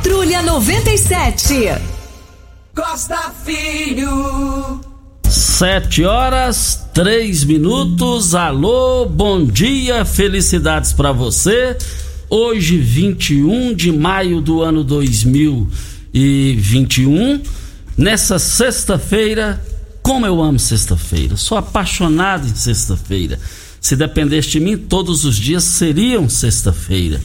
Patrulha 0.00 0.42
97. 0.42 1.72
Costa 2.74 3.34
Filho. 3.44 4.80
Sete 5.28 6.04
horas, 6.04 6.88
três 6.94 7.44
minutos. 7.44 8.34
Alô, 8.34 9.04
bom 9.04 9.44
dia, 9.44 10.06
felicidades 10.06 10.94
para 10.94 11.12
você. 11.12 11.76
Hoje, 12.30 12.78
21 12.78 13.74
de 13.74 13.92
maio 13.92 14.40
do 14.40 14.62
ano 14.62 14.82
2021. 14.82 17.42
Nessa 17.94 18.38
sexta-feira, 18.38 19.62
como 20.02 20.24
eu 20.24 20.42
amo 20.42 20.58
sexta-feira. 20.58 21.36
Sou 21.36 21.58
apaixonado 21.58 22.48
em 22.48 22.54
sexta-feira. 22.54 23.38
Se 23.78 23.94
dependesse 23.94 24.48
de 24.48 24.60
mim, 24.60 24.78
todos 24.78 25.26
os 25.26 25.36
dias 25.36 25.64
seriam 25.64 26.26
sexta-feira. 26.26 27.20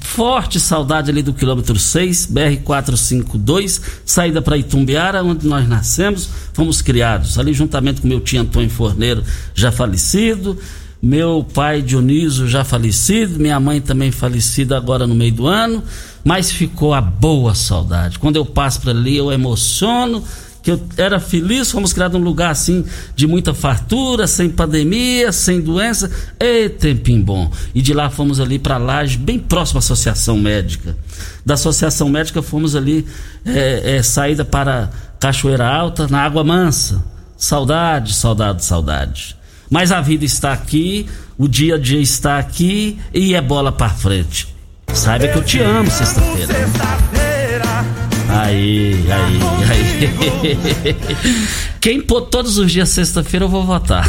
Forte 0.00 0.58
saudade 0.58 1.10
ali 1.10 1.22
do 1.22 1.34
quilômetro 1.34 1.78
6, 1.78 2.26
BR-452, 2.32 3.82
saída 4.02 4.40
para 4.40 4.56
Itumbiara, 4.56 5.22
onde 5.22 5.46
nós 5.46 5.68
nascemos, 5.68 6.26
fomos 6.54 6.80
criados. 6.80 7.38
Ali, 7.38 7.52
juntamente 7.52 8.00
com 8.00 8.08
meu 8.08 8.18
tio 8.18 8.40
Antônio 8.40 8.70
Forneiro, 8.70 9.22
já 9.54 9.70
falecido, 9.70 10.58
meu 11.02 11.46
pai 11.52 11.82
Dionísio, 11.82 12.48
já 12.48 12.64
falecido, 12.64 13.38
minha 13.38 13.60
mãe 13.60 13.78
também 13.78 14.10
falecida 14.10 14.74
agora 14.74 15.06
no 15.06 15.14
meio 15.14 15.32
do 15.32 15.46
ano, 15.46 15.82
mas 16.24 16.50
ficou 16.50 16.94
a 16.94 17.00
boa 17.02 17.54
saudade. 17.54 18.18
Quando 18.18 18.36
eu 18.36 18.46
passo 18.46 18.80
por 18.80 18.90
ali, 18.90 19.18
eu 19.18 19.30
emociono 19.30 20.24
que 20.68 20.72
eu 20.72 20.80
era 20.98 21.18
feliz, 21.18 21.70
fomos 21.70 21.94
criados 21.94 22.20
num 22.20 22.24
lugar 22.24 22.50
assim 22.50 22.84
de 23.16 23.26
muita 23.26 23.54
fartura, 23.54 24.26
sem 24.26 24.50
pandemia, 24.50 25.32
sem 25.32 25.62
doença, 25.62 26.10
e 26.38 26.68
tempinho 26.68 27.24
bom. 27.24 27.50
E 27.74 27.80
de 27.80 27.94
lá 27.94 28.10
fomos 28.10 28.38
ali 28.38 28.58
para 28.58 28.76
Laje, 28.76 29.16
bem 29.16 29.38
próximo 29.38 29.78
à 29.78 29.80
Associação 29.80 30.36
Médica. 30.36 30.94
Da 31.44 31.54
Associação 31.54 32.10
Médica 32.10 32.42
fomos 32.42 32.76
ali, 32.76 33.06
é, 33.46 33.96
é, 33.96 34.02
saída 34.02 34.44
para 34.44 34.90
Cachoeira 35.18 35.66
Alta, 35.66 36.06
na 36.06 36.20
Água 36.22 36.44
Mansa. 36.44 37.02
Saudade, 37.34 38.12
saudade, 38.12 38.62
saudade. 38.62 39.36
Mas 39.70 39.90
a 39.90 40.02
vida 40.02 40.26
está 40.26 40.52
aqui, 40.52 41.06
o 41.38 41.48
dia 41.48 41.76
a 41.76 41.78
dia 41.78 42.00
está 42.00 42.38
aqui 42.38 42.98
e 43.14 43.34
é 43.34 43.40
bola 43.40 43.72
para 43.72 43.88
frente. 43.88 44.54
Saiba 44.92 45.28
que 45.28 45.38
eu 45.38 45.44
te 45.44 45.60
amo 45.60 45.90
sexta-feira. 45.90 46.54
Aí, 48.28 49.04
aí, 49.10 49.38
aí. 49.70 50.96
Quem 51.80 52.00
pôr 52.00 52.22
todos 52.22 52.58
os 52.58 52.70
dias 52.70 52.88
sexta-feira 52.90 53.46
eu 53.46 53.48
vou 53.48 53.64
votar. 53.64 54.08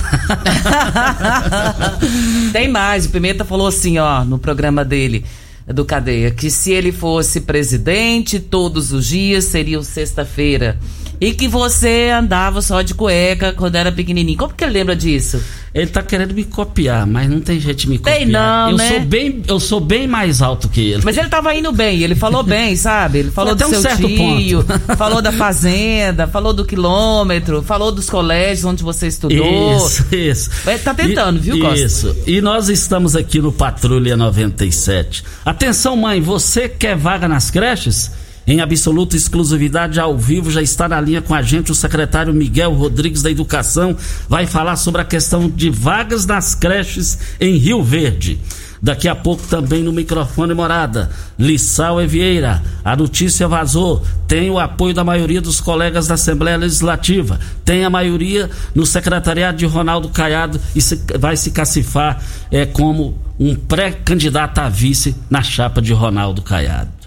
Tem 2.51 2.67
mais, 2.67 3.05
o 3.05 3.09
Pimenta 3.09 3.45
falou 3.45 3.67
assim, 3.67 3.97
ó, 3.97 4.25
no 4.25 4.37
programa 4.37 4.83
dele 4.83 5.23
do 5.65 5.85
Cadeia, 5.85 6.31
que 6.31 6.49
se 6.49 6.71
ele 6.71 6.91
fosse 6.91 7.41
presidente, 7.41 8.39
todos 8.39 8.91
os 8.91 9.05
dias 9.05 9.45
seriam 9.45 9.83
sexta-feira. 9.83 10.77
E 11.21 11.33
que 11.33 11.47
você 11.47 12.09
andava 12.09 12.61
só 12.61 12.81
de 12.81 12.93
cueca 12.93 13.53
quando 13.53 13.75
era 13.75 13.91
pequenininho. 13.91 14.37
Como 14.37 14.53
que 14.53 14.63
ele 14.63 14.73
lembra 14.73 14.95
disso? 14.95 15.41
Ele 15.73 15.87
tá 15.87 16.01
querendo 16.01 16.33
me 16.33 16.43
copiar, 16.43 17.05
mas 17.05 17.29
não 17.29 17.39
tem 17.39 17.59
jeito 17.59 17.77
de 17.79 17.89
me 17.89 17.97
copiar. 17.99 18.17
Tem 18.17 18.25
não, 18.25 18.71
eu 18.71 18.77
né? 18.77 18.89
sou 18.89 18.99
bem, 19.01 19.43
eu 19.47 19.59
sou 19.59 19.79
bem 19.79 20.07
mais 20.07 20.41
alto 20.41 20.67
que 20.67 20.81
ele. 20.81 21.01
Mas 21.05 21.17
ele 21.17 21.29
tava 21.29 21.53
indo 21.53 21.71
bem, 21.71 22.01
ele 22.01 22.15
falou 22.15 22.41
bem, 22.41 22.75
sabe? 22.77 23.19
Ele 23.19 23.31
falou 23.31 23.53
Até 23.53 23.63
do 23.65 23.69
um 23.69 23.73
seu 23.73 23.81
certo 23.81 24.07
tio, 24.07 24.63
ponto. 24.63 24.79
falou 24.97 25.21
da 25.21 25.31
fazenda, 25.31 26.27
falou 26.27 26.53
do 26.53 26.65
quilômetro, 26.65 27.61
falou 27.61 27.91
dos 27.91 28.09
colégios 28.09 28.65
onde 28.65 28.83
você 28.83 29.07
estudou. 29.07 29.77
Isso, 29.77 30.05
isso. 30.11 30.49
Ele 30.65 30.79
tá 30.79 30.93
tentando, 30.93 31.37
E- 31.37 31.41
viu, 31.41 31.59
Costa? 31.59 31.79
Isso. 31.79 32.15
E 32.25 32.41
nós 32.41 32.67
estamos 32.69 33.15
aqui 33.15 33.39
no 33.39 33.51
Patrulha 33.51 34.17
97. 34.17 35.23
Atenção, 35.45 35.95
mãe, 35.95 36.19
você 36.19 36.67
quer 36.67 36.95
vaga 36.97 37.27
nas 37.27 37.51
creches? 37.51 38.11
Em 38.49 38.61
absoluta 38.61 39.15
exclusividade 39.15 39.99
ao 39.99 40.17
vivo, 40.17 40.49
já 40.49 40.59
está 40.59 40.89
na 40.89 40.99
linha 40.99 41.21
com 41.21 41.35
a 41.35 41.41
gente 41.43 41.71
o 41.71 41.75
secretário 41.75 42.33
Miguel 42.33 42.73
Rodrigues 42.73 43.21
da 43.21 43.29
Educação. 43.29 43.95
Vai 44.27 44.47
falar 44.47 44.75
sobre 44.75 45.01
a 45.01 45.05
questão 45.05 45.47
de 45.47 45.69
vagas 45.69 46.25
nas 46.25 46.55
creches 46.55 47.19
em 47.39 47.57
Rio 47.57 47.83
Verde. 47.83 48.39
Daqui 48.81 49.07
a 49.07 49.13
pouco 49.13 49.45
também 49.45 49.83
no 49.83 49.93
microfone 49.93 50.55
morada. 50.55 51.11
Lissau 51.37 52.01
Evieira. 52.01 52.63
A 52.83 52.95
notícia 52.95 53.47
vazou. 53.47 54.03
Tem 54.27 54.49
o 54.49 54.57
apoio 54.57 54.95
da 54.95 55.03
maioria 55.03 55.41
dos 55.41 55.61
colegas 55.61 56.07
da 56.07 56.15
Assembleia 56.15 56.57
Legislativa. 56.57 57.39
Tem 57.63 57.85
a 57.85 57.89
maioria 57.89 58.49
no 58.73 58.83
secretariado 58.83 59.59
de 59.59 59.67
Ronaldo 59.67 60.09
Caiado 60.09 60.59
e 60.75 60.81
se- 60.81 60.99
vai 61.19 61.37
se 61.37 61.51
cacifar 61.51 62.19
é, 62.49 62.65
como 62.65 63.15
um 63.39 63.53
pré-candidato 63.53 64.57
a 64.57 64.69
vice 64.69 65.15
na 65.29 65.43
chapa 65.43 65.83
de 65.83 65.93
Ronaldo 65.93 66.41
Caiado. 66.41 66.98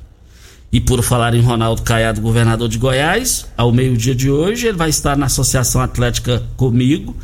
E 0.72 0.80
por 0.80 1.02
falar 1.02 1.34
em 1.34 1.42
Ronaldo 1.42 1.82
Caiado, 1.82 2.20
governador 2.20 2.68
de 2.68 2.78
Goiás, 2.78 3.46
ao 3.56 3.70
meio-dia 3.70 4.14
de 4.14 4.30
hoje, 4.30 4.66
ele 4.66 4.76
vai 4.78 4.88
estar 4.88 5.16
na 5.18 5.26
Associação 5.26 5.82
Atlética 5.82 6.42
comigo, 6.56 7.14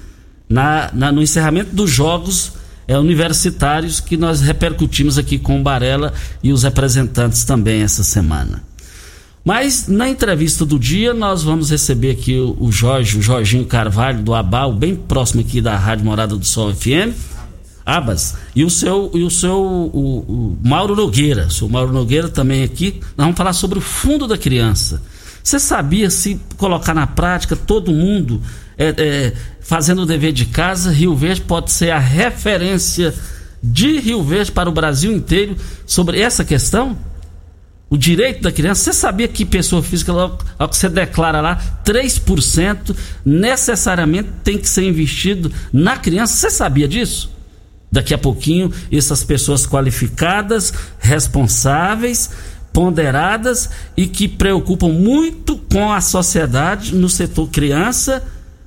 na, 0.49 0.91
na- 0.93 1.11
no 1.11 1.23
encerramento 1.23 1.75
dos 1.75 1.91
Jogos 1.91 2.53
é, 2.87 2.99
Universitários 2.99 4.01
que 4.01 4.17
nós 4.19 4.41
repercutimos 4.43 5.17
aqui 5.17 5.39
com 5.39 5.59
o 5.61 5.63
Barela 5.63 6.13
e 6.43 6.53
os 6.53 6.63
representantes 6.63 7.43
também 7.45 7.81
essa 7.83 8.03
semana. 8.05 8.63
Mas 9.45 9.89
na 9.89 10.09
entrevista 10.11 10.67
do 10.67 10.79
dia, 10.79 11.15
nós 11.15 11.43
vamos 11.43 11.71
receber 11.71 12.11
aqui 12.11 12.37
o, 12.39 12.55
o 12.61 12.71
Jorge, 12.71 13.17
o 13.19 13.23
Jorginho 13.23 13.65
Carvalho, 13.65 14.23
do 14.23 14.35
Abal, 14.35 14.75
bem 14.75 14.95
próximo 14.95 15.41
aqui 15.41 15.63
da 15.63 15.75
Rádio 15.77 16.05
Morada 16.05 16.37
do 16.37 16.45
Sol 16.45 16.75
FM. 16.75 17.17
Abas. 17.89 18.37
E 18.55 18.65
o 18.65 18.69
seu, 18.69 19.11
e 19.15 19.23
o 19.23 19.31
seu 19.31 19.57
o, 19.57 20.19
o 20.29 20.59
Mauro 20.63 20.95
Nogueira. 20.95 21.47
O 21.47 21.51
seu 21.51 21.71
Mauro 21.71 21.91
Nogueira 21.91 22.29
também 22.29 22.63
aqui. 22.63 23.01
Nós 23.17 23.25
vamos 23.25 23.37
falar 23.39 23.55
sobre 23.55 23.79
o 23.79 23.81
fundo 23.81 24.27
da 24.27 24.37
criança. 24.37 25.01
Você 25.43 25.59
sabia 25.59 26.11
se 26.11 26.39
colocar 26.59 26.93
na 26.93 27.07
prática 27.07 27.57
todo 27.57 27.91
mundo 27.91 28.43
é, 28.77 28.89
é, 28.99 29.33
fazendo 29.63 30.03
o 30.03 30.07
dever 30.07 30.33
de 30.33 30.45
casa, 30.45 30.93
Rio 30.93 31.17
Verde 31.17 31.41
pode 31.41 31.73
ser 31.73 31.91
a 31.91 31.99
referência 31.99 33.15
de 33.63 33.99
Rio 34.01 34.23
Verde 34.23 34.53
para 34.53 34.69
o 34.69 34.73
Brasil 34.73 35.11
inteiro 35.11 35.57
sobre 35.87 36.21
essa 36.21 36.45
questão? 36.45 36.95
O 37.89 37.97
direito 37.97 38.43
da 38.43 38.53
criança, 38.53 38.85
você 38.85 38.93
sabia 38.93 39.27
que 39.27 39.47
pessoa 39.47 39.83
física, 39.83 40.13
ao 40.59 40.69
que 40.69 40.77
você 40.77 40.91
declara 40.91 41.41
lá, 41.41 41.59
3% 41.87 42.95
necessariamente 43.25 44.29
tem 44.45 44.59
que 44.59 44.69
ser 44.69 44.85
investido 44.85 45.51
na 45.73 45.97
criança? 45.97 46.35
Você 46.35 46.51
sabia 46.51 46.87
disso? 46.87 47.38
Daqui 47.91 48.13
a 48.13 48.19
pouquinho, 48.19 48.73
essas 48.93 49.25
pessoas 49.25 49.67
qualificadas, 49.67 50.73
responsáveis, 50.99 52.31
ponderadas 52.73 53.71
e 53.97 54.07
que 54.07 54.29
preocupam 54.29 54.89
muito 54.89 55.57
com 55.57 55.93
a 55.93 56.01
sociedade 56.01 56.95
no 56.95 57.09
setor 57.09 57.49
criança. 57.49 58.23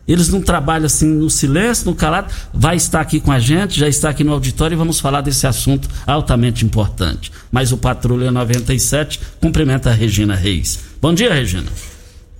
Eles 0.08 0.28
não 0.28 0.42
trabalham 0.42 0.88
assim 0.88 1.08
no 1.08 1.30
silêncio, 1.30 1.86
no 1.86 1.96
calado. 1.96 2.34
Vai 2.54 2.76
estar 2.76 3.00
aqui 3.00 3.20
com 3.20 3.32
a 3.32 3.40
gente, 3.40 3.80
já 3.80 3.88
está 3.88 4.10
aqui 4.10 4.24
no 4.24 4.34
auditório 4.34 4.76
e 4.76 4.78
vamos 4.78 5.00
falar 5.00 5.22
desse 5.22 5.46
assunto 5.48 5.88
altamente 6.06 6.66
importante. 6.66 7.32
Mas 7.52 7.72
o 7.72 7.78
Patrulha 7.78 8.32
97 8.32 9.20
cumprimenta 9.40 9.92
a 9.92 9.94
Regina 9.94 10.36
Reis. 10.36 10.80
Bom 11.02 11.14
dia, 11.14 11.34
Regina. 11.34 11.72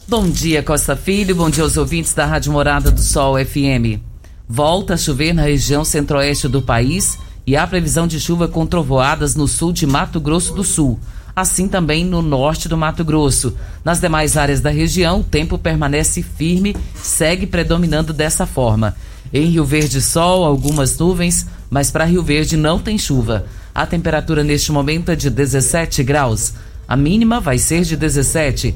Bom 0.08 0.30
dia, 0.30 0.62
Costa 0.62 0.96
Filho. 0.96 1.36
Bom 1.36 1.50
dia 1.50 1.64
aos 1.64 1.78
ouvintes 1.78 2.14
da 2.14 2.26
Rádio 2.26 2.52
Morada 2.52 2.92
do 2.92 3.02
Sol 3.02 3.36
FM. 3.38 4.11
Volta 4.54 4.96
a 4.96 4.98
chover 4.98 5.32
na 5.32 5.44
região 5.44 5.86
centro-oeste 5.86 6.46
do 6.50 6.62
país 6.62 7.18
e 7.48 7.56
há 7.56 7.66
previsão 7.66 8.06
de 8.06 8.20
chuva 8.20 8.50
com 8.50 8.66
trovoadas 8.66 9.34
no 9.34 9.48
sul 9.48 9.72
de 9.72 9.88
Mato 9.88 10.20
Grosso 10.20 10.54
do 10.54 10.62
Sul, 10.62 11.00
assim 11.34 11.70
também 11.70 12.04
no 12.04 12.22
norte 12.22 12.68
do 12.68 12.76
Mato 12.76 13.02
Grosso. 13.06 13.56
Nas 13.82 14.02
demais 14.02 14.36
áreas 14.36 14.60
da 14.60 14.70
região, 14.70 15.22
o 15.22 15.24
tempo 15.24 15.58
permanece 15.58 16.22
firme, 16.22 16.76
segue 16.94 17.48
predominando 17.48 18.12
dessa 18.12 18.46
forma. 18.46 18.94
Em 19.32 19.46
Rio 19.46 19.64
Verde, 19.64 20.02
sol, 20.02 20.44
algumas 20.44 20.98
nuvens, 20.98 21.48
mas 21.70 21.90
para 21.90 22.04
Rio 22.04 22.22
Verde 22.22 22.58
não 22.58 22.78
tem 22.78 22.98
chuva. 22.98 23.46
A 23.74 23.86
temperatura 23.86 24.44
neste 24.44 24.70
momento 24.70 25.12
é 25.12 25.16
de 25.16 25.30
17 25.30 26.04
graus. 26.04 26.56
A 26.86 26.98
mínima 26.98 27.40
vai 27.40 27.58
ser 27.58 27.84
de 27.84 27.96
17 27.96 28.76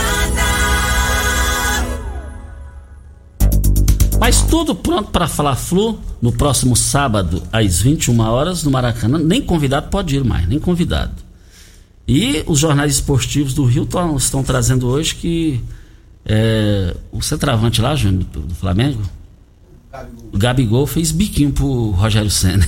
Mas 4.21 4.43
tudo 4.43 4.75
pronto 4.75 5.09
para 5.09 5.27
falar 5.27 5.55
Flu 5.55 5.99
no 6.21 6.31
próximo 6.31 6.75
sábado 6.75 7.41
às 7.51 7.81
21 7.81 8.19
horas 8.19 8.63
no 8.63 8.69
Maracanã. 8.69 9.17
Nem 9.17 9.41
convidado 9.41 9.89
pode 9.89 10.15
ir 10.15 10.23
mais, 10.23 10.47
nem 10.47 10.59
convidado. 10.59 11.15
E 12.07 12.43
os 12.45 12.59
jornais 12.59 12.93
esportivos 12.93 13.55
do 13.55 13.65
Rio 13.65 13.83
tão, 13.83 14.15
estão 14.15 14.43
trazendo 14.43 14.87
hoje 14.87 15.15
que 15.15 15.59
é, 16.23 16.95
o 17.11 17.19
centroavante 17.19 17.81
lá, 17.81 17.95
Júnior, 17.95 18.23
do 18.25 18.53
Flamengo, 18.53 19.01
o 20.31 20.37
Gabigol 20.37 20.87
fez 20.87 21.11
biquinho 21.11 21.51
pro 21.51 21.91
Rogério 21.91 22.31
Senna. 22.31 22.65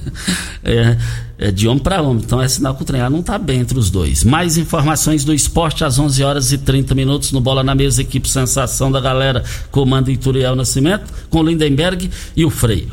é, 0.62 0.98
é, 1.38 1.50
de 1.50 1.66
homem 1.66 1.82
para 1.82 2.02
homem. 2.02 2.22
Então 2.22 2.40
é 2.42 2.46
sinal 2.46 2.74
que 2.74 2.82
o 2.82 2.84
treinador 2.84 3.12
não 3.12 3.20
está 3.20 3.38
bem 3.38 3.60
entre 3.60 3.78
os 3.78 3.90
dois. 3.90 4.22
Mais 4.22 4.58
informações 4.58 5.24
do 5.24 5.32
esporte 5.32 5.82
às 5.82 5.98
11 5.98 6.22
horas 6.22 6.52
e 6.52 6.58
30 6.58 6.94
minutos 6.94 7.32
no 7.32 7.40
Bola 7.40 7.62
na 7.62 7.74
Mesa, 7.74 8.02
equipe 8.02 8.28
Sensação 8.28 8.92
da 8.92 9.00
Galera, 9.00 9.42
comando 9.70 10.10
Ituriel 10.10 10.54
Nascimento, 10.54 11.10
com 11.30 11.42
Lindenberg 11.42 12.10
e 12.36 12.44
o 12.44 12.50
Freio. 12.50 12.88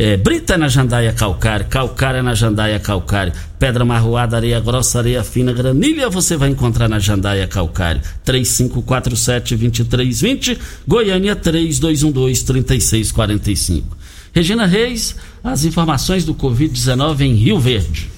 É, 0.00 0.16
Brita 0.16 0.56
na 0.56 0.68
Jandaia 0.68 1.12
Calcário, 1.12 1.66
é 2.16 2.22
na 2.22 2.32
Jandaia 2.32 2.78
Calcário, 2.78 3.32
Pedra 3.58 3.84
Marroada, 3.84 4.36
Areia 4.36 4.60
Grossa, 4.60 5.00
Areia 5.00 5.24
Fina, 5.24 5.52
Granilha 5.52 6.08
você 6.08 6.36
vai 6.36 6.50
encontrar 6.50 6.88
na 6.88 7.00
Jandaia 7.00 7.48
Calcário. 7.48 8.00
3547-2320, 8.24 10.56
Goiânia 10.86 11.34
3212-3645. 11.34 13.82
Regina 14.32 14.66
Reis, 14.66 15.16
as 15.42 15.64
informações 15.64 16.24
do 16.24 16.32
Covid-19 16.32 17.22
em 17.22 17.34
Rio 17.34 17.58
Verde. 17.58 18.08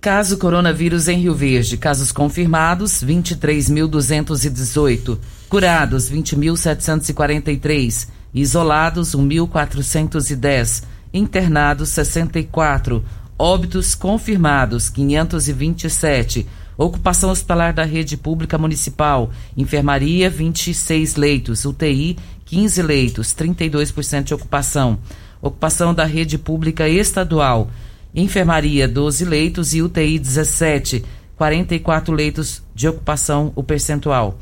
Caso 0.00 0.38
coronavírus 0.38 1.08
em 1.08 1.18
Rio 1.18 1.34
Verde. 1.34 1.76
Casos 1.78 2.12
confirmados, 2.12 3.02
23.218. 3.02 5.18
Curados, 5.48 6.08
20.743. 6.08 8.19
Isolados, 8.34 9.14
1.410. 9.14 10.84
Internados, 11.12 11.88
64. 11.90 13.04
Óbitos 13.38 13.94
confirmados, 13.94 14.88
527. 14.88 16.46
Ocupação 16.76 17.30
hospitalar 17.30 17.74
da 17.74 17.84
rede 17.84 18.16
pública 18.16 18.56
municipal. 18.56 19.30
Enfermaria, 19.56 20.30
26 20.30 21.16
leitos. 21.16 21.64
UTI, 21.64 22.16
15 22.46 22.82
leitos, 22.82 23.34
32% 23.34 24.24
de 24.24 24.34
ocupação. 24.34 24.98
Ocupação 25.42 25.92
da 25.92 26.04
rede 26.04 26.38
pública 26.38 26.88
estadual. 26.88 27.70
Enfermaria, 28.14 28.88
12 28.88 29.24
leitos 29.24 29.74
e 29.74 29.82
UTI, 29.82 30.18
17. 30.18 31.04
44 31.36 32.14
leitos 32.14 32.62
de 32.74 32.88
ocupação, 32.88 33.52
o 33.56 33.62
percentual. 33.62 34.38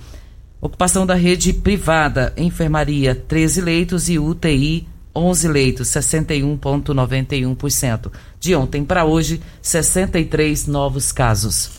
Ocupação 0.61 1.07
da 1.07 1.15
rede 1.15 1.53
privada, 1.53 2.33
enfermaria, 2.37 3.15
13 3.15 3.61
leitos 3.61 4.09
e 4.09 4.19
UTI, 4.19 4.89
11 5.15 5.49
leitos, 5.49 5.87
61,91%. 5.89 8.11
De 8.41 8.57
ontem 8.57 8.85
para 8.85 9.05
hoje, 9.05 9.41
63 9.63 10.67
novos 10.67 11.13
casos. 11.13 11.71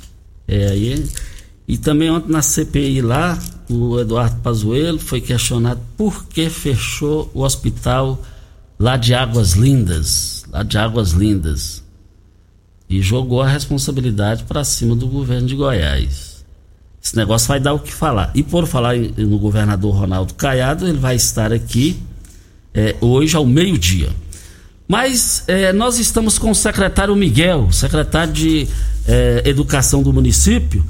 É, 0.48 0.78
e, 0.78 1.06
e 1.68 1.78
também 1.78 2.10
ontem 2.10 2.32
na 2.32 2.42
CPI 2.42 3.02
lá, 3.02 3.38
o 3.70 4.00
Eduardo 4.00 4.40
Pazuello 4.42 5.00
foi 5.00 5.20
questionado 5.20 5.82
por 5.98 6.24
que 6.26 6.50
fechou 6.50 7.30
o 7.34 7.42
hospital 7.42 8.24
lá 8.80 8.96
de 8.96 9.14
Águas 9.14 9.54
Lindas, 9.54 10.46
lá 10.50 10.64
de 10.64 10.78
Águas 10.78 11.12
Lindas, 11.12 11.84
e 12.90 13.02
jogou 13.02 13.42
a 13.42 13.48
responsabilidade 13.48 14.46
para 14.46 14.64
cima 14.64 14.96
do 14.96 15.06
governo 15.06 15.48
de 15.48 15.56
Goiás. 15.56 16.29
Esse 17.02 17.16
negócio 17.16 17.48
vai 17.48 17.60
dar 17.60 17.74
o 17.74 17.80
que 17.80 17.94
falar. 17.94 18.32
E 18.36 18.44
por 18.44 18.68
falar 18.68 18.96
no 18.96 19.40
governador 19.40 19.96
Ronaldo 19.96 20.34
Caiado, 20.34 20.88
ele 20.88 20.98
vai 20.98 21.16
estar 21.16 21.52
aqui 21.54 22.00
é, 22.74 22.96
hoje 23.02 23.36
ao 23.36 23.46
meio-dia. 23.46 24.10
Mas 24.88 25.44
é, 25.48 25.72
nós 25.72 26.00
estamos 26.00 26.38
com 26.38 26.52
o 26.52 26.56
secretário 26.56 27.16
Miguel, 27.16 27.72
secretário 27.72 28.34
de 28.34 28.68
é, 29.08 29.44
Educação 29.46 30.02
do 30.02 30.12
município. 30.12 30.84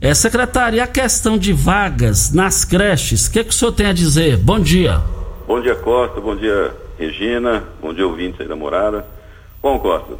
É, 0.00 0.14
secretário, 0.14 0.78
e 0.78 0.80
a 0.80 0.86
questão 0.86 1.38
de 1.38 1.52
vagas 1.52 2.32
nas 2.32 2.64
creches, 2.64 3.26
o 3.26 3.32
que, 3.32 3.44
que 3.44 3.50
o 3.50 3.52
senhor 3.52 3.70
tem 3.70 3.86
a 3.86 3.92
dizer? 3.92 4.36
Bom 4.36 4.58
dia. 4.58 5.00
Bom 5.46 5.60
dia, 5.60 5.76
Costa. 5.76 6.20
Bom 6.20 6.34
dia, 6.34 6.74
Regina. 6.98 7.62
Bom 7.80 7.94
dia, 7.94 8.04
ouvintes 8.04 8.40
aí 8.40 8.48
da 8.48 8.56
morada. 8.56 9.06
Bom, 9.62 9.78
Costa, 9.78 10.14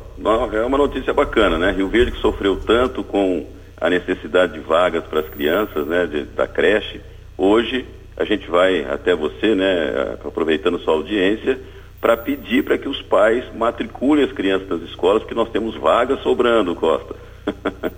é 0.52 0.64
uma 0.64 0.78
notícia 0.78 1.12
bacana, 1.12 1.58
né? 1.58 1.72
Rio 1.72 1.88
Verde 1.88 2.12
que 2.12 2.20
sofreu 2.20 2.56
tanto 2.56 3.02
com 3.02 3.44
a 3.82 3.90
necessidade 3.90 4.52
de 4.52 4.60
vagas 4.60 5.02
para 5.04 5.18
as 5.18 5.28
crianças, 5.28 5.84
né, 5.88 6.06
de, 6.06 6.22
da 6.22 6.46
creche. 6.46 7.00
Hoje 7.36 7.84
a 8.16 8.24
gente 8.24 8.48
vai 8.48 8.84
até 8.84 9.12
você, 9.12 9.56
né, 9.56 10.16
aproveitando 10.24 10.78
sua 10.78 10.94
audiência, 10.94 11.58
para 12.00 12.16
pedir 12.16 12.62
para 12.62 12.78
que 12.78 12.88
os 12.88 13.02
pais 13.02 13.44
matriculem 13.52 14.24
as 14.24 14.30
crianças 14.30 14.68
nas 14.68 14.82
escolas, 14.82 15.22
porque 15.22 15.34
nós 15.34 15.50
temos 15.50 15.74
vagas 15.74 16.20
sobrando, 16.22 16.74
Costa. 16.76 17.14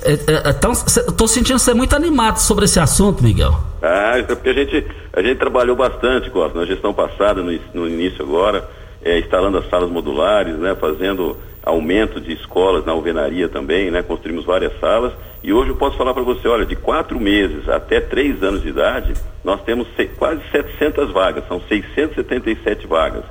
É, 0.00 0.12
é, 0.12 0.50
então, 0.50 0.70
estou 0.70 1.26
sentindo 1.26 1.58
ser 1.58 1.74
muito 1.74 1.96
animado 1.96 2.38
sobre 2.38 2.66
esse 2.66 2.78
assunto, 2.78 3.20
Miguel. 3.20 3.52
Ah, 3.82 4.16
é 4.16 4.22
porque 4.22 4.50
a 4.50 4.52
gente, 4.52 4.86
a 5.12 5.20
gente 5.20 5.38
trabalhou 5.38 5.74
bastante, 5.74 6.30
Costa, 6.30 6.56
na 6.56 6.64
gestão 6.64 6.94
passada, 6.94 7.42
no, 7.42 7.50
no 7.74 7.88
início 7.88 8.22
agora, 8.22 8.64
é, 9.02 9.18
instalando 9.18 9.58
as 9.58 9.68
salas 9.68 9.90
modulares, 9.90 10.56
né, 10.56 10.76
fazendo 10.76 11.36
aumento 11.68 12.20
de 12.20 12.32
escolas 12.32 12.84
na 12.84 12.92
alvenaria 12.92 13.48
também, 13.48 13.90
né, 13.90 14.02
construímos 14.02 14.44
várias 14.44 14.78
salas. 14.80 15.12
E 15.42 15.52
hoje 15.52 15.70
eu 15.70 15.76
posso 15.76 15.96
falar 15.96 16.14
para 16.14 16.22
você, 16.22 16.48
olha, 16.48 16.66
de 16.66 16.74
quatro 16.74 17.20
meses 17.20 17.68
até 17.68 18.00
três 18.00 18.42
anos 18.42 18.62
de 18.62 18.68
idade, 18.68 19.14
nós 19.44 19.62
temos 19.62 19.86
quase 20.16 20.40
700 20.50 21.12
vagas, 21.12 21.46
são 21.46 21.60
677 21.60 22.86
vagas. 22.86 23.24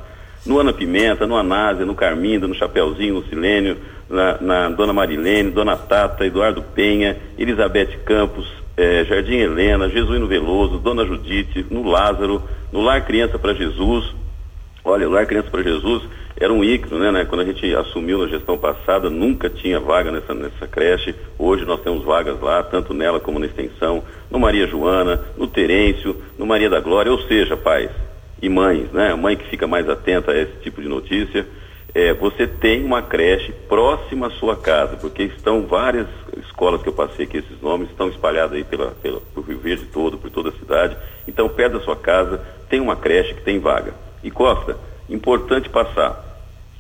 No 0.46 0.60
Ana 0.60 0.72
Pimenta, 0.72 1.28
no 1.28 1.36
Anásia, 1.36 1.86
no 1.86 1.96
Carminda, 1.96 2.48
no 2.48 2.56
Chapeuzinho, 2.56 3.16
no 3.16 3.24
Silênio, 3.28 3.78
na, 4.10 4.38
na 4.40 4.70
Dona 4.70 4.94
Marilene, 4.94 5.52
Dona 5.52 5.76
Tata, 5.76 6.26
Eduardo 6.26 6.62
Penha, 6.62 7.18
Elizabeth 7.38 7.98
Campos, 8.06 8.48
eh, 8.78 9.04
Jardim 9.06 9.38
Helena, 9.38 9.90
Jesuíno 9.90 10.28
Veloso, 10.28 10.78
Dona 10.78 11.06
Judite, 11.06 11.66
no 11.70 11.84
Lázaro, 11.84 12.42
no 12.72 12.82
Lar 12.82 13.06
Criança 13.06 13.38
para 13.38 13.54
Jesus, 13.54 14.16
Olha, 14.84 15.08
o 15.08 15.12
Lar 15.12 15.26
Criança 15.26 15.50
para 15.50 15.64
Jesus 15.64 16.04
era 16.40 16.54
um 16.54 16.64
ícone, 16.64 17.02
né, 17.02 17.12
né? 17.12 17.26
Quando 17.26 17.42
a 17.42 17.46
gente 17.46 17.76
assumiu 17.76 18.20
na 18.20 18.28
gestão 18.28 18.58
passada, 18.58 19.10
nunca 19.10 19.50
tinha 19.50 19.80
vaga 19.80 20.12
nessa, 20.12 20.34
nessa 20.34 20.68
creche. 20.68 21.16
Hoje 21.38 21.66
nós 21.66 21.82
temos 21.82 22.04
vagas 22.04 22.40
lá, 22.40 22.62
tanto 22.64 22.94
nela 22.94 23.20
como 23.20 23.40
na 23.40 23.48
extensão, 23.48 24.04
no 24.30 24.40
Maria 24.40 24.68
Joana, 24.68 25.20
no 25.36 25.48
Terêncio, 25.48 26.16
no 26.38 26.46
Maria 26.46 26.70
da 26.70 26.80
Glória, 26.80 27.12
ou 27.12 27.20
seja, 27.24 27.58
pais 27.58 27.90
e 28.42 28.48
mães, 28.50 28.92
né? 28.92 29.16
Mãe 29.16 29.36
que 29.36 29.50
fica 29.50 29.66
mais 29.66 29.90
atenta 29.90 30.32
a 30.32 30.38
esse 30.38 30.54
tipo 30.62 30.80
de 30.82 30.88
notícia. 30.88 31.46
É, 31.96 32.14
você 32.14 32.46
tem 32.46 32.86
uma 32.86 33.02
creche 33.02 33.52
próxima 33.68 34.28
à 34.28 34.32
sua 34.32 34.56
casa, 34.56 34.96
porque 34.98 35.24
estão 35.24 35.66
várias 35.66 36.06
escolas 36.46 36.84
que 36.84 36.90
eu 36.90 36.94
passei 36.94 37.26
aqui, 37.26 37.38
esses 37.38 37.60
nomes, 37.60 37.90
estão 37.90 38.10
espalhadas 38.10 38.56
aí 38.56 38.64
pela, 38.64 38.92
pela, 39.02 39.20
pelo 39.34 39.46
Rio 39.46 39.58
Verde 39.58 39.86
todo, 39.86 40.20
por 40.20 40.30
toda 40.30 40.50
a 40.50 40.60
cidade. 40.60 40.96
Então, 41.28 41.50
perto 41.50 41.80
da 41.80 41.84
sua 41.84 41.96
casa, 41.96 42.40
tem 42.70 42.80
uma 42.80 42.96
creche 42.96 43.34
que 43.34 43.42
tem 43.42 43.58
vaga. 43.58 43.94
E 44.28 44.32
Costa, 44.32 44.78
importante 45.10 45.70
passar. 45.70 46.22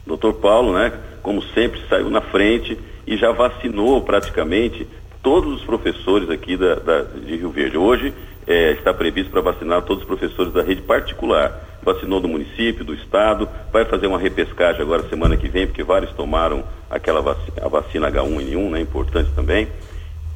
Doutor 0.05 0.33
Paulo, 0.33 0.73
né, 0.73 0.91
como 1.21 1.41
sempre, 1.41 1.79
saiu 1.87 2.09
na 2.09 2.19
frente 2.19 2.77
e 3.05 3.15
já 3.15 3.31
vacinou 3.31 4.01
praticamente 4.01 4.85
todos 5.23 5.53
os 5.53 5.63
professores 5.63 6.29
aqui 6.29 6.57
da, 6.57 6.75
da 6.75 7.01
de 7.03 7.37
Rio 7.37 7.49
Verde. 7.49 7.77
Hoje 7.77 8.13
é, 8.45 8.71
está 8.73 8.93
previsto 8.93 9.31
para 9.31 9.39
vacinar 9.39 9.81
todos 9.83 10.03
os 10.03 10.07
professores 10.07 10.51
da 10.51 10.61
rede 10.61 10.81
particular. 10.81 11.79
Vacinou 11.81 12.19
do 12.19 12.27
município, 12.27 12.83
do 12.83 12.93
estado, 12.93 13.47
vai 13.71 13.85
fazer 13.85 14.07
uma 14.07 14.19
repescagem 14.19 14.81
agora 14.81 15.07
semana 15.07 15.37
que 15.37 15.47
vem, 15.47 15.67
porque 15.67 15.83
vários 15.83 16.11
tomaram 16.11 16.65
aquela 16.89 17.21
vacina, 17.21 17.53
a 17.61 17.69
vacina 17.69 18.11
H1N1, 18.11 18.69
né, 18.71 18.81
importante 18.81 19.29
também. 19.33 19.69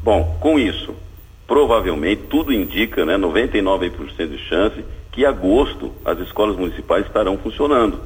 Bom, 0.01 0.37
com 0.39 0.57
isso, 0.57 0.95
provavelmente 1.45 2.23
tudo 2.29 2.53
indica, 2.53 3.05
né, 3.05 3.17
99% 3.17 4.29
de 4.29 4.37
chance 4.47 4.81
que 5.11 5.25
agosto 5.25 5.91
as 6.05 6.17
escolas 6.19 6.55
municipais 6.55 7.05
estarão 7.05 7.37
funcionando. 7.37 7.99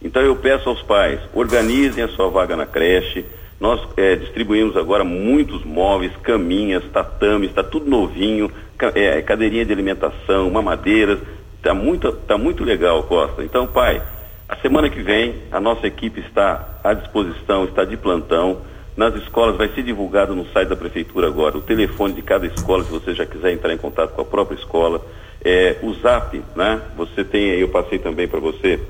Então 0.00 0.22
eu 0.22 0.36
peço 0.36 0.68
aos 0.68 0.82
pais, 0.82 1.20
organizem 1.34 2.04
a 2.04 2.08
sua 2.08 2.28
vaga 2.28 2.56
na 2.56 2.66
creche. 2.66 3.24
Nós 3.58 3.80
é, 3.96 4.16
distribuímos 4.16 4.76
agora 4.76 5.02
muitos 5.02 5.64
móveis, 5.64 6.12
caminhas, 6.22 6.84
tatames, 6.92 7.48
está 7.48 7.64
tudo 7.64 7.88
novinho, 7.88 8.50
é, 8.94 9.22
cadeirinha 9.22 9.64
de 9.64 9.72
alimentação, 9.72 10.50
mamadeiras. 10.50 11.18
Está 11.56 11.74
muito, 11.74 12.12
tá 12.12 12.38
muito 12.38 12.62
legal, 12.62 13.02
Costa. 13.04 13.42
Então, 13.42 13.66
pai, 13.66 14.00
a 14.48 14.54
semana 14.56 14.88
que 14.88 15.02
vem 15.02 15.34
a 15.50 15.58
nossa 15.58 15.86
equipe 15.86 16.20
está 16.20 16.78
à 16.84 16.92
disposição, 16.92 17.64
está 17.64 17.84
de 17.84 17.96
plantão. 17.96 18.58
Nas 18.96 19.14
escolas 19.16 19.56
vai 19.56 19.68
ser 19.68 19.82
divulgado 19.82 20.34
no 20.34 20.46
site 20.52 20.68
da 20.68 20.76
prefeitura 20.76 21.26
agora 21.26 21.58
o 21.58 21.60
telefone 21.60 22.14
de 22.14 22.22
cada 22.22 22.46
escola, 22.46 22.84
se 22.84 22.90
você 22.90 23.14
já 23.14 23.26
quiser 23.26 23.52
entrar 23.52 23.72
em 23.72 23.78
contato 23.78 24.12
com 24.12 24.22
a 24.22 24.24
própria 24.24 24.56
escola. 24.56 25.00
É, 25.44 25.76
o 25.82 25.94
ZAP, 25.94 26.42
né? 26.54 26.80
Você 26.96 27.24
tem 27.24 27.50
aí, 27.50 27.60
eu 27.60 27.68
passei 27.68 27.98
também 27.98 28.26
para 28.26 28.40
você, 28.40 28.80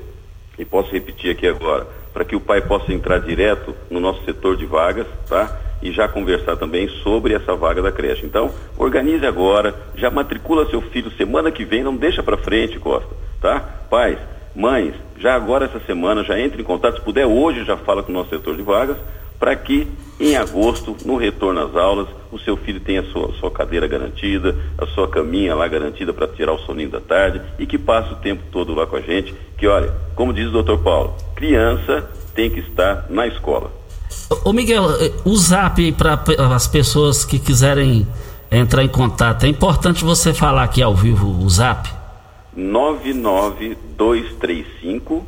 e 0.58 0.64
posso 0.64 0.90
repetir 0.92 1.30
aqui 1.30 1.46
agora, 1.46 1.86
para 2.12 2.24
que 2.24 2.34
o 2.34 2.40
pai 2.40 2.60
possa 2.62 2.92
entrar 2.92 3.18
direto 3.18 3.74
no 3.90 4.00
nosso 4.00 4.24
setor 4.24 4.56
de 4.56 4.64
vagas, 4.64 5.06
tá? 5.28 5.58
E 5.82 5.92
já 5.92 6.08
conversar 6.08 6.56
também 6.56 6.88
sobre 7.02 7.34
essa 7.34 7.54
vaga 7.54 7.82
da 7.82 7.92
creche. 7.92 8.24
Então, 8.24 8.50
organize 8.78 9.26
agora, 9.26 9.74
já 9.94 10.10
matricula 10.10 10.68
seu 10.70 10.80
filho 10.80 11.10
semana 11.12 11.50
que 11.50 11.64
vem, 11.64 11.82
não 11.82 11.94
deixa 11.94 12.22
para 12.22 12.38
frente, 12.38 12.78
Costa, 12.78 13.14
tá? 13.40 13.60
Pais, 13.90 14.18
mães, 14.54 14.94
já 15.18 15.34
agora 15.34 15.66
essa 15.66 15.80
semana, 15.80 16.24
já 16.24 16.38
entre 16.40 16.62
em 16.62 16.64
contato, 16.64 16.96
se 16.96 17.04
puder 17.04 17.26
hoje 17.26 17.64
já 17.64 17.76
fala 17.76 18.02
com 18.02 18.10
o 18.10 18.14
nosso 18.14 18.30
setor 18.30 18.56
de 18.56 18.62
vagas, 18.62 18.96
para 19.38 19.54
que 19.56 19.88
em 20.18 20.34
agosto, 20.34 20.96
no 21.04 21.16
retorno 21.16 21.60
às 21.60 21.76
aulas, 21.76 22.08
o 22.32 22.38
seu 22.38 22.56
filho 22.56 22.80
tenha 22.80 23.02
a 23.02 23.12
sua, 23.12 23.34
sua 23.34 23.50
cadeira 23.50 23.86
garantida, 23.86 24.56
a 24.78 24.86
sua 24.86 25.06
caminha 25.08 25.54
lá 25.54 25.68
garantida 25.68 26.10
para 26.12 26.26
tirar 26.26 26.54
o 26.54 26.58
soninho 26.60 26.88
da 26.88 27.00
tarde 27.00 27.42
e 27.58 27.66
que 27.66 27.76
passe 27.76 28.14
o 28.14 28.16
tempo 28.16 28.42
todo 28.50 28.74
lá 28.74 28.86
com 28.86 28.96
a 28.96 29.02
gente. 29.02 29.34
Que 29.58 29.66
olha, 29.66 29.92
como 30.14 30.32
diz 30.32 30.48
o 30.48 30.52
doutor 30.52 30.78
Paulo, 30.78 31.14
criança 31.34 32.08
tem 32.34 32.48
que 32.48 32.60
estar 32.60 33.04
na 33.10 33.26
escola. 33.26 33.70
Ô 34.42 34.54
Miguel, 34.54 34.90
eh, 35.00 35.12
o 35.24 35.36
zap 35.36 35.92
para 35.92 36.18
as 36.54 36.66
pessoas 36.66 37.22
que 37.24 37.38
quiserem 37.38 38.06
entrar 38.50 38.82
em 38.82 38.88
contato, 38.88 39.44
é 39.44 39.48
importante 39.48 40.02
você 40.02 40.32
falar 40.32 40.64
aqui 40.64 40.82
ao 40.82 40.94
vivo 40.94 41.28
o 41.28 41.50
zap? 41.50 41.90
99235 42.56 45.26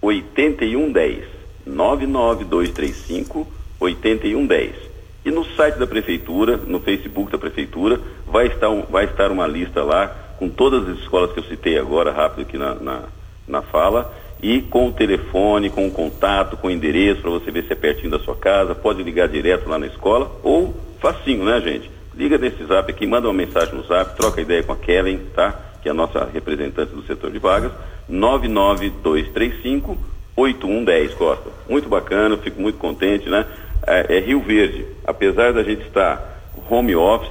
8110. 0.00 1.29
99235 1.70 3.46
8110. 3.80 4.90
E 5.24 5.30
no 5.30 5.44
site 5.44 5.78
da 5.78 5.86
prefeitura, 5.86 6.56
no 6.56 6.80
Facebook 6.80 7.30
da 7.30 7.38
prefeitura, 7.38 8.00
vai 8.26 8.46
estar, 8.46 8.68
vai 8.90 9.04
estar 9.04 9.30
uma 9.30 9.46
lista 9.46 9.82
lá 9.82 10.08
com 10.38 10.48
todas 10.48 10.88
as 10.88 10.98
escolas 10.98 11.32
que 11.32 11.40
eu 11.40 11.44
citei 11.44 11.78
agora, 11.78 12.12
rápido 12.12 12.42
aqui 12.42 12.56
na, 12.56 12.74
na, 12.74 13.02
na 13.46 13.62
fala, 13.62 14.14
e 14.42 14.62
com 14.62 14.88
o 14.88 14.92
telefone, 14.92 15.68
com 15.68 15.86
o 15.86 15.90
contato, 15.90 16.56
com 16.56 16.68
o 16.68 16.70
endereço, 16.70 17.20
para 17.20 17.30
você 17.30 17.50
ver 17.50 17.64
se 17.64 17.72
é 17.74 17.76
pertinho 17.76 18.10
da 18.10 18.18
sua 18.18 18.34
casa, 18.34 18.74
pode 18.74 19.02
ligar 19.02 19.28
direto 19.28 19.68
lá 19.68 19.78
na 19.78 19.86
escola, 19.86 20.34
ou 20.42 20.74
facinho, 20.98 21.44
né, 21.44 21.60
gente? 21.60 21.90
Liga 22.14 22.38
nesse 22.38 22.64
zap 22.64 22.90
aqui, 22.90 23.06
manda 23.06 23.28
uma 23.28 23.34
mensagem 23.34 23.74
no 23.74 23.84
zap, 23.84 24.16
troca 24.16 24.40
ideia 24.40 24.62
com 24.62 24.72
a 24.72 24.76
Kellen, 24.76 25.18
tá? 25.34 25.54
Que 25.82 25.88
é 25.88 25.90
a 25.90 25.94
nossa 25.94 26.26
representante 26.32 26.92
do 26.92 27.02
setor 27.02 27.30
de 27.30 27.38
vagas, 27.38 27.72
99235 28.08 30.09
8110, 30.40 31.14
Costa. 31.14 31.50
Muito 31.68 31.88
bacana, 31.88 32.36
fico 32.36 32.60
muito 32.60 32.78
contente, 32.78 33.28
né? 33.28 33.46
É, 33.86 34.16
é 34.18 34.20
Rio 34.20 34.40
Verde, 34.40 34.86
apesar 35.04 35.52
da 35.52 35.62
gente 35.62 35.86
estar 35.86 36.30
home 36.68 36.94
office, 36.94 37.30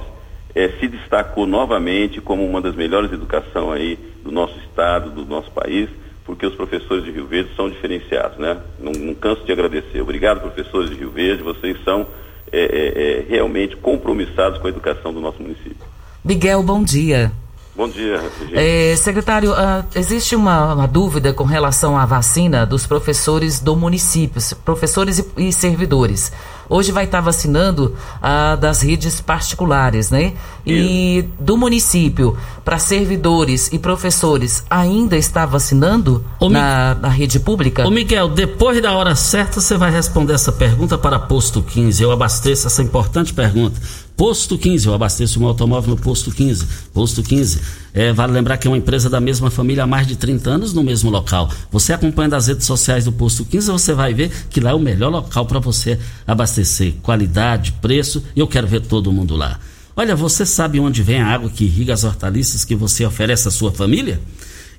é, 0.54 0.68
se 0.80 0.88
destacou 0.88 1.46
novamente 1.46 2.20
como 2.20 2.44
uma 2.44 2.60
das 2.60 2.74
melhores 2.74 3.12
educação 3.12 3.72
aí 3.72 3.98
do 4.22 4.32
nosso 4.32 4.58
estado, 4.58 5.10
do 5.10 5.24
nosso 5.24 5.50
país, 5.50 5.88
porque 6.24 6.46
os 6.46 6.54
professores 6.54 7.04
de 7.04 7.10
Rio 7.10 7.26
Verde 7.26 7.50
são 7.56 7.70
diferenciados, 7.70 8.38
né? 8.38 8.58
Não, 8.78 8.92
não 8.92 9.14
canso 9.14 9.44
de 9.44 9.52
agradecer. 9.52 10.00
Obrigado, 10.00 10.40
professores 10.40 10.90
de 10.90 10.96
Rio 10.96 11.10
Verde, 11.10 11.42
vocês 11.42 11.76
são 11.84 12.06
é, 12.52 12.60
é, 12.60 13.18
é 13.18 13.26
realmente 13.28 13.76
compromissados 13.76 14.58
com 14.58 14.66
a 14.66 14.70
educação 14.70 15.12
do 15.12 15.20
nosso 15.20 15.40
município. 15.42 15.86
Miguel, 16.24 16.62
bom 16.62 16.82
dia. 16.82 17.32
Bom 17.74 17.88
dia, 17.88 18.20
é, 18.52 18.96
secretário, 18.96 19.52
uh, 19.52 19.84
existe 19.94 20.34
uma, 20.34 20.74
uma, 20.74 20.88
dúvida 20.88 21.32
com 21.32 21.44
relação 21.44 21.96
à 21.96 22.04
vacina 22.04 22.66
dos 22.66 22.84
professores 22.84 23.60
do 23.60 23.76
município, 23.76 24.42
professores 24.64 25.20
e, 25.36 25.48
e 25.48 25.52
servidores. 25.52 26.32
Hoje 26.68 26.90
vai 26.90 27.04
estar 27.04 27.20
vacinando 27.20 27.96
uh, 28.18 28.56
das 28.56 28.82
redes 28.82 29.20
particulares, 29.20 30.10
né? 30.10 30.34
E 30.66 31.24
do 31.38 31.56
município, 31.56 32.36
para 32.64 32.78
servidores 32.78 33.72
e 33.72 33.78
professores, 33.78 34.64
ainda 34.68 35.16
está 35.16 35.46
vacinando 35.46 36.24
na, 36.40 36.94
na, 36.94 37.08
rede 37.08 37.40
pública? 37.40 37.86
Ô 37.86 37.90
Miguel, 37.90 38.28
depois 38.28 38.80
da 38.80 38.92
hora 38.92 39.16
certa 39.16 39.60
você 39.60 39.76
vai 39.76 39.90
responder 39.90 40.34
essa 40.34 40.52
pergunta 40.52 40.98
para 40.98 41.18
Posto 41.18 41.62
15. 41.62 42.02
Eu 42.02 42.12
abasteço 42.12 42.66
essa 42.66 42.82
importante 42.82 43.34
pergunta. 43.34 43.80
Posto 44.20 44.58
15, 44.58 44.86
eu 44.86 44.92
abasteço 44.92 45.38
meu 45.38 45.48
automóvel 45.48 45.94
no 45.94 45.96
Posto 45.96 46.30
15. 46.30 46.66
Posto 46.92 47.22
15. 47.22 47.58
É, 47.94 48.12
vale 48.12 48.34
lembrar 48.34 48.58
que 48.58 48.68
é 48.68 48.70
uma 48.70 48.76
empresa 48.76 49.08
da 49.08 49.18
mesma 49.18 49.50
família 49.50 49.84
há 49.84 49.86
mais 49.86 50.06
de 50.06 50.14
30 50.14 50.50
anos 50.50 50.74
no 50.74 50.82
mesmo 50.82 51.08
local. 51.08 51.50
Você 51.72 51.94
acompanhando 51.94 52.34
as 52.34 52.46
redes 52.46 52.66
sociais 52.66 53.06
do 53.06 53.12
Posto 53.12 53.46
15, 53.46 53.70
você 53.70 53.94
vai 53.94 54.12
ver 54.12 54.30
que 54.50 54.60
lá 54.60 54.72
é 54.72 54.74
o 54.74 54.78
melhor 54.78 55.08
local 55.08 55.46
para 55.46 55.58
você 55.58 55.98
abastecer. 56.26 56.96
Qualidade, 57.02 57.72
preço, 57.80 58.22
e 58.36 58.40
eu 58.40 58.46
quero 58.46 58.66
ver 58.66 58.82
todo 58.82 59.10
mundo 59.10 59.34
lá. 59.34 59.58
Olha, 59.96 60.14
você 60.14 60.44
sabe 60.44 60.78
onde 60.78 61.02
vem 61.02 61.22
a 61.22 61.26
água 61.26 61.48
que 61.48 61.64
irriga 61.64 61.94
as 61.94 62.04
hortaliças 62.04 62.62
que 62.62 62.76
você 62.76 63.06
oferece 63.06 63.48
à 63.48 63.50
sua 63.50 63.72
família? 63.72 64.20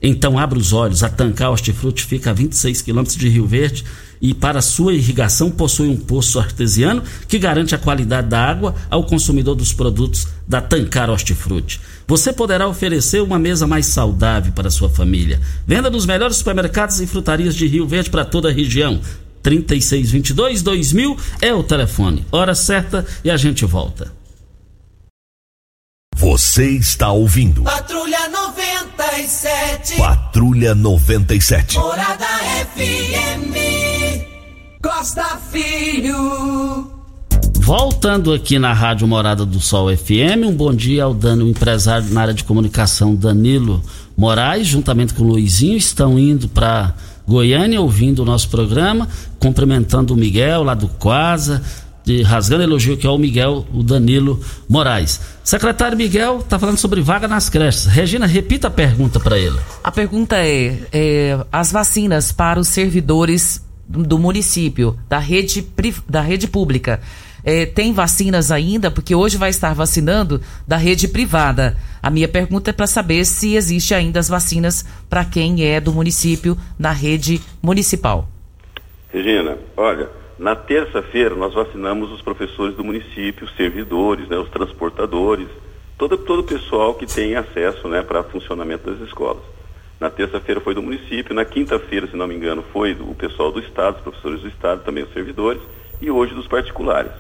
Então 0.02 0.40
abra 0.40 0.58
os 0.58 0.74
olhos, 0.74 1.04
a 1.04 1.10
Tancar 1.10 1.52
Hortifruti 1.52 2.04
fica 2.04 2.32
a 2.32 2.34
26 2.34 2.82
quilômetros 2.82 3.18
de 3.18 3.30
Rio 3.30 3.46
Verde 3.46 3.86
e 4.20 4.34
para 4.34 4.62
sua 4.62 4.94
irrigação 4.94 5.52
possui 5.52 5.90
um 5.90 5.98
poço 5.98 6.40
artesiano 6.40 7.04
que 7.28 7.38
garante 7.40 7.76
a 7.76 7.78
qualidade 7.78 8.28
da 8.28 8.40
água 8.40 8.76
ao 8.90 9.04
consumidor 9.04 9.56
dos 9.56 9.74
produtos 9.74 10.28
da 10.48 10.62
Tancar 10.62 11.10
Hortifruti. 11.10 11.80
Você 12.08 12.34
poderá 12.34 12.68
oferecer 12.68 13.22
uma 13.22 13.40
mesa 13.40 13.68
mais 13.68 13.88
saudável 13.88 14.52
para 14.54 14.70
sua 14.72 14.90
família. 14.90 15.40
Venda 15.66 15.90
nos 15.90 16.06
melhores 16.06 16.38
supermercados 16.38 17.00
e 17.00 17.08
frutarias 17.08 17.56
de 17.56 17.68
Rio 17.68 17.88
Verde 17.88 18.10
para 18.10 18.26
toda 18.26 18.50
a 18.50 18.52
região. 18.52 19.00
3622 19.42 20.62
2000 20.62 21.18
é 21.42 21.54
o 21.54 21.64
telefone. 21.64 22.26
Hora 22.32 22.54
certa 22.54 23.06
e 23.24 23.32
a 23.32 23.38
gente 23.38 23.66
volta. 23.66 24.21
Você 26.22 26.70
está 26.70 27.12
ouvindo. 27.12 27.64
Patrulha 27.64 28.30
97. 28.30 29.96
Patrulha 29.98 30.76
97. 30.76 31.80
Morada 31.80 32.28
FM. 32.76 33.58
Costa 34.84 35.40
Filho. 35.52 36.92
Voltando 37.58 38.34
aqui 38.34 38.60
na 38.60 38.72
Rádio 38.72 39.08
Morada 39.08 39.48
do 39.48 39.60
Sol 39.60 39.88
FM, 39.98 40.46
um 40.46 40.54
bom 40.54 40.72
dia 40.72 41.06
ao 41.06 41.14
Dano, 41.16 41.50
empresário 41.50 42.14
na 42.14 42.22
área 42.22 42.36
de 42.36 42.44
comunicação 42.44 43.16
Danilo 43.16 43.82
Moraes, 44.16 44.68
juntamente 44.68 45.16
com 45.16 45.24
o 45.24 45.28
Luizinho, 45.28 45.76
estão 45.76 46.20
indo 46.20 46.48
para 46.48 46.94
Goiânia 47.28 47.82
ouvindo 47.82 48.22
o 48.22 48.26
nosso 48.26 48.48
programa, 48.48 49.08
cumprimentando 49.40 50.14
o 50.14 50.18
Miguel 50.18 50.62
lá 50.62 50.76
do 50.76 50.88
Quasa, 50.88 51.64
rasgando 52.26 52.64
elogio 52.64 52.98
que 52.98 53.06
é 53.06 53.10
o 53.10 53.18
Miguel, 53.18 53.66
o 53.74 53.84
Danilo 53.84 54.40
Moraes. 54.68 55.20
Secretário 55.44 55.98
Miguel 55.98 56.40
está 56.40 56.58
falando 56.58 56.78
sobre 56.78 57.02
vaga 57.02 57.28
nas 57.28 57.50
creches. 57.50 57.86
Regina, 57.86 58.26
repita 58.26 58.68
a 58.68 58.72
pergunta 58.72 59.20
para 59.20 59.38
ele. 59.38 59.60
A 59.84 59.92
pergunta 59.92 60.38
é, 60.38 60.78
é, 60.92 61.46
as 61.52 61.72
vacinas 61.72 62.32
para 62.32 62.60
os 62.60 62.68
servidores 62.68 63.64
do 63.88 64.18
município, 64.18 64.98
da 65.10 65.20
rede, 65.20 65.68
da 66.08 66.22
rede 66.22 66.48
pública. 66.48 67.02
É, 67.44 67.66
tem 67.66 67.92
vacinas 67.92 68.52
ainda? 68.52 68.92
Porque 68.92 69.16
hoje 69.16 69.38
vai 69.38 69.50
estar 69.50 69.74
vacinando 69.74 70.42
da 70.68 70.78
rede 70.78 71.08
privada. 71.08 71.76
A 72.02 72.10
minha 72.10 72.28
pergunta 72.28 72.70
é 72.70 72.74
para 72.74 72.88
saber 72.88 73.26
se 73.26 73.56
existe 73.56 73.94
ainda 73.94 74.20
as 74.20 74.30
vacinas 74.30 74.86
para 75.10 75.26
quem 75.26 75.64
é 75.66 75.80
do 75.80 75.92
município 75.92 76.58
na 76.78 76.92
rede 76.92 77.42
municipal. 77.62 78.30
Regina, 79.12 79.58
olha, 79.76 80.08
na 80.42 80.56
terça-feira 80.56 81.36
nós 81.36 81.54
vacinamos 81.54 82.12
os 82.12 82.20
professores 82.20 82.76
do 82.76 82.84
município, 82.84 83.46
os 83.46 83.56
servidores, 83.56 84.28
né, 84.28 84.36
os 84.38 84.50
transportadores, 84.50 85.48
todo, 86.00 86.18
todo 86.18 86.40
o 86.40 86.44
pessoal 86.44 86.96
que 86.96 87.06
tem 87.06 87.36
acesso 87.36 87.88
né, 87.88 88.02
para 88.02 88.24
funcionamento 88.24 88.90
das 88.90 89.00
escolas. 89.08 89.44
Na 90.00 90.10
terça-feira 90.10 90.60
foi 90.60 90.74
do 90.74 90.82
município, 90.82 91.36
na 91.36 91.46
quinta-feira, 91.46 92.08
se 92.08 92.18
não 92.18 92.26
me 92.26 92.34
engano, 92.34 92.64
foi 92.74 92.96
do, 92.96 93.08
o 93.12 93.14
pessoal 93.14 93.52
do 93.52 93.60
Estado, 93.60 93.98
os 93.98 94.02
professores 94.02 94.42
do 94.42 94.48
Estado, 94.48 94.84
também 94.84 95.04
os 95.04 95.14
servidores, 95.14 95.62
e 96.02 96.10
hoje 96.10 96.34
dos 96.34 96.48
particulares. 96.48 97.12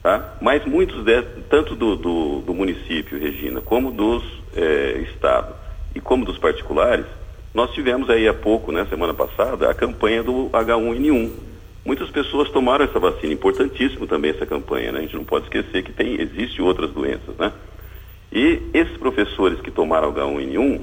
Tá? 0.00 0.36
Mas 0.40 0.64
muitos, 0.64 1.02
de, 1.02 1.20
tanto 1.50 1.74
do, 1.74 1.96
do, 1.96 2.40
do, 2.42 2.54
município, 2.54 3.18
Regina, 3.18 3.60
como 3.60 3.90
dos 3.90 4.22
é, 4.54 5.04
Estado 5.12 5.52
e 5.96 6.00
como 6.00 6.24
dos 6.24 6.38
particulares, 6.38 7.06
nós 7.52 7.72
tivemos 7.72 8.08
aí 8.08 8.28
há 8.28 8.34
pouco, 8.34 8.70
né, 8.70 8.86
semana 8.88 9.12
passada, 9.12 9.68
a 9.68 9.74
campanha 9.74 10.22
do 10.22 10.48
H1N1. 10.50 11.47
Muitas 11.84 12.10
pessoas 12.10 12.50
tomaram 12.50 12.84
essa 12.84 12.98
vacina, 12.98 13.32
importantíssimo 13.32 14.06
também 14.06 14.30
essa 14.32 14.44
campanha, 14.44 14.92
né? 14.92 14.98
A 14.98 15.02
gente 15.02 15.16
não 15.16 15.24
pode 15.24 15.44
esquecer 15.44 15.82
que 15.82 15.92
tem, 15.92 16.20
existe 16.20 16.60
outras 16.60 16.90
doenças, 16.90 17.36
né? 17.38 17.52
E 18.30 18.60
esses 18.74 18.96
professores 18.98 19.60
que 19.60 19.70
tomaram 19.70 20.12
H1N1, 20.12 20.80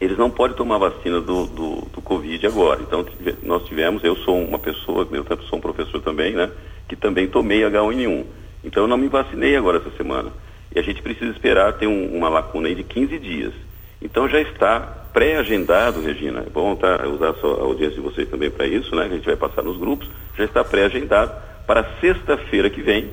eles 0.00 0.18
não 0.18 0.30
podem 0.30 0.56
tomar 0.56 0.78
vacina 0.78 1.20
do, 1.20 1.46
do, 1.46 1.88
do, 1.92 2.02
Covid 2.02 2.46
agora. 2.46 2.82
Então, 2.82 3.06
nós 3.42 3.64
tivemos, 3.64 4.04
eu 4.04 4.16
sou 4.16 4.38
uma 4.38 4.58
pessoa, 4.58 5.08
eu 5.10 5.24
sou 5.48 5.58
um 5.58 5.62
professor 5.62 6.02
também, 6.02 6.34
né, 6.34 6.50
que 6.88 6.96
também 6.96 7.26
tomei 7.26 7.62
H1N1. 7.62 8.24
Então, 8.62 8.82
eu 8.82 8.88
não 8.88 8.98
me 8.98 9.08
vacinei 9.08 9.56
agora 9.56 9.78
essa 9.78 9.90
semana. 9.96 10.30
E 10.74 10.78
a 10.78 10.82
gente 10.82 11.00
precisa 11.00 11.30
esperar 11.30 11.72
ter 11.74 11.86
um, 11.86 12.16
uma 12.16 12.28
lacuna 12.28 12.68
aí 12.68 12.74
de 12.74 12.82
15 12.82 13.18
dias. 13.18 13.54
Então, 14.02 14.28
já 14.28 14.40
está 14.40 15.03
pré-agendado, 15.14 16.02
Regina, 16.02 16.40
é 16.40 16.50
bom 16.50 16.74
tá, 16.74 17.06
usar 17.06 17.30
a, 17.30 17.34
sua, 17.34 17.60
a 17.60 17.62
audiência 17.62 17.94
de 17.94 18.00
vocês 18.00 18.28
também 18.28 18.50
para 18.50 18.66
isso, 18.66 18.94
né, 18.96 19.04
a 19.04 19.08
gente 19.08 19.24
vai 19.24 19.36
passar 19.36 19.62
nos 19.62 19.78
grupos, 19.78 20.10
já 20.36 20.44
está 20.44 20.64
pré-agendado 20.64 21.32
para 21.66 21.86
sexta-feira 22.00 22.68
que 22.68 22.82
vem, 22.82 23.08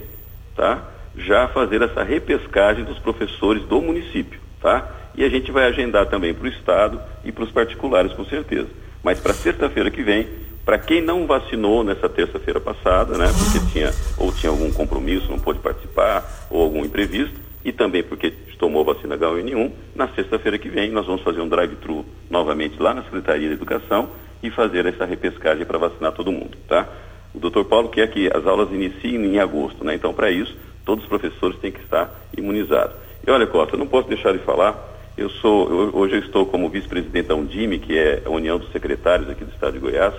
tá, 0.55 0.84
já 1.15 1.48
fazer 1.50 1.81
essa 1.84 2.03
repescagem 2.03 2.84
dos 2.84 2.98
professores 2.98 3.63
do 3.65 3.79
município, 3.79 4.39
tá? 4.60 4.89
e 5.15 5.24
a 5.24 5.29
gente 5.29 5.51
vai 5.51 5.65
agendar 5.65 6.08
também 6.08 6.34
para 6.34 6.46
o 6.46 6.50
Estado 6.50 7.00
e 7.24 7.31
para 7.31 7.43
os 7.43 7.51
particulares, 7.51 8.13
com 8.13 8.25
certeza. 8.25 8.67
Mas 9.03 9.20
para 9.20 9.34
sexta-feira 9.34 9.91
que 9.91 10.01
vem, 10.01 10.27
para 10.65 10.79
quem 10.79 11.01
não 11.01 11.27
vacinou 11.27 11.84
nessa 11.84 12.08
terça-feira 12.08 12.60
passada, 12.60 13.17
né, 13.17 13.27
porque 13.27 13.72
tinha 13.72 13.91
ou 14.17 14.31
tinha 14.31 14.50
algum 14.50 14.72
compromisso, 14.72 15.29
não 15.29 15.39
pôde 15.39 15.60
participar, 15.60 16.48
ou 16.50 16.63
algum 16.63 16.84
imprevisto, 16.84 17.39
e 17.63 17.72
também 17.72 18.03
porque 18.03 18.32
tomou 18.58 18.84
vacina 18.84 19.18
H1N1, 19.18 19.72
na 19.96 20.08
sexta-feira 20.10 20.58
que 20.58 20.70
vem 20.70 20.91
nós 20.91 21.06
vamos 21.06 21.22
fazer 21.22 21.41
um 21.41 21.50
drive-thru 21.50 22.06
novamente 22.30 22.82
lá 22.82 22.94
na 22.94 23.03
Secretaria 23.03 23.48
de 23.48 23.53
Educação 23.53 24.10
e 24.41 24.50
fazer 24.50 24.86
essa 24.86 25.06
repescagem 25.06 25.65
para 25.65 25.77
vacinar 25.77 26.12
todo 26.12 26.32
mundo, 26.32 26.58
tá? 26.68 26.88
O 27.34 27.39
doutor 27.39 27.65
Paulo 27.65 27.89
quer 27.89 28.10
que 28.10 28.28
as 28.28 28.45
aulas 28.45 28.71
iniciem 28.71 29.24
em 29.26 29.39
agosto, 29.39 29.84
né? 29.84 29.95
Então, 29.95 30.13
para 30.13 30.30
isso, 30.30 30.56
todos 30.84 31.04
os 31.04 31.10
professores 31.10 31.58
têm 31.60 31.71
que 31.71 31.80
estar 31.80 32.10
imunizados. 32.36 32.95
E 33.26 33.32
olha, 33.32 33.47
Costa, 33.47 33.76
eu 33.76 33.80
não 33.80 33.88
posso 33.88 34.08
deixar 34.10 34.34
de 34.34 34.39
falar 34.39 34.91
eu 35.17 35.30
sou, 35.30 35.69
eu, 35.69 35.89
hoje 35.93 36.15
eu 36.15 36.19
estou 36.19 36.45
como 36.45 36.69
vice-presidente 36.69 37.28
da 37.28 37.36
Undime, 37.36 37.80
que 37.80 37.97
é 37.97 38.24
a 38.26 38.30
União 38.30 38.58
dos 38.58 38.71
Secretários 38.71 39.30
aqui 39.30 39.43
do 39.43 39.52
Estado 39.52 39.74
de 39.74 39.80
Goiás, 39.80 40.13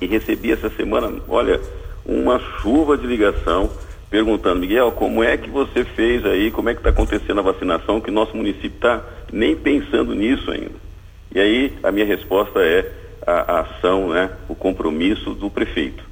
e 0.00 0.06
recebi 0.06 0.52
essa 0.52 0.68
semana, 0.70 1.20
olha, 1.28 1.60
uma 2.04 2.38
chuva 2.38 2.96
de 2.96 3.06
ligação 3.06 3.70
perguntando, 4.10 4.60
Miguel, 4.60 4.92
como 4.92 5.22
é 5.22 5.36
que 5.36 5.50
você 5.50 5.84
fez 5.84 6.24
aí, 6.24 6.50
como 6.50 6.68
é 6.68 6.74
que 6.74 6.80
está 6.80 6.90
acontecendo 6.90 7.40
a 7.40 7.42
vacinação, 7.42 8.00
que 8.00 8.10
nosso 8.10 8.36
município 8.36 8.72
está 8.74 9.02
nem 9.32 9.54
pensando 9.54 10.14
nisso 10.14 10.50
ainda. 10.50 10.88
E 11.34 11.38
aí 11.38 11.72
a 11.82 11.92
minha 11.92 12.06
resposta 12.06 12.60
é 12.60 12.90
a, 13.26 13.32
a 13.32 13.60
ação, 13.60 14.08
né, 14.08 14.30
o 14.48 14.54
compromisso 14.54 15.34
do 15.34 15.50
prefeito. 15.50 16.02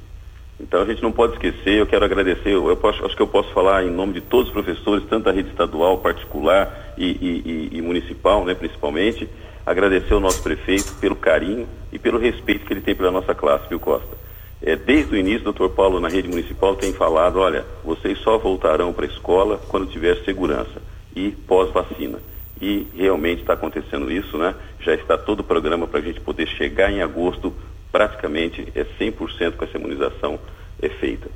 Então 0.59 0.81
a 0.81 0.85
gente 0.85 1.01
não 1.01 1.11
pode 1.11 1.33
esquecer, 1.33 1.79
eu 1.79 1.85
quero 1.85 2.05
agradecer, 2.05 2.51
eu 2.51 2.75
posso, 2.77 3.03
acho 3.05 3.15
que 3.15 3.21
eu 3.21 3.27
posso 3.27 3.51
falar 3.53 3.83
em 3.83 3.91
nome 3.91 4.13
de 4.13 4.21
todos 4.21 4.47
os 4.47 4.53
professores, 4.53 5.05
tanto 5.09 5.25
da 5.25 5.31
rede 5.31 5.49
estadual, 5.49 5.97
particular 5.99 6.93
e, 6.97 7.05
e, 7.05 7.69
e, 7.73 7.77
e 7.77 7.81
municipal, 7.81 8.45
né, 8.45 8.53
principalmente, 8.53 9.27
agradecer 9.65 10.13
ao 10.13 10.19
nosso 10.19 10.41
prefeito 10.41 10.93
pelo 10.95 11.15
carinho 11.15 11.67
e 11.91 11.99
pelo 11.99 12.19
respeito 12.19 12.65
que 12.65 12.73
ele 12.73 12.81
tem 12.81 12.95
pela 12.95 13.11
nossa 13.11 13.35
classe, 13.35 13.67
viu 13.69 13.79
Costa? 13.79 14.26
É, 14.61 14.75
desde 14.75 15.13
o 15.13 15.17
início, 15.17 15.41
o 15.41 15.53
doutor 15.53 15.69
Paulo, 15.69 15.99
na 15.99 16.09
rede 16.09 16.27
municipal, 16.27 16.75
tem 16.75 16.91
falado, 16.93 17.39
olha, 17.39 17.65
vocês 17.83 18.17
só 18.19 18.37
voltarão 18.37 18.91
para 18.91 19.05
a 19.05 19.09
escola 19.09 19.61
quando 19.67 19.91
tiver 19.91 20.15
segurança 20.23 20.81
e 21.15 21.31
pós-vacina. 21.31 22.19
E 22.59 22.87
realmente 22.95 23.41
está 23.41 23.53
acontecendo 23.53 24.11
isso, 24.11 24.37
né? 24.37 24.55
Já 24.79 24.95
está 24.95 25.15
todo 25.17 25.41
o 25.41 25.43
programa 25.43 25.87
para 25.87 25.99
a 25.99 26.03
gente 26.03 26.19
poder 26.19 26.47
chegar 26.47 26.91
em 26.91 27.01
agosto 27.01 27.53
praticamente 27.91 28.67
é 28.75 28.83
100% 28.83 29.55
com 29.55 29.65
essa 29.65 29.77
imunização 29.77 30.39
é 30.81 30.89
feita. 30.89 31.29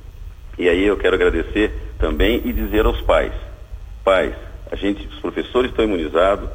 E 0.58 0.68
aí 0.70 0.86
eu 0.86 0.98
quero 0.98 1.16
agradecer 1.16 1.72
também 1.98 2.42
e 2.46 2.54
dizer 2.54 2.86
aos 2.86 3.02
pais, 3.02 3.34
pais, 4.04 4.36
a 4.72 4.76
gente, 4.76 5.08
os 5.08 5.20
professores 5.20 5.72
estão 5.72 5.86
imunizados, 5.86 6.50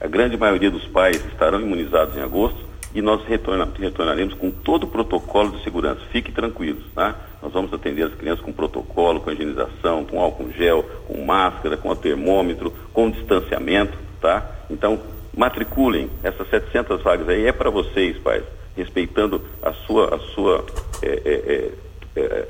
a 0.00 0.06
grande 0.06 0.36
maioria 0.36 0.70
dos 0.70 0.84
pais 0.86 1.16
estarão 1.26 1.60
imunizados 1.60 2.16
em 2.16 2.20
agosto 2.20 2.67
e 2.98 3.02
nós 3.02 3.24
retorna, 3.26 3.68
retornaremos 3.78 4.34
com 4.34 4.50
todo 4.50 4.84
o 4.84 4.86
protocolo 4.88 5.52
de 5.52 5.62
segurança. 5.62 6.00
Fiquem 6.10 6.34
tranquilos, 6.34 6.82
tá? 6.92 7.14
Nós 7.40 7.52
vamos 7.52 7.72
atender 7.72 8.02
as 8.02 8.14
crianças 8.14 8.44
com 8.44 8.52
protocolo, 8.52 9.20
com 9.20 9.30
higienização, 9.30 10.04
com 10.04 10.20
álcool 10.20 10.50
gel, 10.50 10.82
com 11.06 11.24
máscara, 11.24 11.76
com 11.76 11.94
termômetro, 11.94 12.72
com 12.92 13.08
distanciamento, 13.08 13.96
tá? 14.20 14.44
Então, 14.68 15.00
matriculem 15.36 16.10
essas 16.24 16.48
700 16.50 17.00
vagas 17.00 17.28
aí, 17.28 17.46
é 17.46 17.52
para 17.52 17.70
vocês, 17.70 18.18
pais 18.18 18.42
respeitando 18.76 19.42
a 19.60 19.72
sua, 19.72 20.14
a 20.14 20.18
sua 20.18 20.64
é, 21.02 21.08
é, 21.24 21.70
é, 22.16 22.20
é, 22.20 22.48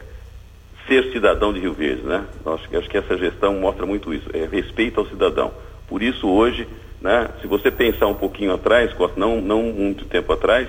ser 0.87 1.11
cidadão 1.13 1.53
de 1.53 1.61
Rio 1.61 1.73
Verde, 1.73 2.03
né? 2.03 2.25
Acho, 2.45 2.77
acho 2.77 2.89
que 2.89 2.99
essa 2.99 3.17
gestão 3.17 3.55
mostra 3.55 3.87
muito 3.87 4.13
isso, 4.13 4.29
é 4.35 4.47
respeito 4.47 5.01
ao 5.01 5.07
cidadão. 5.07 5.53
Por 5.87 6.03
isso 6.03 6.29
hoje, 6.29 6.69
né, 7.01 7.29
se 7.41 7.47
você 7.47 7.71
pensar 7.71 8.07
um 8.07 8.15
pouquinho 8.15 8.53
atrás, 8.53 8.91
não, 9.17 9.41
não 9.41 9.63
muito 9.63 10.05
tempo 10.07 10.33
atrás, 10.33 10.69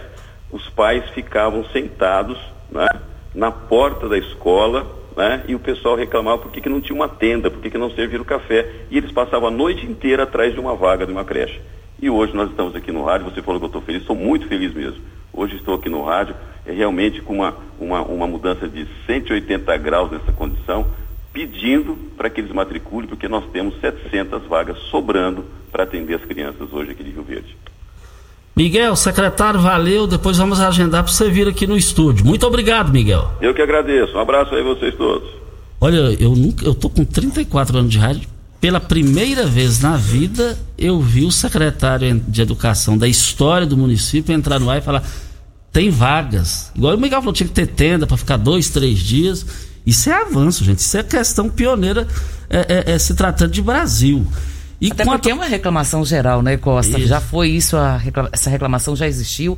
os 0.52 0.68
pais 0.70 1.08
ficavam 1.12 1.64
sentados 1.66 2.38
né, 2.72 2.88
na 3.34 3.52
porta 3.52 4.08
da 4.08 4.18
escola 4.18 4.86
né, 5.16 5.44
e 5.48 5.56
o 5.56 5.60
pessoal 5.60 5.96
reclamava 5.96 6.40
por 6.40 6.52
que, 6.52 6.62
que 6.62 6.70
não 6.70 6.82
tinha 6.82 6.96
uma 6.96 7.10
tenda, 7.10 7.52
por 7.52 7.62
que, 7.62 7.70
que 7.70 7.78
não 7.78 7.92
serviram 7.92 8.24
café. 8.24 8.68
E 8.90 8.98
eles 8.98 9.12
passavam 9.12 9.50
a 9.50 9.52
noite 9.52 9.86
inteira 9.86 10.24
atrás 10.24 10.54
de 10.54 10.60
uma 10.60 10.76
vaga 10.76 11.06
de 11.06 11.12
uma 11.12 11.26
creche. 11.26 11.60
E 12.02 12.10
hoje 12.10 12.34
nós 12.34 12.50
estamos 12.50 12.76
aqui 12.76 12.92
no 12.92 13.04
rádio, 13.04 13.30
você 13.30 13.42
falou 13.42 13.60
que 13.60 13.66
eu 13.66 13.68
estou 13.68 13.82
feliz, 13.82 14.02
estou 14.02 14.16
muito 14.16 14.48
feliz 14.48 14.74
mesmo. 14.74 15.02
Hoje 15.34 15.58
estou 15.58 15.76
aqui 15.76 15.90
no 15.90 16.04
rádio, 16.04 16.36
é 16.66 16.72
realmente 16.72 17.22
com 17.22 17.34
uma, 17.34 17.56
uma, 17.80 18.02
uma 18.02 18.28
mudança 18.28 18.68
de 18.68 18.88
180 19.06 19.78
graus 19.78 20.10
nessa 20.10 20.32
condição, 20.32 20.88
pedindo 21.32 21.96
para 22.18 22.30
que 22.30 22.42
eles 22.42 22.52
matriculem, 22.52 23.08
porque 23.08 23.28
nós 23.28 23.44
temos 23.52 23.80
700 23.80 24.44
vagas 24.48 24.78
sobrando 24.90 25.46
para 25.72 25.84
atender 25.84 26.16
as 26.16 26.26
crianças 26.26 26.72
hoje 26.72 26.92
aqui 26.92 27.04
de 27.04 27.12
Rio 27.12 27.24
Verde. 27.24 27.56
Miguel, 28.56 28.96
secretário, 28.96 29.60
valeu. 29.60 30.06
Depois 30.06 30.38
vamos 30.38 30.60
agendar 30.60 31.04
para 31.04 31.14
você 31.14 31.30
vir 31.30 31.48
aqui 31.48 31.66
no 31.66 31.78
estúdio. 31.78 32.26
Muito 32.26 32.46
obrigado, 32.46 32.92
Miguel. 32.92 33.32
Eu 33.40 33.54
que 33.54 33.62
agradeço. 33.62 34.18
Um 34.18 34.20
abraço 34.20 34.54
aí 34.54 34.62
a 34.62 34.64
vocês 34.66 34.94
todos. 34.96 35.30
Olha, 35.80 36.14
eu 36.20 36.36
nunca, 36.36 36.66
eu 36.66 36.76
tô 36.76 36.90
com 36.90 37.06
34 37.06 37.78
anos 37.78 37.92
de 37.92 37.98
rádio. 37.98 38.28
Pela 38.60 38.82
primeira 38.82 39.46
vez 39.46 39.80
na 39.80 39.96
vida, 39.96 40.60
eu 40.78 41.00
vi 41.00 41.24
o 41.24 41.32
secretário 41.32 42.22
de 42.28 42.42
Educação 42.42 42.98
da 42.98 43.08
história 43.08 43.66
do 43.66 43.78
município 43.78 44.36
entrar 44.36 44.60
no 44.60 44.70
ar 44.70 44.80
e 44.80 44.82
falar: 44.82 45.04
tem 45.72 45.90
vagas. 45.90 46.70
Igual 46.76 46.96
o 46.96 47.00
Miguel 47.00 47.22
falou, 47.22 47.34
tinha 47.34 47.48
que 47.48 47.54
ter 47.54 47.68
tenda 47.68 48.06
para 48.06 48.18
ficar 48.18 48.36
dois, 48.36 48.70
três 48.70 49.00
dias. 49.00 49.69
Isso 49.86 50.10
é 50.10 50.14
avanço, 50.14 50.64
gente. 50.64 50.80
Isso 50.80 50.98
é 50.98 51.04
questão 51.04 51.50
pioneira 51.50 52.08
é, 52.50 52.84
é, 52.88 52.92
é 52.94 53.00
se 53.00 53.14
tratando 53.14 53.52
de 53.52 53.62
Brasil. 53.62 54.26
E 54.82 54.92
Até 54.92 55.04
quanto... 55.04 55.18
porque 55.18 55.32
é 55.32 55.34
uma 55.34 55.46
reclamação 55.46 56.06
geral, 56.06 56.42
né, 56.42 56.56
Costa? 56.56 56.98
Isso. 56.98 57.08
Já 57.08 57.20
foi 57.20 57.50
isso, 57.50 57.76
reclama... 57.98 58.30
essa 58.32 58.50
reclamação 58.50 58.96
já 58.96 59.08
existiu. 59.08 59.58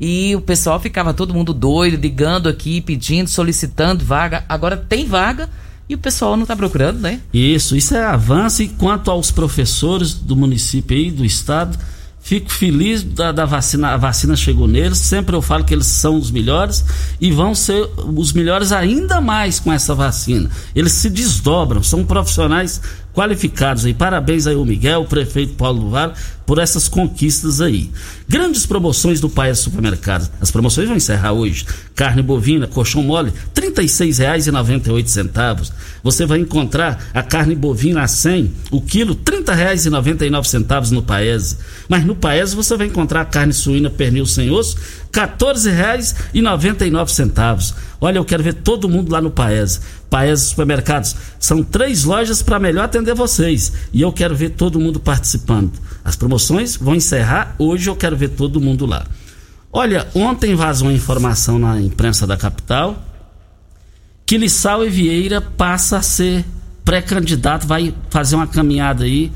E 0.00 0.34
o 0.34 0.40
pessoal 0.40 0.80
ficava 0.80 1.12
todo 1.12 1.34
mundo 1.34 1.52
doido, 1.52 2.00
ligando 2.00 2.48
aqui, 2.48 2.80
pedindo, 2.80 3.28
solicitando 3.28 4.04
vaga. 4.04 4.44
Agora 4.48 4.76
tem 4.76 5.06
vaga 5.06 5.48
e 5.88 5.94
o 5.94 5.98
pessoal 5.98 6.36
não 6.36 6.44
está 6.44 6.56
procurando, 6.56 7.00
né? 7.00 7.20
Isso, 7.34 7.76
isso 7.76 7.94
é 7.94 8.02
avanço. 8.02 8.62
E 8.62 8.68
quanto 8.68 9.10
aos 9.10 9.30
professores 9.30 10.14
do 10.14 10.34
município 10.34 10.96
e 10.96 11.10
do 11.10 11.24
estado, 11.24 11.78
Fico 12.22 12.52
feliz 12.52 13.02
da, 13.02 13.32
da, 13.32 13.44
vacina, 13.44 13.88
a 13.88 13.96
vacina 13.96 14.36
chegou 14.36 14.68
neles. 14.68 14.98
Sempre 14.98 15.34
eu 15.34 15.42
falo 15.42 15.64
que 15.64 15.74
eles 15.74 15.86
são 15.86 16.16
os 16.16 16.30
melhores 16.30 16.84
e 17.20 17.32
vão 17.32 17.52
ser 17.52 17.84
os 18.14 18.32
melhores 18.32 18.70
ainda 18.70 19.20
mais 19.20 19.58
com 19.58 19.72
essa 19.72 19.92
vacina. 19.92 20.48
Eles 20.74 20.92
se 20.92 21.10
desdobram, 21.10 21.82
são 21.82 22.04
profissionais 22.04 22.80
qualificados 23.12 23.84
aí. 23.84 23.94
Parabéns 23.94 24.46
aí 24.46 24.54
ao 24.54 24.64
Miguel, 24.64 25.02
o 25.02 25.06
prefeito 25.06 25.54
Paulo 25.54 25.80
do 25.80 25.90
Vale, 25.90 26.12
por 26.46 26.58
essas 26.58 26.88
conquistas 26.88 27.60
aí. 27.60 27.90
Grandes 28.28 28.66
promoções 28.66 29.20
do 29.20 29.28
Paes 29.28 29.58
Supermercado. 29.58 30.28
As 30.40 30.50
promoções 30.50 30.88
vão 30.88 30.96
encerrar 30.96 31.32
hoje. 31.32 31.66
Carne 31.94 32.22
bovina, 32.22 32.66
colchão 32.66 33.02
mole, 33.02 33.30
R$ 33.30 33.70
36,98. 33.70 35.70
Você 36.02 36.26
vai 36.26 36.38
encontrar 36.38 37.10
a 37.14 37.22
carne 37.22 37.54
bovina 37.54 38.02
a 38.02 38.08
100, 38.08 38.50
o 38.70 38.80
quilo, 38.80 39.14
R$ 39.14 39.42
30,99 39.42 40.90
no 40.90 41.02
Paes. 41.02 41.58
Mas 41.88 42.04
no 42.04 42.16
Paes 42.16 42.54
você 42.54 42.76
vai 42.76 42.86
encontrar 42.86 43.20
a 43.20 43.26
carne 43.26 43.52
suína 43.52 43.90
pernil 43.90 44.26
sem 44.26 44.50
osso, 44.50 44.76
14,99. 45.12 47.74
Olha, 48.00 48.18
eu 48.18 48.24
quero 48.24 48.42
ver 48.42 48.54
todo 48.54 48.88
mundo 48.88 49.12
lá 49.12 49.20
no 49.20 49.30
Paes. 49.30 49.80
Paes 50.08 50.40
Supermercados. 50.40 51.14
São 51.38 51.62
três 51.62 52.04
lojas 52.04 52.42
para 52.42 52.58
melhor 52.58 52.84
atender 52.84 53.14
vocês. 53.14 53.72
E 53.92 54.00
eu 54.00 54.10
quero 54.12 54.34
ver 54.34 54.50
todo 54.50 54.80
mundo 54.80 54.98
participando. 54.98 55.72
As 56.04 56.16
promoções 56.16 56.76
vão 56.76 56.94
encerrar. 56.94 57.54
Hoje 57.58 57.90
eu 57.90 57.94
quero 57.94 58.16
ver 58.16 58.30
todo 58.30 58.60
mundo 58.60 58.86
lá. 58.86 59.04
Olha, 59.70 60.08
ontem 60.14 60.54
vazou 60.54 60.88
uma 60.88 60.94
informação 60.94 61.58
na 61.58 61.78
imprensa 61.80 62.26
da 62.26 62.36
capital 62.36 63.12
que 64.32 64.38
Lissau 64.38 64.82
e 64.82 64.88
Vieira 64.88 65.42
passa 65.42 65.98
a 65.98 66.02
ser 66.02 66.42
pré-candidato, 66.84 67.66
vai 67.66 67.94
fazer 68.08 68.34
uma 68.34 68.46
caminhada 68.46 69.04
aí 69.04 69.30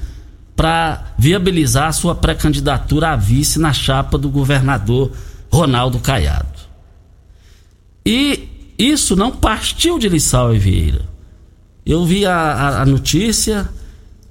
para 0.56 1.12
viabilizar 1.18 1.88
a 1.88 1.92
sua 1.92 2.14
pré-candidatura 2.14 3.10
a 3.10 3.16
vice 3.16 3.58
na 3.58 3.74
chapa 3.74 4.16
do 4.16 4.30
governador 4.30 5.12
Ronaldo 5.50 5.98
Caiado. 5.98 6.56
E 8.04 8.48
isso 8.78 9.16
não 9.16 9.32
partiu 9.32 9.98
de 9.98 10.08
Lissau 10.08 10.54
e 10.54 10.58
Vieira. 10.58 11.02
Eu 11.84 12.04
vi 12.04 12.26
a, 12.26 12.34
a, 12.34 12.82
a 12.82 12.86
notícia, 12.86 13.68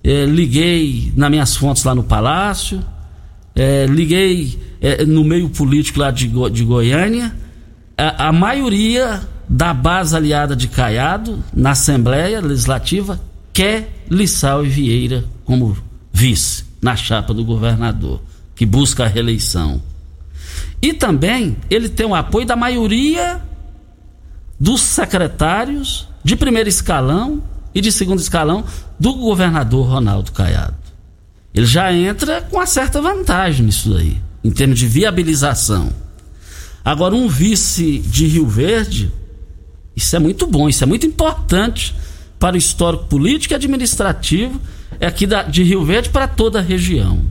é, 0.04 0.25
liguei 0.25 1.12
nas 1.15 1.30
minhas 1.30 1.56
fontes 1.56 1.84
lá 1.84 1.95
no 1.95 2.04
Palácio, 2.04 2.84
é, 3.56 3.86
liguei 3.86 4.60
é, 4.82 5.06
no 5.06 5.23
meio 5.23 5.49
político 5.49 5.99
lá 5.99 6.12
de, 6.12 6.28
de 6.51 6.63
Goiânia. 6.63 7.34
A, 7.97 8.28
a, 8.28 8.32
maioria 8.32 9.21
da 9.47 9.73
base 9.73 10.15
aliada 10.15 10.56
de 10.56 10.67
Caiado 10.67 11.43
na 11.54 11.71
Assembleia 11.71 12.41
Legislativa 12.41 13.19
quer 13.54 14.04
Lissau 14.10 14.65
e 14.65 14.69
Vieira 14.69 15.23
como 15.45 15.78
vice 16.12 16.65
na 16.82 16.95
chapa 16.95 17.34
do 17.34 17.43
governador, 17.43 18.21
que 18.56 18.65
busca 18.65 19.06
a 19.06 19.08
reeleição. 19.08 19.82
E 20.81 20.93
também 20.93 21.58
ele 21.69 21.89
tem 21.89 22.05
o 22.05 22.15
apoio 22.15 22.45
da 22.45 22.55
maioria 22.55 23.41
dos 24.60 24.81
secretários 24.81 26.08
de 26.23 26.36
primeiro 26.36 26.69
escalão 26.69 27.43
e 27.73 27.81
de 27.81 27.91
segundo 27.91 28.19
escalão 28.19 28.63
do 28.99 29.13
governador 29.13 29.88
Ronaldo 29.88 30.31
Caiado. 30.31 30.75
Ele 31.53 31.65
já 31.65 31.91
entra 31.93 32.41
com 32.41 32.58
uma 32.58 32.65
certa 32.65 33.01
vantagem 33.01 33.65
nisso 33.65 33.95
aí, 33.95 34.21
em 34.43 34.51
termos 34.51 34.79
de 34.79 34.88
viabilização. 34.88 35.89
Agora, 36.84 37.15
um 37.15 37.27
vice 37.27 37.99
de 37.99 38.27
Rio 38.27 38.47
Verde, 38.47 39.12
isso 39.95 40.15
é 40.15 40.19
muito 40.19 40.45
bom, 40.45 40.69
isso 40.69 40.84
é 40.84 40.88
muito 40.88 41.05
importante 41.05 41.95
para 42.38 42.55
o 42.55 42.58
histórico 42.58 43.05
político 43.05 43.53
e 43.53 43.55
administrativo 43.55 44.60
é 44.99 45.08
aqui 45.08 45.25
da, 45.25 45.43
de 45.43 45.63
Rio 45.63 45.84
Verde 45.84 46.10
para 46.10 46.27
toda 46.27 46.60
a 46.60 46.62
região. 46.62 47.21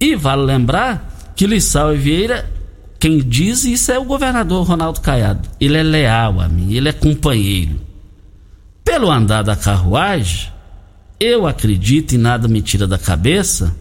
E 0.00 0.14
vale 0.14 0.42
lembrar 0.42 1.15
que 1.36 1.46
Lissau 1.46 1.94
e 1.94 1.98
Vieira 1.98 2.56
quem 2.98 3.18
diz 3.18 3.64
isso 3.64 3.92
é 3.92 3.98
o 3.98 4.04
governador 4.04 4.66
Ronaldo 4.66 5.00
Caiado. 5.00 5.48
Ele 5.60 5.76
é 5.76 5.82
leal 5.82 6.40
a 6.40 6.48
mim, 6.48 6.72
ele 6.72 6.88
é 6.88 6.92
companheiro. 6.92 7.78
Pelo 8.84 9.10
andar 9.10 9.42
da 9.42 9.54
carruagem, 9.54 10.50
eu 11.20 11.46
acredito 11.46 12.14
e 12.14 12.18
nada 12.18 12.48
me 12.48 12.62
tira 12.62 12.86
da 12.86 12.98
cabeça 12.98 13.74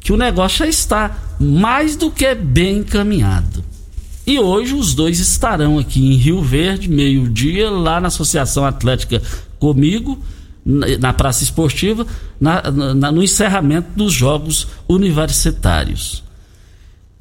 que 0.00 0.12
o 0.12 0.16
negócio 0.16 0.58
já 0.58 0.66
está 0.66 1.16
mais 1.40 1.96
do 1.96 2.10
que 2.10 2.34
bem 2.34 2.78
encaminhado. 2.78 3.64
E 4.26 4.38
hoje 4.38 4.74
os 4.74 4.94
dois 4.94 5.18
estarão 5.18 5.78
aqui 5.78 6.00
em 6.00 6.16
Rio 6.16 6.40
Verde, 6.40 6.88
meio-dia, 6.88 7.70
lá 7.70 8.00
na 8.00 8.08
Associação 8.08 8.64
Atlética 8.64 9.20
comigo, 9.58 10.18
na 10.64 11.12
Praça 11.12 11.42
Esportiva, 11.42 12.06
na, 12.40 12.62
na, 12.70 13.12
no 13.12 13.22
encerramento 13.22 13.88
dos 13.94 14.12
Jogos 14.12 14.66
Universitários. 14.88 16.23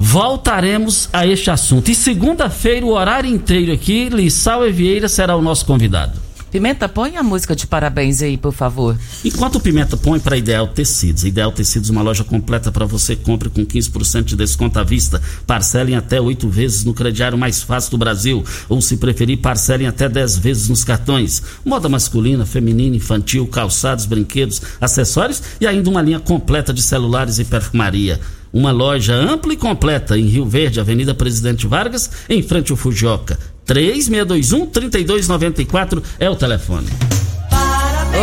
Voltaremos 0.06 1.08
a 1.14 1.26
este 1.26 1.50
assunto. 1.50 1.90
E 1.90 1.96
segunda-feira, 1.96 2.86
o 2.86 2.90
horário 2.90 3.30
inteiro 3.30 3.72
aqui, 3.72 4.10
Lissau 4.10 4.68
Evieira 4.68 5.08
será 5.08 5.34
o 5.34 5.42
nosso 5.42 5.66
convidado. 5.66 6.20
Pimenta, 6.52 6.90
põe 6.90 7.16
a 7.16 7.24
música 7.24 7.56
de 7.56 7.66
parabéns 7.66 8.22
aí, 8.22 8.36
por 8.38 8.52
favor. 8.52 8.98
Enquanto 9.24 9.56
o 9.56 9.60
Pimenta 9.62 9.96
põe 9.96 10.20
para 10.20 10.36
Ideal 10.36 10.68
Tecidos. 10.68 11.24
Ideal 11.24 11.54
Tecidos, 11.54 11.90
uma 11.90 12.02
loja 12.02 12.26
completa 12.26 12.70
para 12.70 12.86
você. 12.86 13.16
Compre 13.16 13.50
com 13.50 13.66
15% 13.66 14.24
de 14.26 14.36
desconto 14.36 14.78
à 14.78 14.84
vista. 14.84 15.22
Parcelem 15.48 15.96
até 15.96 16.20
oito 16.20 16.50
vezes 16.50 16.84
no 16.84 16.94
crediário 16.94 17.38
mais 17.38 17.64
fácil 17.64 17.92
do 17.92 17.98
Brasil. 17.98 18.44
Ou, 18.68 18.82
se 18.82 18.98
preferir, 18.98 19.38
parcelem 19.38 19.88
até 19.88 20.10
dez 20.10 20.38
vezes 20.38 20.68
nos 20.68 20.84
cartões. 20.84 21.42
Moda 21.64 21.88
masculina, 21.88 22.46
feminina, 22.46 22.98
infantil, 22.98 23.48
calçados, 23.48 24.06
brinquedos, 24.06 24.62
acessórios 24.82 25.42
e 25.62 25.66
ainda 25.66 25.90
uma 25.90 26.02
linha 26.02 26.20
completa 26.20 26.74
de 26.74 26.82
celulares 26.82 27.40
e 27.40 27.46
perfumaria. 27.46 28.20
Uma 28.54 28.72
loja 28.72 29.16
ampla 29.16 29.54
e 29.54 29.58
completa 29.58 30.16
em 30.16 30.28
Rio 30.28 30.46
Verde, 30.46 30.80
Avenida 30.80 31.16
Presidente 31.16 31.66
Vargas, 31.66 32.12
em 32.30 32.44
frente 32.44 32.72
ao 32.72 32.78
Fujioka. 32.78 33.40
3621-3294 33.66 36.04
é 36.20 36.30
o 36.30 36.36
telefone. 36.36 36.86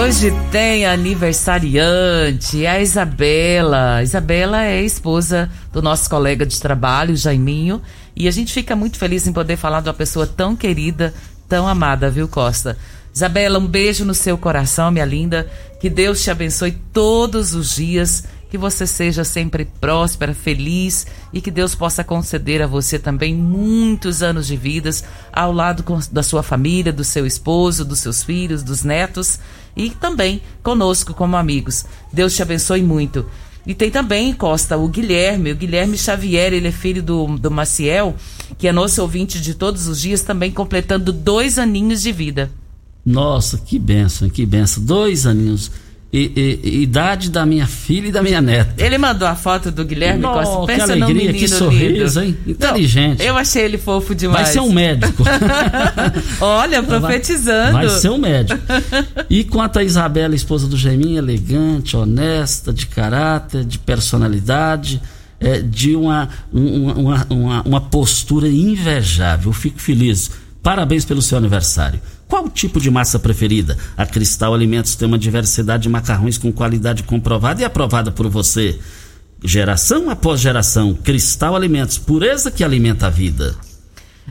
Hoje 0.00 0.32
tem 0.52 0.86
aniversariante, 0.86 2.64
a 2.64 2.80
Isabela. 2.80 4.04
Isabela 4.04 4.64
é 4.64 4.84
esposa 4.84 5.50
do 5.72 5.82
nosso 5.82 6.08
colega 6.08 6.46
de 6.46 6.60
trabalho, 6.60 7.16
Jaiminho. 7.16 7.82
E 8.14 8.28
a 8.28 8.30
gente 8.30 8.52
fica 8.52 8.76
muito 8.76 8.98
feliz 8.98 9.26
em 9.26 9.32
poder 9.32 9.56
falar 9.56 9.80
de 9.80 9.88
uma 9.88 9.94
pessoa 9.94 10.28
tão 10.28 10.54
querida, 10.54 11.12
tão 11.48 11.66
amada, 11.66 12.08
viu, 12.08 12.28
Costa? 12.28 12.78
Isabela, 13.12 13.58
um 13.58 13.66
beijo 13.66 14.04
no 14.04 14.14
seu 14.14 14.38
coração, 14.38 14.92
minha 14.92 15.04
linda. 15.04 15.50
Que 15.80 15.90
Deus 15.90 16.22
te 16.22 16.30
abençoe 16.30 16.78
todos 16.92 17.52
os 17.52 17.74
dias 17.74 18.22
que 18.50 18.58
você 18.58 18.86
seja 18.86 19.22
sempre 19.22 19.64
próspera, 19.80 20.34
feliz 20.34 21.06
e 21.32 21.40
que 21.40 21.50
Deus 21.50 21.74
possa 21.74 22.02
conceder 22.02 22.60
a 22.60 22.66
você 22.66 22.98
também 22.98 23.34
muitos 23.34 24.22
anos 24.22 24.46
de 24.48 24.56
vidas 24.56 25.04
ao 25.32 25.52
lado 25.52 25.84
da 26.10 26.22
sua 26.22 26.42
família, 26.42 26.92
do 26.92 27.04
seu 27.04 27.24
esposo, 27.26 27.84
dos 27.84 28.00
seus 28.00 28.24
filhos, 28.24 28.62
dos 28.62 28.82
netos 28.82 29.38
e 29.76 29.90
também 29.90 30.42
conosco 30.62 31.14
como 31.14 31.36
amigos. 31.36 31.84
Deus 32.12 32.34
te 32.34 32.42
abençoe 32.42 32.82
muito. 32.82 33.24
E 33.66 33.74
tem 33.74 33.90
também, 33.90 34.32
Costa, 34.32 34.76
o 34.76 34.88
Guilherme, 34.88 35.52
o 35.52 35.56
Guilherme 35.56 35.96
Xavier, 35.96 36.52
ele 36.52 36.68
é 36.68 36.72
filho 36.72 37.02
do, 37.02 37.38
do 37.38 37.50
Maciel, 37.50 38.16
que 38.58 38.66
é 38.66 38.72
nosso 38.72 39.00
ouvinte 39.02 39.40
de 39.40 39.54
todos 39.54 39.86
os 39.86 40.00
dias, 40.00 40.22
também 40.22 40.50
completando 40.50 41.12
dois 41.12 41.58
aninhos 41.58 42.02
de 42.02 42.10
vida. 42.10 42.50
Nossa, 43.04 43.58
que 43.58 43.78
benção, 43.78 44.28
que 44.28 44.44
benção. 44.44 44.82
Dois 44.82 45.26
aninhos 45.26 45.70
e, 46.12 46.60
e, 46.64 46.82
idade 46.82 47.30
da 47.30 47.46
minha 47.46 47.66
filha 47.66 48.08
e 48.08 48.12
da 48.12 48.22
minha 48.22 48.40
neta. 48.40 48.74
Ele 48.84 48.98
mandou 48.98 49.28
a 49.28 49.36
foto 49.36 49.70
do 49.70 49.84
Guilherme 49.84 50.20
Nossa, 50.20 50.50
Costa. 50.50 50.66
Pensa 50.66 50.86
que 50.86 51.02
alegria, 51.02 51.32
que 51.32 51.48
sorriso, 51.48 52.20
lindo. 52.20 52.28
hein? 52.28 52.38
Inteligente. 52.48 53.18
Não, 53.20 53.26
eu 53.26 53.36
achei 53.36 53.62
ele 53.62 53.78
fofo 53.78 54.14
demais. 54.14 54.42
Vai 54.42 54.52
ser 54.52 54.60
um 54.60 54.72
médico. 54.72 55.22
Olha, 56.40 56.82
profetizando. 56.82 57.72
Vai, 57.72 57.86
vai, 57.86 57.98
ser 58.00 58.10
um 58.10 58.18
médico. 58.18 58.60
E 59.28 59.44
quanto 59.44 59.78
a 59.78 59.84
Isabela, 59.84 60.34
esposa 60.34 60.66
do 60.66 60.76
Geminho, 60.76 61.18
elegante, 61.18 61.96
honesta, 61.96 62.72
de 62.72 62.86
caráter, 62.86 63.64
de 63.64 63.78
personalidade, 63.78 65.00
é, 65.38 65.60
de 65.60 65.94
uma, 65.94 66.28
uma, 66.52 67.26
uma, 67.30 67.62
uma 67.62 67.80
postura 67.80 68.48
invejável. 68.48 69.50
Eu 69.50 69.54
fico 69.54 69.80
feliz. 69.80 70.30
Parabéns 70.60 71.04
pelo 71.04 71.22
seu 71.22 71.38
aniversário. 71.38 72.00
Qual 72.30 72.48
tipo 72.48 72.80
de 72.80 72.92
massa 72.92 73.18
preferida? 73.18 73.76
A 73.96 74.06
Cristal 74.06 74.54
Alimentos 74.54 74.94
tem 74.94 75.08
uma 75.08 75.18
diversidade 75.18 75.82
de 75.82 75.88
macarrões 75.88 76.38
com 76.38 76.52
qualidade 76.52 77.02
comprovada 77.02 77.60
e 77.60 77.64
aprovada 77.64 78.12
por 78.12 78.28
você. 78.28 78.78
Geração 79.42 80.08
após 80.08 80.38
geração, 80.38 80.94
Cristal 80.94 81.56
Alimentos, 81.56 81.98
pureza 81.98 82.48
que 82.48 82.62
alimenta 82.62 83.08
a 83.08 83.10
vida. 83.10 83.56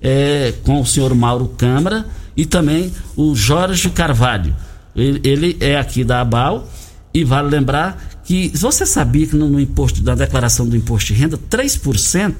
é, 0.00 0.54
com 0.62 0.80
o 0.80 0.86
senhor 0.86 1.12
Mauro 1.16 1.48
Câmara 1.48 2.06
e 2.36 2.44
também 2.46 2.92
o 3.16 3.34
Jorge 3.34 3.90
Carvalho. 3.90 4.54
Ele, 4.94 5.20
ele 5.24 5.56
é 5.60 5.76
aqui 5.78 6.04
da 6.04 6.20
ABAL 6.20 6.68
e 7.12 7.24
vale 7.24 7.48
lembrar 7.48 8.20
que 8.24 8.48
você 8.54 8.86
sabia 8.86 9.26
que 9.26 9.36
no, 9.36 9.48
no 9.48 9.60
imposto, 9.60 10.02
na 10.02 10.14
declaração 10.14 10.66
do 10.66 10.76
imposto 10.76 11.12
de 11.12 11.20
renda, 11.20 11.38
3% 11.38 12.34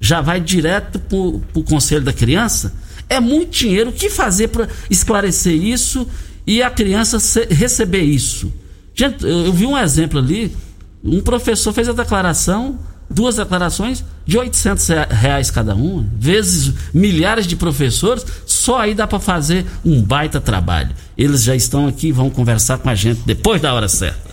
já 0.00 0.20
vai 0.20 0.40
direto 0.40 0.98
para 0.98 1.18
o 1.18 1.64
Conselho 1.64 2.04
da 2.04 2.12
Criança? 2.12 2.74
É 3.08 3.20
muito 3.20 3.50
dinheiro. 3.50 3.90
O 3.90 3.92
que 3.92 4.10
fazer 4.10 4.48
para 4.48 4.68
esclarecer 4.90 5.54
isso 5.54 6.06
e 6.46 6.62
a 6.62 6.70
criança 6.70 7.18
receber 7.50 8.02
isso? 8.02 8.52
Gente, 8.94 9.24
eu 9.24 9.52
vi 9.52 9.66
um 9.66 9.76
exemplo 9.76 10.18
ali. 10.18 10.54
Um 11.02 11.20
professor 11.20 11.72
fez 11.72 11.88
a 11.88 11.92
declaração, 11.92 12.78
duas 13.08 13.36
declarações 13.36 14.04
de 14.26 14.38
800 14.38 14.88
reais 15.10 15.50
cada 15.50 15.74
uma, 15.74 16.06
vezes 16.18 16.74
milhares 16.92 17.46
de 17.46 17.56
professores, 17.56 18.24
só 18.46 18.78
aí 18.78 18.94
dá 18.94 19.06
para 19.06 19.18
fazer 19.18 19.64
um 19.84 20.02
baita 20.02 20.40
trabalho. 20.40 20.94
Eles 21.16 21.42
já 21.42 21.56
estão 21.56 21.86
aqui, 21.86 22.12
vão 22.12 22.30
conversar 22.30 22.78
com 22.78 22.88
a 22.88 22.94
gente 22.94 23.22
depois 23.24 23.60
da 23.60 23.72
hora 23.72 23.88
certa. 23.88 24.28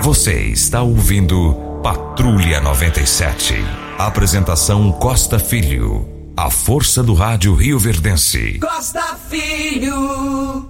Você 0.00 0.40
está 0.48 0.82
ouvindo 0.82 1.54
Patrulha 1.82 2.60
97. 2.60 3.54
Apresentação 3.98 4.90
Costa 4.92 5.38
Filho. 5.38 6.08
A 6.36 6.50
força 6.50 7.02
do 7.02 7.12
rádio 7.12 7.54
Rio 7.54 7.78
Verdense. 7.78 8.58
Costa 8.58 9.16
Filho. 9.28 10.68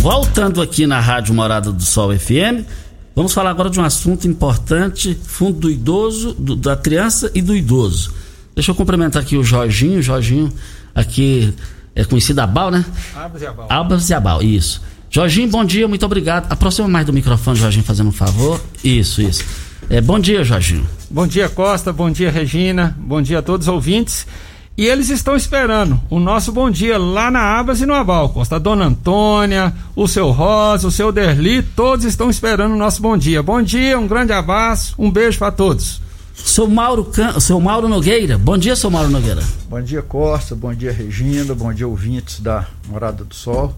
Voltando 0.00 0.62
aqui 0.62 0.86
na 0.86 0.98
Rádio 0.98 1.34
Morada 1.34 1.70
do 1.72 1.82
Sol 1.82 2.16
FM, 2.16 2.66
vamos 3.14 3.32
falar 3.32 3.50
agora 3.50 3.70
de 3.70 3.80
um 3.80 3.84
assunto 3.84 4.26
importante: 4.28 5.18
fundo 5.22 5.60
do 5.60 5.70
idoso, 5.70 6.34
do, 6.34 6.56
da 6.56 6.76
criança 6.76 7.30
e 7.34 7.42
do 7.42 7.54
idoso. 7.54 8.12
Deixa 8.54 8.70
eu 8.70 8.74
cumprimentar 8.74 9.22
aqui 9.22 9.36
o 9.36 9.44
Jorginho. 9.44 9.98
O 9.98 10.02
Jorginho, 10.02 10.52
aqui 10.94 11.54
é 11.94 12.04
conhecido 12.04 12.40
Abal, 12.40 12.70
né? 12.70 12.84
Albas 13.14 13.42
e 13.42 13.46
Abal. 13.46 13.66
Albas 13.70 14.10
e 14.10 14.14
Abal, 14.14 14.42
isso. 14.42 14.82
Jorginho, 15.10 15.48
bom 15.48 15.64
dia, 15.64 15.86
muito 15.86 16.06
obrigado. 16.06 16.50
Aproxima 16.50 16.88
mais 16.88 17.04
do 17.04 17.12
microfone, 17.12 17.56
Jorginho, 17.56 17.84
fazendo 17.84 18.08
um 18.08 18.12
favor. 18.12 18.60
Isso, 18.82 19.20
isso. 19.20 19.44
É, 19.90 20.00
bom 20.00 20.18
dia, 20.18 20.42
Jorginho. 20.42 20.86
Bom 21.10 21.26
dia, 21.26 21.50
Costa. 21.50 21.92
Bom 21.92 22.10
dia, 22.10 22.30
Regina. 22.30 22.96
Bom 22.98 23.20
dia 23.20 23.40
a 23.40 23.42
todos 23.42 23.68
os 23.68 23.72
ouvintes. 23.72 24.26
E 24.76 24.86
eles 24.86 25.10
estão 25.10 25.36
esperando 25.36 26.00
o 26.08 26.18
nosso 26.18 26.50
bom 26.50 26.70
dia 26.70 26.96
lá 26.98 27.30
na 27.30 27.58
Abas 27.58 27.82
e 27.82 27.86
no 27.86 27.92
Aval, 27.92 28.30
Costa. 28.30 28.56
A 28.56 28.58
dona 28.58 28.86
Antônia, 28.86 29.74
o 29.94 30.08
seu 30.08 30.30
Rosa, 30.30 30.88
o 30.88 30.90
seu 30.90 31.12
Derli, 31.12 31.62
todos 31.62 32.06
estão 32.06 32.30
esperando 32.30 32.72
o 32.72 32.78
nosso 32.78 33.02
bom 33.02 33.16
dia. 33.16 33.42
Bom 33.42 33.60
dia, 33.60 33.98
um 33.98 34.06
grande 34.06 34.32
abraço, 34.32 34.94
um 34.98 35.10
beijo 35.10 35.38
para 35.38 35.52
todos. 35.52 36.00
Seu 36.34 36.66
Mauro, 36.66 37.04
Can... 37.04 37.38
seu 37.38 37.60
Mauro 37.60 37.86
Nogueira. 37.86 38.38
Bom 38.38 38.56
dia, 38.56 38.74
seu 38.74 38.90
Mauro 38.90 39.10
Nogueira. 39.10 39.42
Bom 39.68 39.82
dia, 39.82 40.00
Costa. 40.00 40.54
Bom 40.56 40.74
dia, 40.74 40.90
Regina. 40.90 41.54
Bom 41.54 41.72
dia, 41.72 41.86
ouvintes 41.86 42.40
da 42.40 42.66
Morada 42.88 43.24
do 43.24 43.34
Sol. 43.34 43.76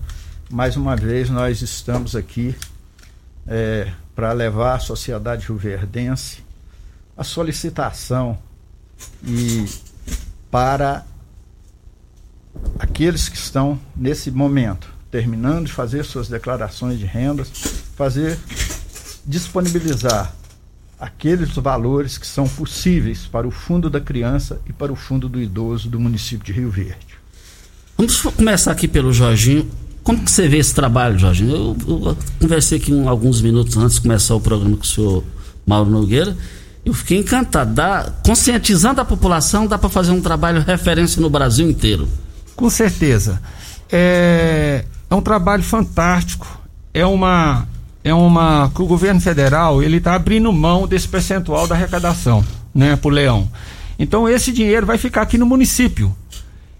Mais 0.48 0.76
uma 0.76 0.94
vez 0.94 1.28
nós 1.28 1.60
estamos 1.60 2.14
aqui 2.14 2.54
é, 3.48 3.88
para 4.14 4.32
levar 4.32 4.76
à 4.76 4.78
sociedade 4.78 5.46
rioverdense 5.46 6.44
a 7.16 7.24
solicitação 7.24 8.38
e 9.26 9.66
para 10.54 11.04
aqueles 12.78 13.28
que 13.28 13.36
estão 13.36 13.76
nesse 13.96 14.30
momento 14.30 14.88
terminando 15.10 15.66
de 15.66 15.72
fazer 15.72 16.04
suas 16.04 16.28
declarações 16.28 16.96
de 16.96 17.04
rendas, 17.04 17.50
fazer 17.96 18.38
disponibilizar 19.26 20.32
aqueles 20.96 21.50
valores 21.56 22.16
que 22.18 22.26
são 22.26 22.48
possíveis 22.48 23.26
para 23.26 23.48
o 23.48 23.50
fundo 23.50 23.90
da 23.90 24.00
criança 24.00 24.60
e 24.64 24.72
para 24.72 24.92
o 24.92 24.96
fundo 24.96 25.28
do 25.28 25.42
idoso 25.42 25.88
do 25.88 25.98
município 25.98 26.46
de 26.46 26.52
Rio 26.52 26.70
Verde. 26.70 27.18
Vamos 27.98 28.20
começar 28.22 28.70
aqui 28.70 28.86
pelo 28.86 29.12
Jorginho. 29.12 29.68
Como 30.04 30.22
que 30.22 30.30
você 30.30 30.46
vê 30.46 30.58
esse 30.58 30.72
trabalho, 30.72 31.18
Jorginho? 31.18 31.50
Eu, 31.50 31.76
eu 32.06 32.16
conversei 32.40 32.78
aqui 32.78 32.94
um, 32.94 33.08
alguns 33.08 33.42
minutos 33.42 33.76
antes 33.76 33.96
de 33.96 34.02
começar 34.02 34.36
o 34.36 34.40
programa 34.40 34.76
com 34.76 34.84
o 34.84 34.86
senhor 34.86 35.24
Mauro 35.66 35.90
Nogueira. 35.90 36.36
Eu 36.84 36.92
fiquei 36.92 37.18
encantado. 37.18 37.72
Dá, 37.72 38.12
conscientizando 38.24 39.00
a 39.00 39.04
população, 39.04 39.66
dá 39.66 39.78
para 39.78 39.88
fazer 39.88 40.12
um 40.12 40.20
trabalho 40.20 40.60
referência 40.60 41.20
no 41.20 41.30
Brasil 41.30 41.68
inteiro. 41.68 42.08
Com 42.54 42.68
certeza. 42.68 43.40
É, 43.90 44.84
é 45.08 45.14
um 45.14 45.22
trabalho 45.22 45.62
fantástico. 45.62 46.46
É 46.92 47.06
uma, 47.06 47.66
é 48.02 48.12
uma 48.12 48.70
que 48.74 48.82
o 48.82 48.86
governo 48.86 49.20
federal 49.20 49.82
ele 49.82 49.96
está 49.96 50.14
abrindo 50.14 50.52
mão 50.52 50.86
desse 50.86 51.08
percentual 51.08 51.66
da 51.66 51.74
arrecadação, 51.74 52.44
né, 52.74 52.96
para 52.96 53.08
o 53.08 53.10
leão. 53.10 53.48
Então 53.98 54.28
esse 54.28 54.52
dinheiro 54.52 54.86
vai 54.86 54.98
ficar 54.98 55.22
aqui 55.22 55.38
no 55.38 55.46
município. 55.46 56.14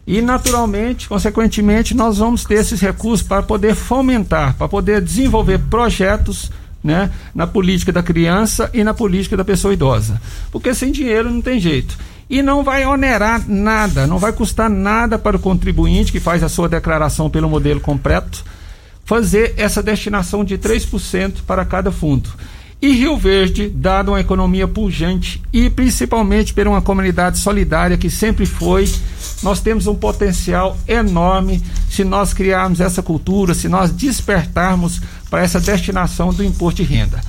E 0.07 0.21
naturalmente, 0.21 1.09
consequentemente, 1.09 1.95
nós 1.95 2.19
vamos 2.19 2.45
ter 2.45 2.57
esses 2.57 2.79
recursos 2.81 3.27
para 3.27 3.43
poder 3.43 3.75
fomentar, 3.75 4.55
para 4.55 4.69
poder 4.69 5.01
desenvolver 5.01 5.59
projetos 5.59 6.51
né, 6.85 7.11
na 7.35 7.47
política 7.47 7.91
da 7.91 8.03
criança 8.03 8.69
e 8.75 8.85
na 8.85 8.93
política 8.93 9.39
da 9.39 9.45
pessoa 9.45 9.73
idosa. 9.73 10.21
Porque 10.53 10.75
sem 10.75 10.93
dinheiro 10.93 11.31
não 11.31 11.41
tem 11.41 11.59
jeito. 11.59 11.97
E 12.29 12.43
não 12.43 12.63
vai 12.63 12.85
onerar 12.85 13.43
nada, 13.49 14.07
não 14.07 14.19
vai 14.19 14.33
custar 14.33 14.69
nada 14.69 15.19
para 15.19 15.37
o 15.37 15.41
contribuinte 15.41 16.13
que 16.13 16.21
faz 16.21 16.43
a 16.43 16.49
sua 16.49 16.69
declaração 16.69 17.31
pelo 17.31 17.49
modelo 17.49 17.81
completo 17.81 18.45
fazer 19.05 19.55
essa 19.57 19.83
destinação 19.83 20.45
de 20.45 20.57
3% 20.57 21.43
para 21.47 21.65
cada 21.65 21.93
fundo. 21.93 22.29
E 22.85 22.93
Rio 22.93 23.17
Verde, 23.17 23.71
dado 23.71 24.11
uma 24.11 24.21
economia 24.21 24.69
pujante 24.69 25.41
e 25.51 25.71
principalmente 25.71 26.53
por 26.53 26.69
uma 26.69 26.83
comunidade 26.83 27.39
solidária 27.39 27.97
que 27.97 28.11
sempre 28.11 28.45
foi, 28.45 28.87
nós 29.43 29.59
temos 29.59 29.87
um 29.87 29.95
potencial 29.95 30.77
enorme 30.87 31.63
se 31.89 32.05
nós 32.05 32.35
criarmos 32.35 32.81
essa 32.81 33.03
cultura, 33.03 33.55
se 33.55 33.71
nós 33.71 33.91
despertarmos 33.91 35.01
para 35.31 35.41
essa 35.41 35.59
destinação 35.59 36.31
do 36.31 36.45
imposto 36.45 36.85
de 36.85 36.95
renda. 36.95 37.23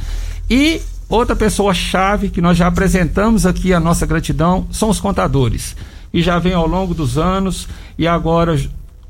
E 0.50 0.82
outra 1.08 1.38
pessoa 1.38 1.74
chave 1.74 2.28
que 2.28 2.42
nós 2.42 2.58
já 2.58 2.68
apresentamos 2.68 3.46
aqui 3.46 3.74
a 3.74 3.80
nossa 3.80 4.06
gratidão 4.06 4.68
são 4.70 4.90
os 4.90 5.00
contadores, 5.00 5.74
e 6.14 6.22
já 6.22 6.38
vem 6.38 6.52
ao 6.52 6.68
longo 6.68 6.94
dos 6.94 7.18
anos 7.18 7.66
e 7.98 8.06
agora 8.06 8.60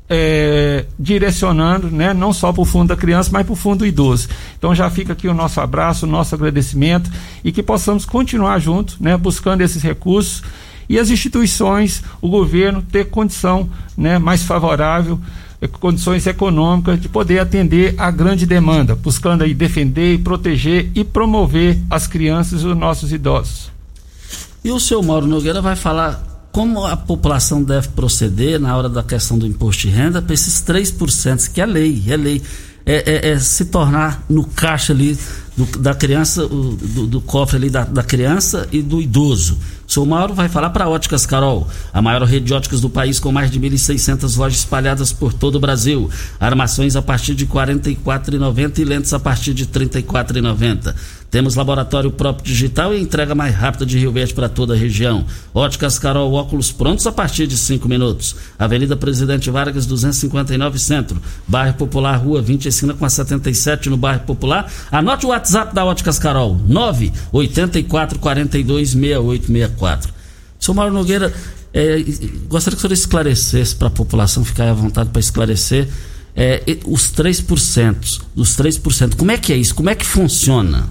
é, 0.08 0.84
direcionando, 0.98 1.90
né, 1.90 2.14
não 2.14 2.32
só 2.32 2.52
para 2.52 2.62
o 2.62 2.64
fundo 2.64 2.88
da 2.88 2.96
criança, 2.96 3.30
mas 3.32 3.44
para 3.44 3.52
o 3.52 3.56
fundo 3.56 3.78
do 3.78 3.86
idoso. 3.86 4.28
Então 4.56 4.74
já 4.74 4.88
fica 4.88 5.12
aqui 5.12 5.28
o 5.28 5.34
nosso 5.34 5.60
abraço, 5.60 6.06
o 6.06 6.08
nosso 6.08 6.34
agradecimento 6.34 7.10
e 7.44 7.50
que 7.50 7.62
possamos 7.62 8.04
continuar 8.04 8.58
juntos, 8.58 8.98
né, 9.00 9.16
buscando 9.16 9.62
esses 9.62 9.82
recursos 9.82 10.42
e 10.88 10.98
as 10.98 11.10
instituições, 11.10 12.02
o 12.20 12.28
governo 12.28 12.82
ter 12.82 13.06
condição, 13.06 13.68
né, 13.96 14.18
mais 14.18 14.44
favorável, 14.44 15.18
eh, 15.60 15.66
condições 15.66 16.24
econômicas 16.26 17.00
de 17.00 17.08
poder 17.08 17.40
atender 17.40 17.94
a 17.98 18.10
grande 18.10 18.46
demanda, 18.46 18.94
buscando 18.94 19.42
aí 19.42 19.52
defender 19.52 20.20
proteger 20.20 20.90
e 20.94 21.02
promover 21.02 21.78
as 21.90 22.06
crianças 22.06 22.62
e 22.62 22.66
os 22.66 22.76
nossos 22.76 23.12
idosos. 23.12 23.72
E 24.62 24.70
o 24.70 24.78
senhor 24.78 25.02
Mauro 25.02 25.26
Nogueira 25.26 25.60
vai 25.60 25.74
falar 25.74 26.35
como 26.56 26.86
a 26.86 26.96
população 26.96 27.62
deve 27.62 27.88
proceder 27.88 28.58
na 28.58 28.74
hora 28.74 28.88
da 28.88 29.02
questão 29.02 29.36
do 29.36 29.46
imposto 29.46 29.82
de 29.82 29.88
renda 29.90 30.22
para 30.22 30.32
esses 30.32 30.64
3%, 30.64 31.52
que 31.52 31.60
é 31.60 31.66
lei, 31.66 32.02
é 32.08 32.16
lei. 32.16 32.42
é, 32.86 33.28
é, 33.28 33.32
é 33.32 33.38
se 33.38 33.66
tornar 33.66 34.24
no 34.26 34.42
caixa 34.42 34.94
ali 34.94 35.18
do, 35.54 35.64
da 35.78 35.94
criança, 35.94 36.46
do, 36.46 37.06
do, 37.06 37.20
cofre 37.20 37.56
ali 37.56 37.68
da, 37.68 37.84
da, 37.84 38.02
criança 38.02 38.68
e 38.70 38.80
do 38.80 39.02
idoso. 39.02 39.58
O 39.86 39.92
senhor 39.92 40.06
Mauro 40.06 40.32
vai 40.32 40.48
falar 40.48 40.70
para 40.70 40.88
Óticas 40.88 41.26
Carol, 41.26 41.68
a 41.92 42.00
maior 42.00 42.22
rede 42.22 42.46
de 42.46 42.54
óticas 42.54 42.80
do 42.80 42.88
país 42.88 43.18
com 43.18 43.32
mais 43.32 43.50
de 43.50 43.60
1.600 43.60 44.36
lojas 44.38 44.60
espalhadas 44.60 45.12
por 45.12 45.32
todo 45.32 45.56
o 45.56 45.60
Brasil. 45.60 46.08
Armações 46.40 46.96
a 46.96 47.02
partir 47.02 47.34
de 47.34 47.44
R$ 47.44 47.50
44,90 47.52 48.78
e 48.78 48.84
lentes 48.84 49.12
a 49.12 49.18
partir 49.18 49.52
de 49.52 49.64
R$ 49.64 49.70
34,90. 49.70 50.94
Temos 51.30 51.54
laboratório 51.54 52.10
próprio 52.10 52.44
digital 52.44 52.94
e 52.94 53.00
entrega 53.00 53.34
mais 53.34 53.54
rápida 53.54 53.84
de 53.84 53.98
Rio 53.98 54.12
Verde 54.12 54.32
para 54.32 54.48
toda 54.48 54.74
a 54.74 54.76
região. 54.76 55.24
Óticas 55.52 55.98
Carol, 55.98 56.32
óculos 56.32 56.70
prontos 56.72 57.06
a 57.06 57.12
partir 57.12 57.46
de 57.46 57.56
5 57.56 57.88
minutos. 57.88 58.36
Avenida 58.58 58.96
Presidente 58.96 59.50
Vargas, 59.50 59.86
259 59.86 60.78
Centro. 60.78 61.20
Bairro 61.46 61.74
Popular, 61.74 62.16
Rua 62.16 62.40
20, 62.40 62.66
esquina 62.66 62.94
com 62.94 63.04
a 63.04 63.10
77 63.10 63.90
no 63.90 63.96
Bairro 63.96 64.20
Popular. 64.20 64.70
Anote 64.90 65.26
o 65.26 65.30
WhatsApp 65.30 65.74
da 65.74 65.84
Óticas 65.84 66.18
Carol, 66.18 66.60
984 66.66 68.18
42 68.18 68.90
6864. 68.90 70.14
Sou 70.58 70.74
Mauro 70.74 70.92
Nogueira, 70.92 71.32
é, 71.72 72.02
gostaria 72.48 72.76
que 72.76 72.78
o 72.78 72.80
senhor 72.80 72.92
esclarecesse 72.92 73.74
para 73.74 73.88
a 73.88 73.90
população, 73.90 74.44
ficar 74.44 74.68
à 74.68 74.72
vontade 74.72 75.10
para 75.10 75.20
esclarecer 75.20 75.88
é, 76.34 76.62
os 76.86 77.12
3%. 77.12 78.20
Os 78.34 78.56
3%. 78.56 79.16
Como 79.16 79.30
é 79.30 79.38
que 79.38 79.52
é 79.52 79.56
isso? 79.56 79.74
Como 79.74 79.88
é 79.88 79.94
que 79.94 80.04
funciona? 80.04 80.88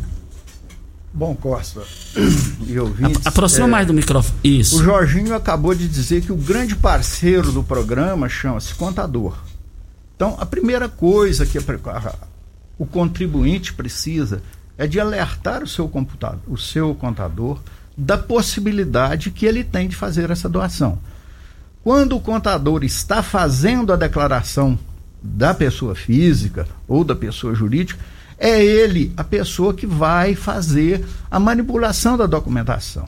Bom, 1.15 1.33
Costa 1.33 1.81
e 2.67 2.77
ouvintes. 2.77 3.25
Aproxima 3.25 3.67
é, 3.67 3.69
mais 3.69 3.87
do 3.87 3.93
microfone. 3.93 4.37
Isso. 4.43 4.77
O 4.77 4.83
Jorginho 4.83 5.33
acabou 5.33 5.73
de 5.73 5.87
dizer 5.87 6.21
que 6.21 6.31
o 6.31 6.35
grande 6.35 6.75
parceiro 6.75 7.53
do 7.53 7.63
programa 7.63 8.27
chama-se 8.27 8.75
contador. 8.75 9.37
Então, 10.13 10.35
a 10.37 10.45
primeira 10.45 10.89
coisa 10.89 11.45
que 11.45 11.57
a, 11.57 12.15
o 12.77 12.85
contribuinte 12.85 13.73
precisa 13.73 14.43
é 14.77 14.85
de 14.85 14.99
alertar 14.99 15.63
o 15.63 15.67
seu 15.67 15.87
computador, 15.87 16.41
o 16.49 16.57
seu 16.57 16.93
contador 16.93 17.61
da 17.97 18.17
possibilidade 18.17 19.31
que 19.31 19.45
ele 19.45 19.63
tem 19.63 19.87
de 19.87 19.95
fazer 19.95 20.29
essa 20.29 20.49
doação. 20.49 20.99
Quando 21.81 22.17
o 22.17 22.19
contador 22.19 22.83
está 22.83 23.23
fazendo 23.23 23.93
a 23.93 23.95
declaração 23.95 24.77
da 25.23 25.53
pessoa 25.53 25.95
física 25.95 26.67
ou 26.89 27.05
da 27.05 27.15
pessoa 27.15 27.55
jurídica, 27.55 28.03
é 28.37 28.63
ele 28.63 29.13
a 29.15 29.23
pessoa 29.23 29.73
que 29.73 29.87
vai 29.87 30.35
fazer 30.35 31.05
a 31.29 31.39
manipulação 31.39 32.17
da 32.17 32.25
documentação. 32.25 33.07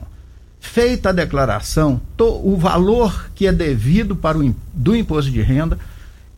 Feita 0.60 1.10
a 1.10 1.12
declaração, 1.12 2.00
o 2.18 2.56
valor 2.56 3.30
que 3.34 3.46
é 3.46 3.52
devido 3.52 4.16
para 4.16 4.38
o 4.38 4.54
do 4.74 4.96
imposto 4.96 5.30
de 5.30 5.40
renda, 5.40 5.78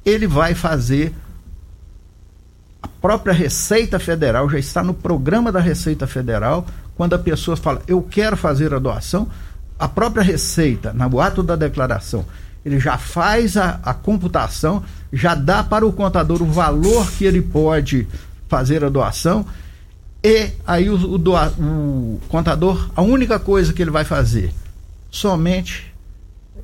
ele 0.04 0.26
vai 0.26 0.54
fazer 0.54 1.14
a 2.82 2.88
própria 2.88 3.32
Receita 3.32 3.98
Federal 3.98 4.48
já 4.48 4.58
está 4.58 4.82
no 4.82 4.94
programa 4.94 5.52
da 5.52 5.60
Receita 5.60 6.06
Federal, 6.06 6.66
quando 6.96 7.14
a 7.14 7.18
pessoa 7.18 7.56
fala, 7.56 7.82
eu 7.86 8.02
quero 8.02 8.36
fazer 8.36 8.74
a 8.74 8.78
doação, 8.78 9.28
a 9.78 9.88
própria 9.88 10.22
Receita, 10.22 10.92
no 10.92 11.20
ato 11.20 11.42
da 11.42 11.56
declaração, 11.56 12.24
ele 12.64 12.78
já 12.78 12.98
faz 12.98 13.56
a, 13.56 13.80
a 13.82 13.94
computação, 13.94 14.82
já 15.12 15.34
dá 15.34 15.64
para 15.64 15.86
o 15.86 15.92
contador 15.92 16.42
o 16.42 16.46
valor 16.46 17.10
que 17.12 17.24
ele 17.24 17.40
pode 17.40 18.06
fazer 18.50 18.84
a 18.84 18.90
doação 18.90 19.46
e 20.22 20.50
aí 20.66 20.90
o, 20.90 21.14
o, 21.14 21.16
doa, 21.16 21.48
o 21.58 22.20
contador, 22.28 22.90
a 22.94 23.00
única 23.00 23.38
coisa 23.38 23.72
que 23.72 23.80
ele 23.80 23.90
vai 23.90 24.04
fazer, 24.04 24.52
somente 25.10 25.94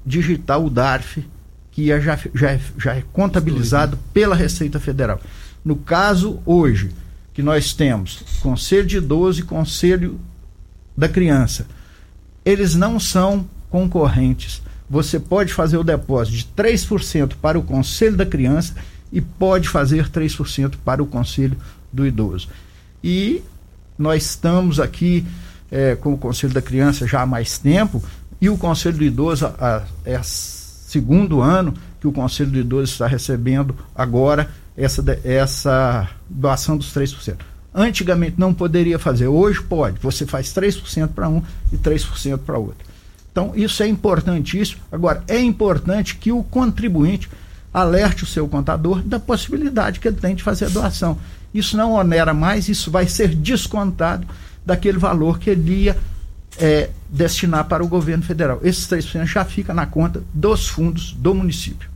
digitar 0.05 0.61
o 0.61 0.69
DARF, 0.69 1.25
que 1.71 1.91
é, 1.91 2.01
já, 2.01 2.19
já, 2.35 2.51
é, 2.53 2.61
já 2.77 2.95
é 2.95 3.03
contabilizado 3.13 3.99
pela 4.13 4.37
Receita 4.37 4.79
Federal. 4.79 5.21
No 5.65 5.75
caso, 5.75 6.39
hoje, 6.45 6.91
que 7.33 7.43
nós 7.43 7.73
temos 7.73 8.23
Conselho 8.43 8.87
de 8.87 8.99
Idoso 8.99 9.41
e 9.41 9.45
Conselho 9.45 10.21
da 10.97 11.09
Criança, 11.09 11.67
eles 12.45 12.75
não 12.75 13.01
são 13.01 13.49
concorrentes. 13.71 14.63
Você 14.89 15.19
pode 15.19 15.53
fazer 15.53 15.79
o 15.79 15.85
depósito 15.85 16.37
de 16.37 16.45
3% 16.55 17.35
para 17.41 17.59
o 17.59 17.63
Conselho 17.63 18.17
da 18.17 18.27
Criança 18.27 18.75
e 19.11 19.21
pode 19.21 19.69
fazer 19.69 20.09
3% 20.09 20.75
para 20.85 21.03
o 21.03 21.07
Conselho 21.07 21.57
do 21.93 22.07
idoso. 22.07 22.49
E 23.03 23.43
nós 23.99 24.25
estamos 24.25 24.79
aqui 24.81 25.25
é, 25.71 25.95
com 25.97 26.13
o 26.13 26.19
Conselho 26.19 26.53
da 26.53 26.63
Criança 26.63 27.07
já 27.07 27.23
há 27.23 27.27
mais 27.27 27.59
tempo 27.59 28.03
e 28.41 28.49
o 28.49 28.57
Conselho 28.57 28.99
do 28.99 29.05
Idoso 29.05 29.47
a, 29.47 29.83
é 30.05 30.21
segundo 30.23 31.41
ano 31.41 31.75
que 32.01 32.07
o 32.07 32.13
Conselho 32.13 32.51
do 32.51 32.59
Idoso 32.59 32.93
está 32.93 33.07
recebendo 33.07 33.75
agora 33.95 34.51
essa, 34.77 35.03
essa 35.25 36.09
doação 36.29 36.77
dos 36.77 36.93
3%. 36.93 37.37
Antigamente 37.75 38.37
não 38.39 38.55
poderia 38.55 38.99
fazer, 38.99 39.27
hoje 39.27 39.63
pode. 39.63 39.99
Você 40.01 40.27
faz 40.27 40.49
3% 40.49 41.09
para 41.09 41.29
um 41.29 41.43
e 41.73 41.77
3% 41.77 42.39
para 42.39 42.59
outro. 42.59 42.87
Então, 43.31 43.53
isso 43.55 43.83
é 43.83 43.87
importantíssimo. 43.87 44.81
Agora, 44.91 45.23
é 45.29 45.39
importante 45.39 46.17
que 46.17 46.33
o 46.33 46.43
contribuinte 46.43 47.29
alerte 47.73 48.25
o 48.25 48.27
seu 48.27 48.49
contador 48.49 49.03
da 49.03 49.21
possibilidade 49.21 50.01
que 50.01 50.09
ele 50.09 50.17
tem 50.17 50.35
de 50.35 50.43
fazer 50.43 50.67
a 50.67 50.69
doação. 50.71 51.19
Isso 51.59 51.77
não 51.77 51.93
onera 51.93 52.35
mais, 52.35 52.69
isso 52.69 52.91
vai 52.91 53.09
ser 53.09 53.35
descontado 53.35 54.27
daquele 54.65 54.99
valor 54.99 55.39
que 55.39 55.51
ele 55.51 55.85
ia 55.85 55.97
é, 56.59 56.91
destinar 57.09 57.65
para 57.67 57.85
o 57.85 57.89
governo 57.89 58.23
federal. 58.23 58.61
Esses 58.63 58.87
3% 58.89 59.27
já 59.27 59.45
fica 59.45 59.73
na 59.73 59.87
conta 59.87 60.23
dos 60.33 60.69
fundos 60.69 61.13
do 61.13 61.35
município. 61.35 61.89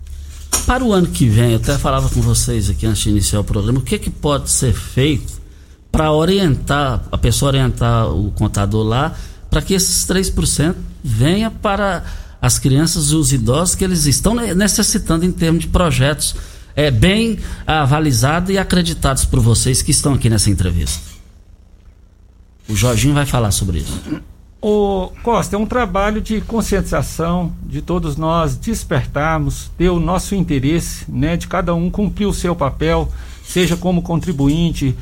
Para 0.67 0.85
o 0.85 0.93
ano 0.93 1.09
que 1.09 1.29
vem, 1.29 1.53
eu 1.53 1.57
até 1.57 1.77
falava 1.79 2.09
com 2.09 2.21
vocês 2.21 2.71
aqui 2.71 2.87
antes 2.87 3.03
de 3.03 3.11
iniciar 3.11 3.41
o 3.41 3.45
programa, 3.45 3.79
o 3.79 3.83
que, 3.83 3.99
que 3.99 4.11
pode 4.11 4.51
ser 4.51 4.73
feito 4.73 5.41
para 5.91 6.13
orientar, 6.13 7.03
a 7.11 7.19
pessoa 7.19 7.51
orientar 7.51 8.09
o 8.09 8.31
contador 8.31 8.85
lá, 8.85 9.15
para 9.51 9.61
que 9.61 9.75
esses 9.75 10.07
3% 10.07 10.77
venha 11.03 11.51
para 11.51 12.05
as 12.41 12.59
crianças 12.59 13.11
e 13.11 13.17
os 13.17 13.33
idosos 13.33 13.75
que 13.75 13.85
eles 13.85 14.07
estão 14.07 14.35
necessitando 14.35 15.25
em 15.25 15.33
termos 15.33 15.63
de 15.63 15.69
projetos 15.69 16.37
é, 16.75 16.91
bem 16.91 17.39
avalizados 17.67 18.51
e 18.51 18.59
acreditados 18.59 19.25
por 19.25 19.41
vocês 19.41 19.83
que 19.83 19.91
estão 19.91 20.15
aqui 20.15 20.29
nessa 20.29 20.51
entrevista. 20.51 21.11
O 22.69 22.77
Jorginho 22.77 23.15
vai 23.15 23.27
falar 23.27 23.51
sobre 23.51 23.79
isso. 23.79 24.01
O 24.63 25.11
Costa, 25.23 25.57
é 25.57 25.59
um 25.59 25.65
trabalho 25.65 26.21
de 26.21 26.41
conscientização 26.43 27.53
de 27.63 27.81
todos 27.81 28.17
nós 28.17 28.57
despertarmos, 28.57 29.71
ter 29.77 29.89
o 29.89 29.99
nosso 29.99 30.35
interesse, 30.35 31.11
né, 31.11 31.37
de 31.37 31.49
cada 31.49 31.75
um 31.75 31.91
cumprir 31.91 32.27
o 32.27 32.35
seu 32.35 32.55
papel, 32.55 33.11
seja 33.43 33.77
como 33.77 34.03
contribuinte, 34.03 34.95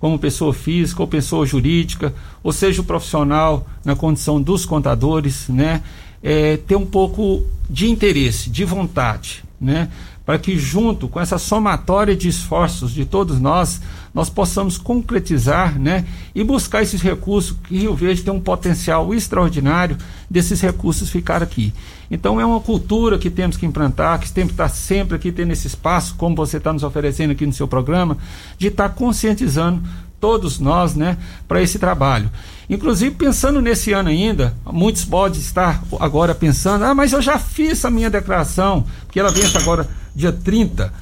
como 0.00 0.18
pessoa 0.18 0.54
física 0.54 1.02
ou 1.02 1.06
pessoa 1.06 1.44
jurídica, 1.44 2.12
ou 2.42 2.52
seja 2.52 2.80
o 2.80 2.84
profissional 2.84 3.66
na 3.84 3.94
condição 3.94 4.40
dos 4.40 4.64
contadores, 4.64 5.46
né, 5.46 5.82
é, 6.22 6.56
ter 6.56 6.76
um 6.76 6.86
pouco 6.86 7.44
de 7.68 7.90
interesse, 7.90 8.48
de 8.48 8.64
vontade, 8.64 9.44
né? 9.60 9.90
Para 10.24 10.38
que 10.38 10.56
junto 10.56 11.08
com 11.08 11.20
essa 11.20 11.36
somatória 11.36 12.14
de 12.14 12.28
esforços 12.28 12.92
de 12.92 13.04
todos 13.04 13.40
nós, 13.40 13.80
nós 14.14 14.30
possamos 14.30 14.78
concretizar, 14.78 15.78
né? 15.78 16.04
E 16.34 16.44
buscar 16.44 16.82
esses 16.82 17.02
recursos 17.02 17.56
que 17.64 17.78
Rio 17.78 17.94
Verde 17.94 18.22
tem 18.22 18.32
um 18.32 18.40
potencial 18.40 19.12
extraordinário 19.12 19.96
desses 20.30 20.60
recursos 20.60 21.10
ficar 21.10 21.42
aqui. 21.42 21.72
Então 22.10 22.40
é 22.40 22.44
uma 22.44 22.60
cultura 22.60 23.18
que 23.18 23.30
temos 23.30 23.56
que 23.56 23.66
implantar, 23.66 24.20
que 24.20 24.30
temos 24.30 24.50
que 24.50 24.54
estar 24.54 24.68
sempre 24.68 25.16
aqui 25.16 25.32
tendo 25.32 25.52
esse 25.52 25.66
espaço, 25.66 26.14
como 26.16 26.36
você 26.36 26.58
está 26.58 26.72
nos 26.72 26.82
oferecendo 26.82 27.32
aqui 27.32 27.46
no 27.46 27.52
seu 27.52 27.66
programa, 27.66 28.16
de 28.58 28.68
estar 28.68 28.90
conscientizando 28.90 29.82
todos 30.20 30.60
nós, 30.60 30.94
né, 30.94 31.18
para 31.48 31.60
esse 31.60 31.80
trabalho. 31.80 32.30
Inclusive, 32.70 33.12
pensando 33.16 33.60
nesse 33.60 33.92
ano 33.92 34.08
ainda, 34.08 34.54
muitos 34.64 35.04
podem 35.04 35.40
estar 35.40 35.82
agora 35.98 36.32
pensando: 36.32 36.84
ah, 36.84 36.94
mas 36.94 37.12
eu 37.12 37.20
já 37.20 37.40
fiz 37.40 37.84
a 37.84 37.90
minha 37.90 38.08
declaração, 38.08 38.86
porque 39.04 39.18
ela 39.18 39.32
vence 39.32 39.56
agora 39.58 39.88
dia 40.14 40.32
30. 40.32 40.92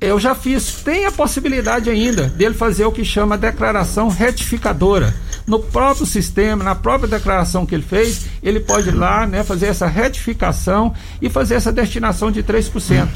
Eu 0.00 0.18
já 0.18 0.34
fiz. 0.34 0.82
Tem 0.82 1.06
a 1.06 1.12
possibilidade 1.12 1.88
ainda 1.88 2.26
dele 2.26 2.54
fazer 2.54 2.84
o 2.84 2.92
que 2.92 3.04
chama 3.04 3.38
declaração 3.38 4.08
retificadora. 4.08 5.14
No 5.46 5.60
próprio 5.60 6.04
sistema, 6.06 6.64
na 6.64 6.74
própria 6.74 7.08
declaração 7.08 7.64
que 7.64 7.74
ele 7.74 7.84
fez, 7.84 8.26
ele 8.42 8.60
pode 8.60 8.88
ir 8.88 8.94
lá 8.94 9.26
né, 9.26 9.44
fazer 9.44 9.66
essa 9.66 9.86
retificação 9.86 10.92
e 11.20 11.28
fazer 11.28 11.54
essa 11.54 11.72
destinação 11.72 12.32
de 12.32 12.42
3%. 12.42 13.08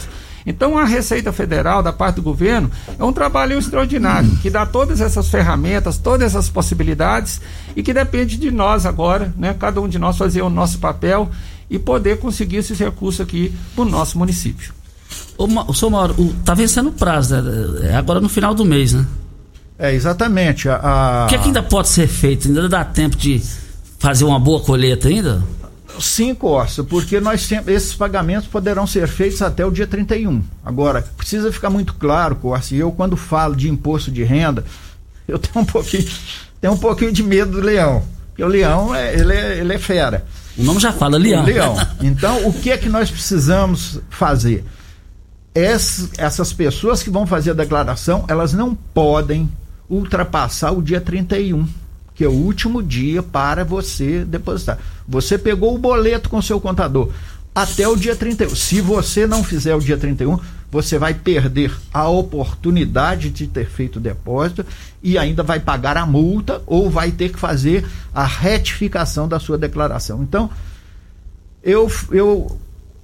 Então, 0.46 0.78
a 0.78 0.84
Receita 0.84 1.32
Federal, 1.32 1.82
da 1.82 1.92
parte 1.92 2.16
do 2.16 2.22
governo, 2.22 2.70
é 2.96 3.02
um 3.02 3.12
trabalho 3.12 3.58
extraordinário, 3.58 4.36
que 4.36 4.48
dá 4.48 4.64
todas 4.64 5.00
essas 5.00 5.28
ferramentas, 5.28 5.98
todas 5.98 6.34
essas 6.34 6.48
possibilidades 6.48 7.40
e 7.74 7.82
que 7.82 7.92
depende 7.92 8.36
de 8.36 8.52
nós 8.52 8.86
agora, 8.86 9.34
né? 9.36 9.56
Cada 9.58 9.80
um 9.80 9.88
de 9.88 9.98
nós 9.98 10.16
fazer 10.16 10.42
o 10.42 10.50
nosso 10.50 10.78
papel 10.78 11.28
e 11.68 11.80
poder 11.80 12.20
conseguir 12.20 12.58
esses 12.58 12.78
recursos 12.78 13.20
aqui 13.20 13.52
para 13.74 13.82
o 13.82 13.88
nosso 13.88 14.16
município. 14.16 14.75
O, 15.38 15.74
senhor 15.74 15.90
Mauro, 15.90 16.34
tá 16.44 16.54
vencendo 16.54 16.88
o 16.88 16.92
prazo, 16.92 17.36
né? 17.36 17.90
É 17.90 17.96
agora 17.96 18.20
no 18.20 18.28
final 18.28 18.54
do 18.54 18.64
mês, 18.64 18.92
né? 18.92 19.04
É, 19.78 19.94
exatamente. 19.94 20.68
A, 20.68 21.24
O 21.26 21.28
que, 21.28 21.34
é 21.34 21.38
que 21.38 21.46
ainda 21.46 21.62
pode 21.62 21.88
ser 21.88 22.06
feito? 22.06 22.48
Ainda 22.48 22.68
dá 22.68 22.84
tempo 22.84 23.16
de 23.16 23.42
fazer 23.98 24.24
uma 24.24 24.38
boa 24.38 24.60
colheita 24.60 25.08
ainda? 25.08 25.42
Sim, 26.00 26.34
Costa, 26.34 26.84
porque 26.84 27.20
nós 27.20 27.50
esses 27.66 27.94
pagamentos 27.94 28.48
poderão 28.48 28.86
ser 28.86 29.08
feitos 29.08 29.40
até 29.40 29.64
o 29.64 29.70
dia 29.70 29.86
31. 29.86 30.42
Agora, 30.64 31.02
precisa 31.16 31.50
ficar 31.50 31.70
muito 31.70 31.94
claro, 31.94 32.36
Costa, 32.36 32.74
e 32.74 32.78
eu 32.78 32.92
quando 32.92 33.16
falo 33.16 33.56
de 33.56 33.68
imposto 33.68 34.10
de 34.10 34.22
renda, 34.22 34.64
eu 35.26 35.38
tenho 35.38 35.62
um 35.62 35.64
pouquinho, 35.64 36.06
tenho 36.60 36.74
um 36.74 36.78
pouquinho 36.78 37.12
de 37.12 37.22
medo 37.22 37.52
do 37.52 37.60
leão. 37.60 38.02
Porque 38.28 38.44
o 38.44 38.48
leão, 38.48 38.94
é, 38.94 39.14
ele, 39.14 39.32
é, 39.32 39.58
ele 39.58 39.72
é 39.72 39.78
fera. 39.78 40.24
O 40.58 40.62
nome 40.62 40.80
já 40.80 40.92
fala 40.92 41.16
leão. 41.16 41.44
Leão. 41.44 41.76
Então, 42.02 42.46
o 42.46 42.52
que 42.52 42.70
é 42.70 42.76
que 42.76 42.88
nós 42.88 43.10
precisamos 43.10 43.98
fazer? 44.10 44.64
Essas, 45.58 46.52
pessoas 46.52 47.02
que 47.02 47.08
vão 47.08 47.26
fazer 47.26 47.52
a 47.52 47.54
declaração, 47.54 48.26
elas 48.28 48.52
não 48.52 48.74
podem 48.74 49.50
ultrapassar 49.88 50.72
o 50.72 50.82
dia 50.82 51.00
31 51.00 51.66
que 52.14 52.24
é 52.24 52.28
o 52.28 52.32
último 52.32 52.82
dia 52.82 53.22
para 53.22 53.62
você 53.62 54.24
depositar. 54.24 54.78
Você 55.06 55.36
pegou 55.36 55.74
o 55.74 55.78
boleto 55.78 56.30
com 56.30 56.40
seu 56.40 56.58
contador 56.58 57.10
até 57.54 57.86
o 57.86 57.94
dia 57.94 58.16
31. 58.16 58.54
Se 58.54 58.80
você 58.80 59.26
não 59.26 59.44
fizer 59.44 59.74
o 59.74 59.80
dia 59.80 59.98
31, 59.98 60.38
você 60.70 60.98
vai 60.98 61.12
perder 61.12 61.74
a 61.92 62.08
oportunidade 62.08 63.28
de 63.28 63.46
ter 63.46 63.66
feito 63.66 63.96
o 63.96 64.00
depósito 64.00 64.64
e 65.02 65.18
ainda 65.18 65.42
vai 65.42 65.60
pagar 65.60 65.98
a 65.98 66.06
multa 66.06 66.62
ou 66.66 66.90
vai 66.90 67.10
ter 67.10 67.30
que 67.30 67.38
fazer 67.38 67.86
a 68.14 68.24
retificação 68.24 69.28
da 69.28 69.38
sua 69.38 69.58
declaração. 69.58 70.22
Então, 70.22 70.50
eu, 71.62 71.90
eu 72.10 72.58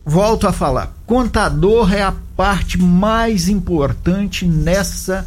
volto 0.04 0.46
a 0.46 0.52
falar: 0.52 0.92
contador 1.06 1.92
é 1.92 2.02
a 2.02 2.14
parte 2.36 2.78
mais 2.78 3.48
importante 3.48 4.46
nessa 4.46 5.26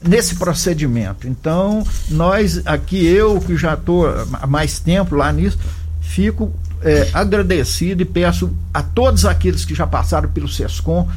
nesse 0.00 0.36
procedimento. 0.36 1.26
Então, 1.26 1.84
nós 2.08 2.62
aqui, 2.64 3.04
eu 3.04 3.40
que 3.40 3.56
já 3.56 3.74
estou 3.74 4.06
há 4.32 4.46
mais 4.46 4.78
tempo 4.78 5.16
lá 5.16 5.32
nisso, 5.32 5.58
fico 6.00 6.52
é, 6.82 7.10
agradecido 7.12 8.02
e 8.02 8.04
peço 8.04 8.52
a 8.72 8.80
todos 8.80 9.24
aqueles 9.24 9.64
que 9.64 9.74
já 9.74 9.86
passaram 9.86 10.28
pelo 10.28 10.48
SESCOM 10.48 11.08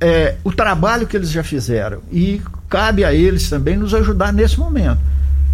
é, 0.00 0.36
o 0.44 0.52
trabalho 0.52 1.06
que 1.06 1.16
eles 1.16 1.30
já 1.30 1.42
fizeram. 1.42 2.00
E 2.10 2.40
cabe 2.68 3.04
a 3.04 3.12
eles 3.12 3.48
também 3.48 3.76
nos 3.76 3.94
ajudar 3.94 4.32
nesse 4.32 4.58
momento. 4.58 5.00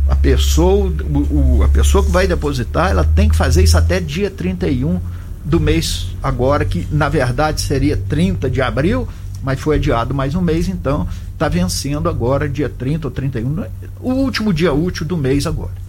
A 0.08 0.16
pessoa, 0.16 0.92
o, 1.04 1.58
o, 1.58 1.62
a 1.62 1.68
pessoa 1.68 2.04
que 2.04 2.10
vai 2.10 2.26
depositar, 2.26 2.90
ela 2.90 3.04
tem 3.04 3.28
que 3.28 3.36
fazer 3.36 3.62
isso 3.62 3.78
até 3.78 4.00
dia 4.00 4.30
31 4.30 5.00
do 5.44 5.60
mês 5.60 6.08
agora, 6.22 6.64
que 6.64 6.86
na 6.90 7.08
verdade 7.08 7.60
seria 7.60 7.96
30 7.96 8.48
de 8.50 8.62
abril, 8.62 9.08
mas 9.42 9.60
foi 9.60 9.76
adiado 9.76 10.14
mais 10.14 10.34
um 10.34 10.40
mês, 10.40 10.68
então 10.68 11.06
está 11.32 11.48
vencendo 11.48 12.08
agora, 12.08 12.48
dia 12.48 12.68
30 12.68 13.08
ou 13.08 13.10
31, 13.10 13.64
o 14.00 14.12
último 14.12 14.52
dia 14.52 14.72
útil 14.72 15.04
do 15.04 15.16
mês 15.16 15.46
agora. 15.46 15.82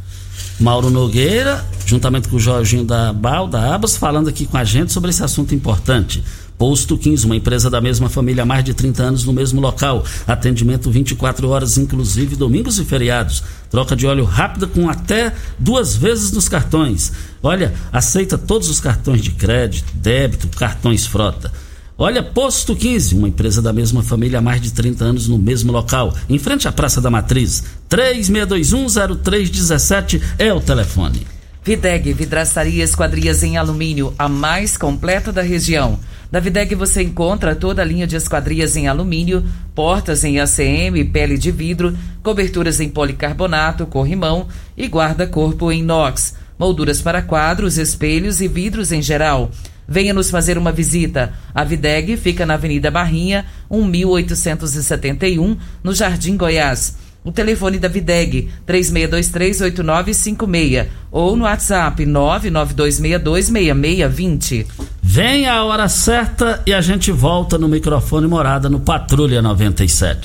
Mauro 0.59 0.89
Nogueira, 0.89 1.63
juntamente 1.85 2.27
com 2.27 2.37
o 2.37 2.39
Jorginho 2.39 2.85
da 2.85 3.11
Bal, 3.11 3.47
da 3.47 3.73
Abas, 3.73 3.97
falando 3.97 4.29
aqui 4.29 4.45
com 4.45 4.57
a 4.57 4.63
gente 4.63 4.91
sobre 4.91 5.09
esse 5.09 5.23
assunto 5.23 5.53
importante. 5.53 6.23
Posto 6.57 6.97
15, 6.97 7.25
uma 7.25 7.35
empresa 7.35 7.69
da 7.69 7.81
mesma 7.81 8.09
família 8.09 8.43
há 8.43 8.45
mais 8.45 8.63
de 8.63 8.73
30 8.73 9.03
anos 9.03 9.25
no 9.25 9.33
mesmo 9.33 9.59
local. 9.59 10.05
Atendimento 10.27 10.91
24 10.91 11.49
horas, 11.49 11.77
inclusive 11.77 12.35
domingos 12.35 12.79
e 12.79 12.85
feriados. 12.85 13.43
Troca 13.69 13.95
de 13.95 14.05
óleo 14.05 14.25
rápida 14.25 14.67
com 14.67 14.89
até 14.89 15.33
duas 15.57 15.95
vezes 15.95 16.31
nos 16.31 16.47
cartões. 16.47 17.11
Olha, 17.41 17.73
aceita 17.91 18.37
todos 18.37 18.69
os 18.69 18.79
cartões 18.79 19.21
de 19.21 19.31
crédito, 19.31 19.91
débito, 19.95 20.47
cartões 20.49 21.05
frota. 21.05 21.51
Olha, 21.97 22.23
Posto 22.23 22.75
15, 22.75 23.15
uma 23.15 23.27
empresa 23.27 23.61
da 23.61 23.71
mesma 23.71 24.01
família 24.01 24.39
há 24.39 24.41
mais 24.41 24.59
de 24.61 24.73
30 24.73 25.05
anos 25.05 25.27
no 25.27 25.37
mesmo 25.37 25.71
local, 25.71 26.13
em 26.27 26.39
frente 26.39 26.67
à 26.67 26.71
Praça 26.71 26.99
da 26.99 27.09
Matriz. 27.09 27.63
36210317 27.89 30.21
é 30.39 30.51
o 30.51 30.59
telefone. 30.59 31.27
Videg 31.63 32.11
Vidraçaria 32.11 32.83
Esquadrias 32.83 33.43
em 33.43 33.57
Alumínio, 33.57 34.13
a 34.17 34.27
mais 34.27 34.75
completa 34.75 35.31
da 35.31 35.41
região. 35.41 35.97
Na 36.33 36.39
Videg 36.39 36.73
você 36.73 37.03
encontra 37.03 37.53
toda 37.53 37.83
a 37.83 37.85
linha 37.85 38.07
de 38.07 38.15
esquadrias 38.15 38.75
em 38.75 38.87
alumínio, 38.87 39.45
portas 39.75 40.23
em 40.23 40.39
ACM, 40.39 41.05
pele 41.13 41.37
de 41.37 41.51
vidro, 41.51 41.95
coberturas 42.23 42.79
em 42.79 42.89
policarbonato, 42.89 43.85
corrimão 43.85 44.47
e 44.75 44.87
guarda-corpo 44.87 45.71
em 45.71 45.81
inox, 45.81 46.33
molduras 46.57 47.03
para 47.03 47.21
quadros, 47.21 47.77
espelhos 47.77 48.41
e 48.41 48.47
vidros 48.47 48.91
em 48.91 48.99
geral. 48.99 49.51
Venha 49.87 50.11
nos 50.11 50.31
fazer 50.31 50.57
uma 50.57 50.71
visita. 50.71 51.33
A 51.53 51.63
Videg 51.63 52.17
fica 52.17 52.47
na 52.47 52.55
Avenida 52.55 52.89
Barrinha, 52.89 53.45
1871, 53.69 55.55
no 55.83 55.93
Jardim 55.93 56.35
Goiás. 56.35 56.97
O 57.23 57.31
telefone 57.31 57.77
da 57.77 57.87
Videg, 57.87 58.49
36238956 58.67 60.87
ou 61.11 61.35
no 61.35 61.43
WhatsApp 61.43 62.03
992626620. 62.03 64.92
Vem 65.05 65.45
a 65.47 65.65
hora 65.65 65.89
certa 65.89 66.63
e 66.65 66.73
a 66.73 66.79
gente 66.79 67.11
volta 67.11 67.57
no 67.57 67.67
microfone 67.67 68.25
morada 68.25 68.69
no 68.69 68.79
Patrulha 68.79 69.41
97. 69.41 70.21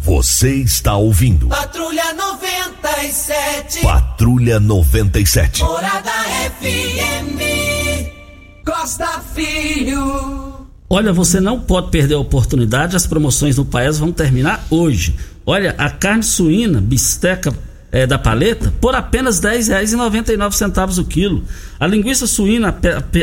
Você 0.00 0.54
está 0.56 0.96
ouvindo. 0.96 1.48
Patrulha 1.48 2.14
97. 2.14 3.82
Patrulha 3.82 4.58
97. 4.58 5.62
Morada 5.62 6.10
FM. 6.60 7.38
Costa 8.64 9.20
Filho. 9.34 10.66
Olha, 10.88 11.12
você 11.12 11.40
não 11.40 11.60
pode 11.60 11.90
perder 11.90 12.14
a 12.14 12.18
oportunidade, 12.18 12.96
as 12.96 13.06
promoções 13.06 13.58
no 13.58 13.66
Paes 13.66 13.98
vão 13.98 14.10
terminar 14.10 14.66
hoje. 14.70 15.14
Olha, 15.44 15.74
a 15.76 15.90
carne 15.90 16.22
suína, 16.22 16.80
bisteca 16.80 17.52
é, 17.92 18.04
da 18.06 18.18
paleta, 18.18 18.72
por 18.80 18.94
apenas 18.94 19.38
R$ 19.38 19.58
10,99 19.58 20.98
o 20.98 21.04
quilo. 21.04 21.44
A 21.78 21.86
linguiça 21.86 22.26
suína 22.26 22.74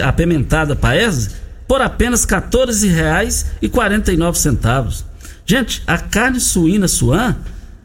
apimentada 0.06 0.76
Paes, 0.76 1.32
por 1.68 1.82
apenas 1.82 2.24
R$ 2.24 2.40
14,49. 2.40 5.04
Gente, 5.46 5.82
a 5.88 5.98
carne 5.98 6.40
suína 6.40 6.88
suan, 6.88 7.36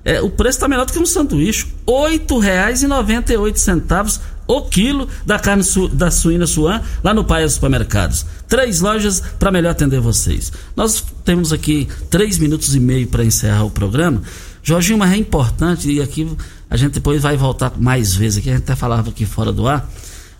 é, 0.04 0.20
o 0.20 0.28
preço 0.28 0.58
está 0.58 0.68
menor 0.68 0.84
do 0.84 0.92
que 0.92 0.98
um 0.98 1.06
sanduíche. 1.06 1.64
R$ 1.88 2.20
8,98 2.20 4.20
o 4.46 4.60
quilo 4.62 5.08
da 5.24 5.38
carne 5.38 5.64
su, 5.64 5.88
da 5.88 6.10
suína 6.10 6.46
suan 6.46 6.82
lá 7.02 7.14
no 7.14 7.24
Paia 7.24 7.48
Supermercados. 7.48 8.26
Três 8.46 8.82
lojas 8.82 9.22
para 9.38 9.50
melhor 9.50 9.70
atender 9.70 10.00
vocês. 10.00 10.52
Nós 10.76 11.02
temos 11.24 11.50
aqui 11.50 11.88
três 12.10 12.38
minutos 12.38 12.74
e 12.74 12.80
meio 12.80 13.06
para 13.06 13.24
encerrar 13.24 13.64
o 13.64 13.70
programa. 13.70 14.20
Jorginho, 14.64 14.98
mas 14.98 15.12
é 15.12 15.16
importante, 15.18 15.92
e 15.92 16.00
aqui 16.00 16.26
a 16.70 16.76
gente 16.76 16.94
depois 16.94 17.22
vai 17.22 17.36
voltar 17.36 17.72
mais 17.76 18.14
vezes 18.14 18.38
aqui, 18.38 18.48
a 18.48 18.54
gente 18.54 18.62
até 18.62 18.74
falava 18.74 19.10
aqui 19.10 19.26
fora 19.26 19.52
do 19.52 19.68
ar, 19.68 19.86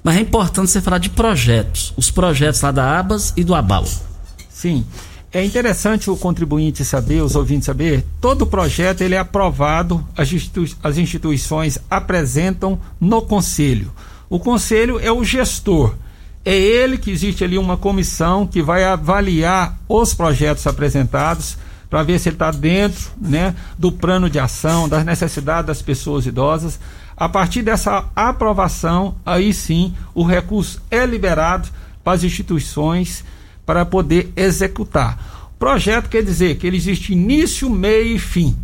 mas 0.03 0.17
é 0.17 0.21
importante 0.21 0.71
você 0.71 0.81
falar 0.81 0.97
de 0.97 1.11
projetos, 1.11 1.93
os 1.95 2.11
projetos 2.11 2.63
lá 2.63 2.71
da 2.73 2.99
Abas 2.99 3.35
e 3.37 3.45
do 3.45 3.55
Abal. 3.55 3.85
Sim. 4.49 4.83
É 5.31 5.45
interessante 5.45 6.09
o 6.09 6.17
contribuinte 6.17 6.85
saber, 6.85 7.21
os 7.21 7.35
ouvintes 7.35 7.67
saber, 7.67 8.03
todo 8.19 8.47
projeto 8.47 9.03
ele 9.03 9.15
é 9.15 9.19
aprovado, 9.19 10.07
as, 10.17 10.31
as 10.83 10.97
instituições 10.97 11.79
apresentam 11.91 12.79
no 12.99 13.21
conselho. 13.21 13.93
O 14.31 14.39
conselho 14.39 14.99
é 15.01 15.13
o 15.13 15.23
gestor. 15.23 15.95
É 16.45 16.55
ele 16.57 16.97
que 16.97 17.11
existe 17.11 17.45
ali 17.45 17.59
uma 17.59 17.77
comissão 17.77 18.47
que 18.47 18.63
vai 18.63 18.85
avaliar 18.85 19.79
os 19.89 20.15
projetos 20.15 20.67
apresentados 20.67 21.59
para 21.95 22.03
ver 22.03 22.19
se 22.19 22.29
ele 22.29 22.35
está 22.35 22.51
dentro 22.51 23.13
né, 23.21 23.55
do 23.79 23.93
plano 23.93 24.29
de 24.29 24.37
ação, 24.37 24.89
das 24.89 25.05
necessidades 25.05 25.69
das 25.69 25.81
pessoas 25.81 26.27
idosas. 26.27 26.81
A 27.17 27.29
partir 27.29 27.63
dessa 27.63 28.07
aprovação, 28.17 29.15
aí 29.25 29.55
sim 29.55 29.95
o 30.13 30.25
recurso 30.25 30.83
é 30.91 31.07
liberado 31.07 31.69
para 32.03 32.15
as 32.15 32.25
instituições 32.25 33.25
para 33.65 33.87
poder 33.87 34.33
executar. 34.35 35.53
Projeto 35.57 36.09
quer 36.09 36.25
dizer 36.25 36.57
que 36.57 36.67
ele 36.67 36.77
existe 36.77 37.13
início, 37.13 37.71
meio 37.71 38.17
e 38.17 38.19
fim 38.19 38.57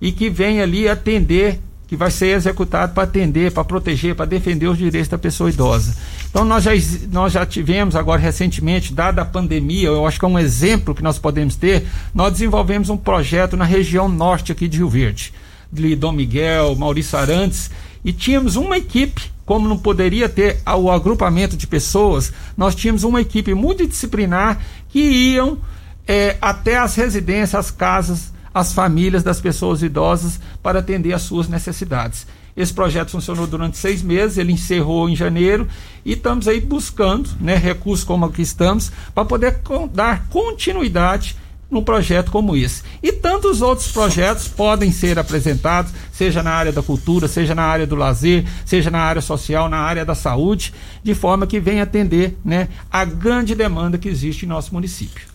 e 0.00 0.10
que 0.10 0.30
vem 0.30 0.62
ali 0.62 0.88
atender, 0.88 1.60
que 1.90 1.96
vai 1.96 2.08
ser 2.08 2.36
executado 2.36 2.94
para 2.94 3.02
atender, 3.02 3.50
para 3.50 3.64
proteger, 3.64 4.14
para 4.14 4.24
defender 4.24 4.68
os 4.68 4.78
direitos 4.78 5.08
da 5.08 5.18
pessoa 5.18 5.50
idosa. 5.50 5.96
Então 6.30 6.44
nós 6.44 6.62
já, 6.62 6.70
nós 7.10 7.32
já 7.32 7.44
tivemos 7.44 7.96
agora 7.96 8.20
recentemente, 8.20 8.94
dada 8.94 9.22
a 9.22 9.24
pandemia, 9.24 9.88
eu 9.88 10.06
acho 10.06 10.16
que 10.16 10.24
é 10.24 10.28
um 10.28 10.38
exemplo 10.38 10.94
que 10.94 11.02
nós 11.02 11.18
podemos 11.18 11.56
ter, 11.56 11.84
nós 12.14 12.30
desenvolvemos 12.34 12.90
um 12.90 12.96
projeto 12.96 13.56
na 13.56 13.64
região 13.64 14.08
norte 14.08 14.52
aqui 14.52 14.68
de 14.68 14.78
Rio 14.78 14.88
Verde, 14.88 15.34
de 15.72 15.96
Dom 15.96 16.12
Miguel, 16.12 16.76
Maurício 16.76 17.18
Arantes, 17.18 17.72
e 18.04 18.12
tínhamos 18.12 18.54
uma 18.54 18.78
equipe 18.78 19.22
como 19.44 19.68
não 19.68 19.76
poderia 19.76 20.28
ter 20.28 20.60
o 20.64 20.92
agrupamento 20.92 21.56
de 21.56 21.66
pessoas, 21.66 22.32
nós 22.56 22.72
tínhamos 22.76 23.02
uma 23.02 23.20
equipe 23.20 23.52
multidisciplinar 23.52 24.60
que 24.90 25.00
iam 25.00 25.58
é, 26.06 26.36
até 26.40 26.78
as 26.78 26.94
residências, 26.94 27.56
as 27.56 27.72
casas, 27.72 28.32
as 28.52 28.72
famílias 28.72 29.22
das 29.22 29.40
pessoas 29.40 29.82
idosas 29.82 30.40
para 30.62 30.80
atender 30.80 31.12
às 31.12 31.22
suas 31.22 31.48
necessidades. 31.48 32.26
Esse 32.56 32.74
projeto 32.74 33.10
funcionou 33.10 33.46
durante 33.46 33.78
seis 33.78 34.02
meses, 34.02 34.36
ele 34.36 34.52
encerrou 34.52 35.08
em 35.08 35.16
janeiro 35.16 35.68
e 36.04 36.12
estamos 36.12 36.48
aí 36.48 36.60
buscando 36.60 37.30
né, 37.40 37.54
recursos 37.54 38.04
como 38.04 38.26
o 38.26 38.30
que 38.30 38.42
estamos 38.42 38.90
para 39.14 39.24
poder 39.24 39.60
dar 39.92 40.26
continuidade 40.28 41.36
num 41.70 41.84
projeto 41.84 42.32
como 42.32 42.56
esse. 42.56 42.82
E 43.00 43.12
tantos 43.12 43.62
outros 43.62 43.92
projetos 43.92 44.48
podem 44.48 44.90
ser 44.90 45.18
apresentados, 45.18 45.92
seja 46.12 46.42
na 46.42 46.50
área 46.50 46.72
da 46.72 46.82
cultura, 46.82 47.28
seja 47.28 47.54
na 47.54 47.62
área 47.62 47.86
do 47.86 47.94
lazer, 47.94 48.44
seja 48.66 48.90
na 48.90 49.00
área 49.00 49.22
social, 49.22 49.68
na 49.68 49.78
área 49.78 50.04
da 50.04 50.14
saúde, 50.14 50.74
de 51.02 51.14
forma 51.14 51.46
que 51.46 51.60
venha 51.60 51.84
atender 51.84 52.36
né, 52.44 52.68
a 52.90 53.04
grande 53.04 53.54
demanda 53.54 53.96
que 53.96 54.08
existe 54.08 54.44
em 54.44 54.48
nosso 54.48 54.74
município. 54.74 55.30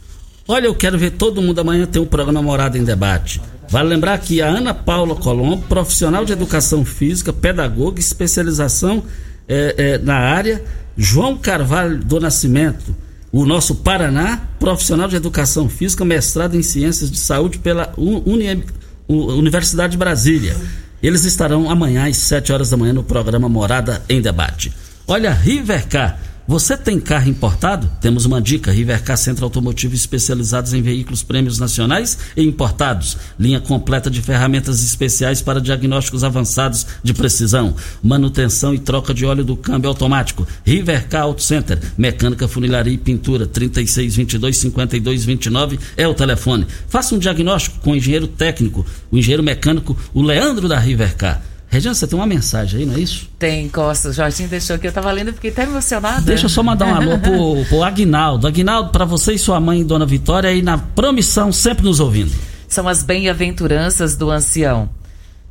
Olha, 0.48 0.68
eu 0.68 0.76
quero 0.76 0.98
ver 0.98 1.12
todo 1.12 1.41
mundo 1.41 1.60
amanhã 1.60 1.88
ter 1.88 1.98
um 1.98 2.06
programa 2.06 2.39
Morada 2.39 2.78
em 2.78 2.84
Debate. 2.84 3.41
Vale 3.68 3.89
lembrar 3.89 4.20
que 4.20 4.43
a 4.43 4.48
Ana 4.48 4.76
Paula 4.76 5.16
Colombo, 5.16 5.64
profissional 5.68 6.24
de 6.24 6.34
educação 6.34 6.86
física, 6.86 7.34
pedagoga, 7.34 8.00
especialização 8.00 9.04
é, 9.48 9.76
é, 9.76 9.98
na 9.98 10.16
área, 10.16 10.64
João 10.96 11.36
Carvalho 11.36 11.98
do 11.98 12.20
Nascimento, 12.20 12.96
o 13.32 13.43
nosso 13.43 13.74
Paraná, 13.76 14.39
profissional 14.60 15.08
de 15.08 15.16
educação 15.16 15.68
física, 15.68 16.06
mestrado 16.06 16.56
em 16.56 16.62
ciências 16.62 17.10
de 17.10 17.18
saúde 17.18 17.58
pela 17.58 17.91
Uni, 17.98 18.64
Universidade 19.08 19.93
de 19.93 19.98
Brasília. 19.98 20.56
Eles 21.02 21.26
estarão 21.26 21.72
amanhã 21.72 22.08
às 22.08 22.18
7 22.18 22.54
horas 22.54 22.70
da 22.70 22.78
manhã 22.78 22.93
no 22.93 23.04
programa 23.04 23.50
Morada 23.50 24.04
em 24.08 24.22
Debate. 24.22 24.72
Olha, 25.08 25.34
Rivercar 25.34 26.20
você 26.48 26.78
tem 26.78 27.00
carro 27.00 27.28
importado? 27.28 27.89
Temos 28.00 28.26
uma 28.26 28.39
dica: 28.39 28.72
Rivercar 28.72 29.18
Centro 29.18 29.46
Automotivo 29.46 29.96
especializados 29.96 30.74
em 30.74 30.82
veículos 30.82 31.24
prêmios 31.24 31.58
nacionais 31.58 32.18
e 32.38 32.43
importados. 32.43 33.18
Linha 33.39 33.60
completa 33.60 34.12
de 34.12 34.22
ferramentas 34.22 34.84
especiais 34.84 35.41
para 35.41 35.60
diagnósticos 35.60 36.24
avançados 36.24 36.86
de 37.02 37.16
precisão, 37.16 37.76
manutenção 38.04 38.76
e 38.76 38.80
troca 38.80 39.12
de 39.12 39.26
óleo 39.26 39.43
do 39.43 39.58
câmbio 39.58 39.89
automático. 39.89 40.48
Rivercar 40.64 41.24
Auto 41.24 41.41
Center, 41.41 41.80
mecânica, 41.98 42.48
funilaria 42.48 42.93
e 42.93 42.98
pintura. 42.98 43.48
3622 43.48 44.56
5229 44.56 45.80
é 45.98 46.08
o 46.08 46.14
telefone. 46.14 46.68
Faça 46.88 47.16
um 47.16 47.20
diagnóstico 47.20 47.80
com 47.80 47.91
o 47.91 47.96
engenheiro 47.96 48.28
técnico, 48.28 48.86
o 49.10 49.18
engenheiro 49.18 49.41
mecânico, 49.41 49.98
o 50.14 50.22
Leandro 50.22 50.68
da 50.68 50.78
Rivercar. 50.78 51.55
Regina, 51.76 51.94
você 51.94 52.08
tem 52.08 52.18
uma 52.18 52.26
mensagem 52.26 52.80
aí, 52.80 52.86
não 52.86 52.96
é 52.96 53.00
isso? 53.00 53.30
Tem, 53.38 53.68
Costa. 53.68 54.08
O 54.08 54.14
Jorginho 54.14 54.48
deixou 54.48 54.78
aqui, 54.78 54.88
eu 54.88 54.90
estava 54.90 55.12
lendo 55.12 55.32
e 55.32 55.34
fiquei 55.34 55.52
até 55.52 55.64
emocionada. 55.64 56.22
Deixa 56.22 56.46
eu 56.46 56.50
só 56.50 56.64
mandar 56.64 56.86
um 56.86 56.96
alô 56.96 57.20
pro, 57.20 57.66
pro 57.68 57.84
Aguinaldo. 57.84 58.48
Aguinaldo, 58.48 58.92
para 58.92 59.04
você 59.04 59.34
e 59.34 59.38
sua 59.38 59.60
mãe, 59.60 59.86
Dona 59.86 60.06
Vitória, 60.06 60.50
aí 60.50 60.62
na 60.62 60.78
promissão, 60.78 61.52
sempre 61.52 61.84
nos 61.84 62.00
ouvindo. 62.00 62.32
São 62.66 62.88
as 62.88 63.04
bem-aventuranças 63.04 64.16
do 64.16 64.32
ancião. 64.32 64.90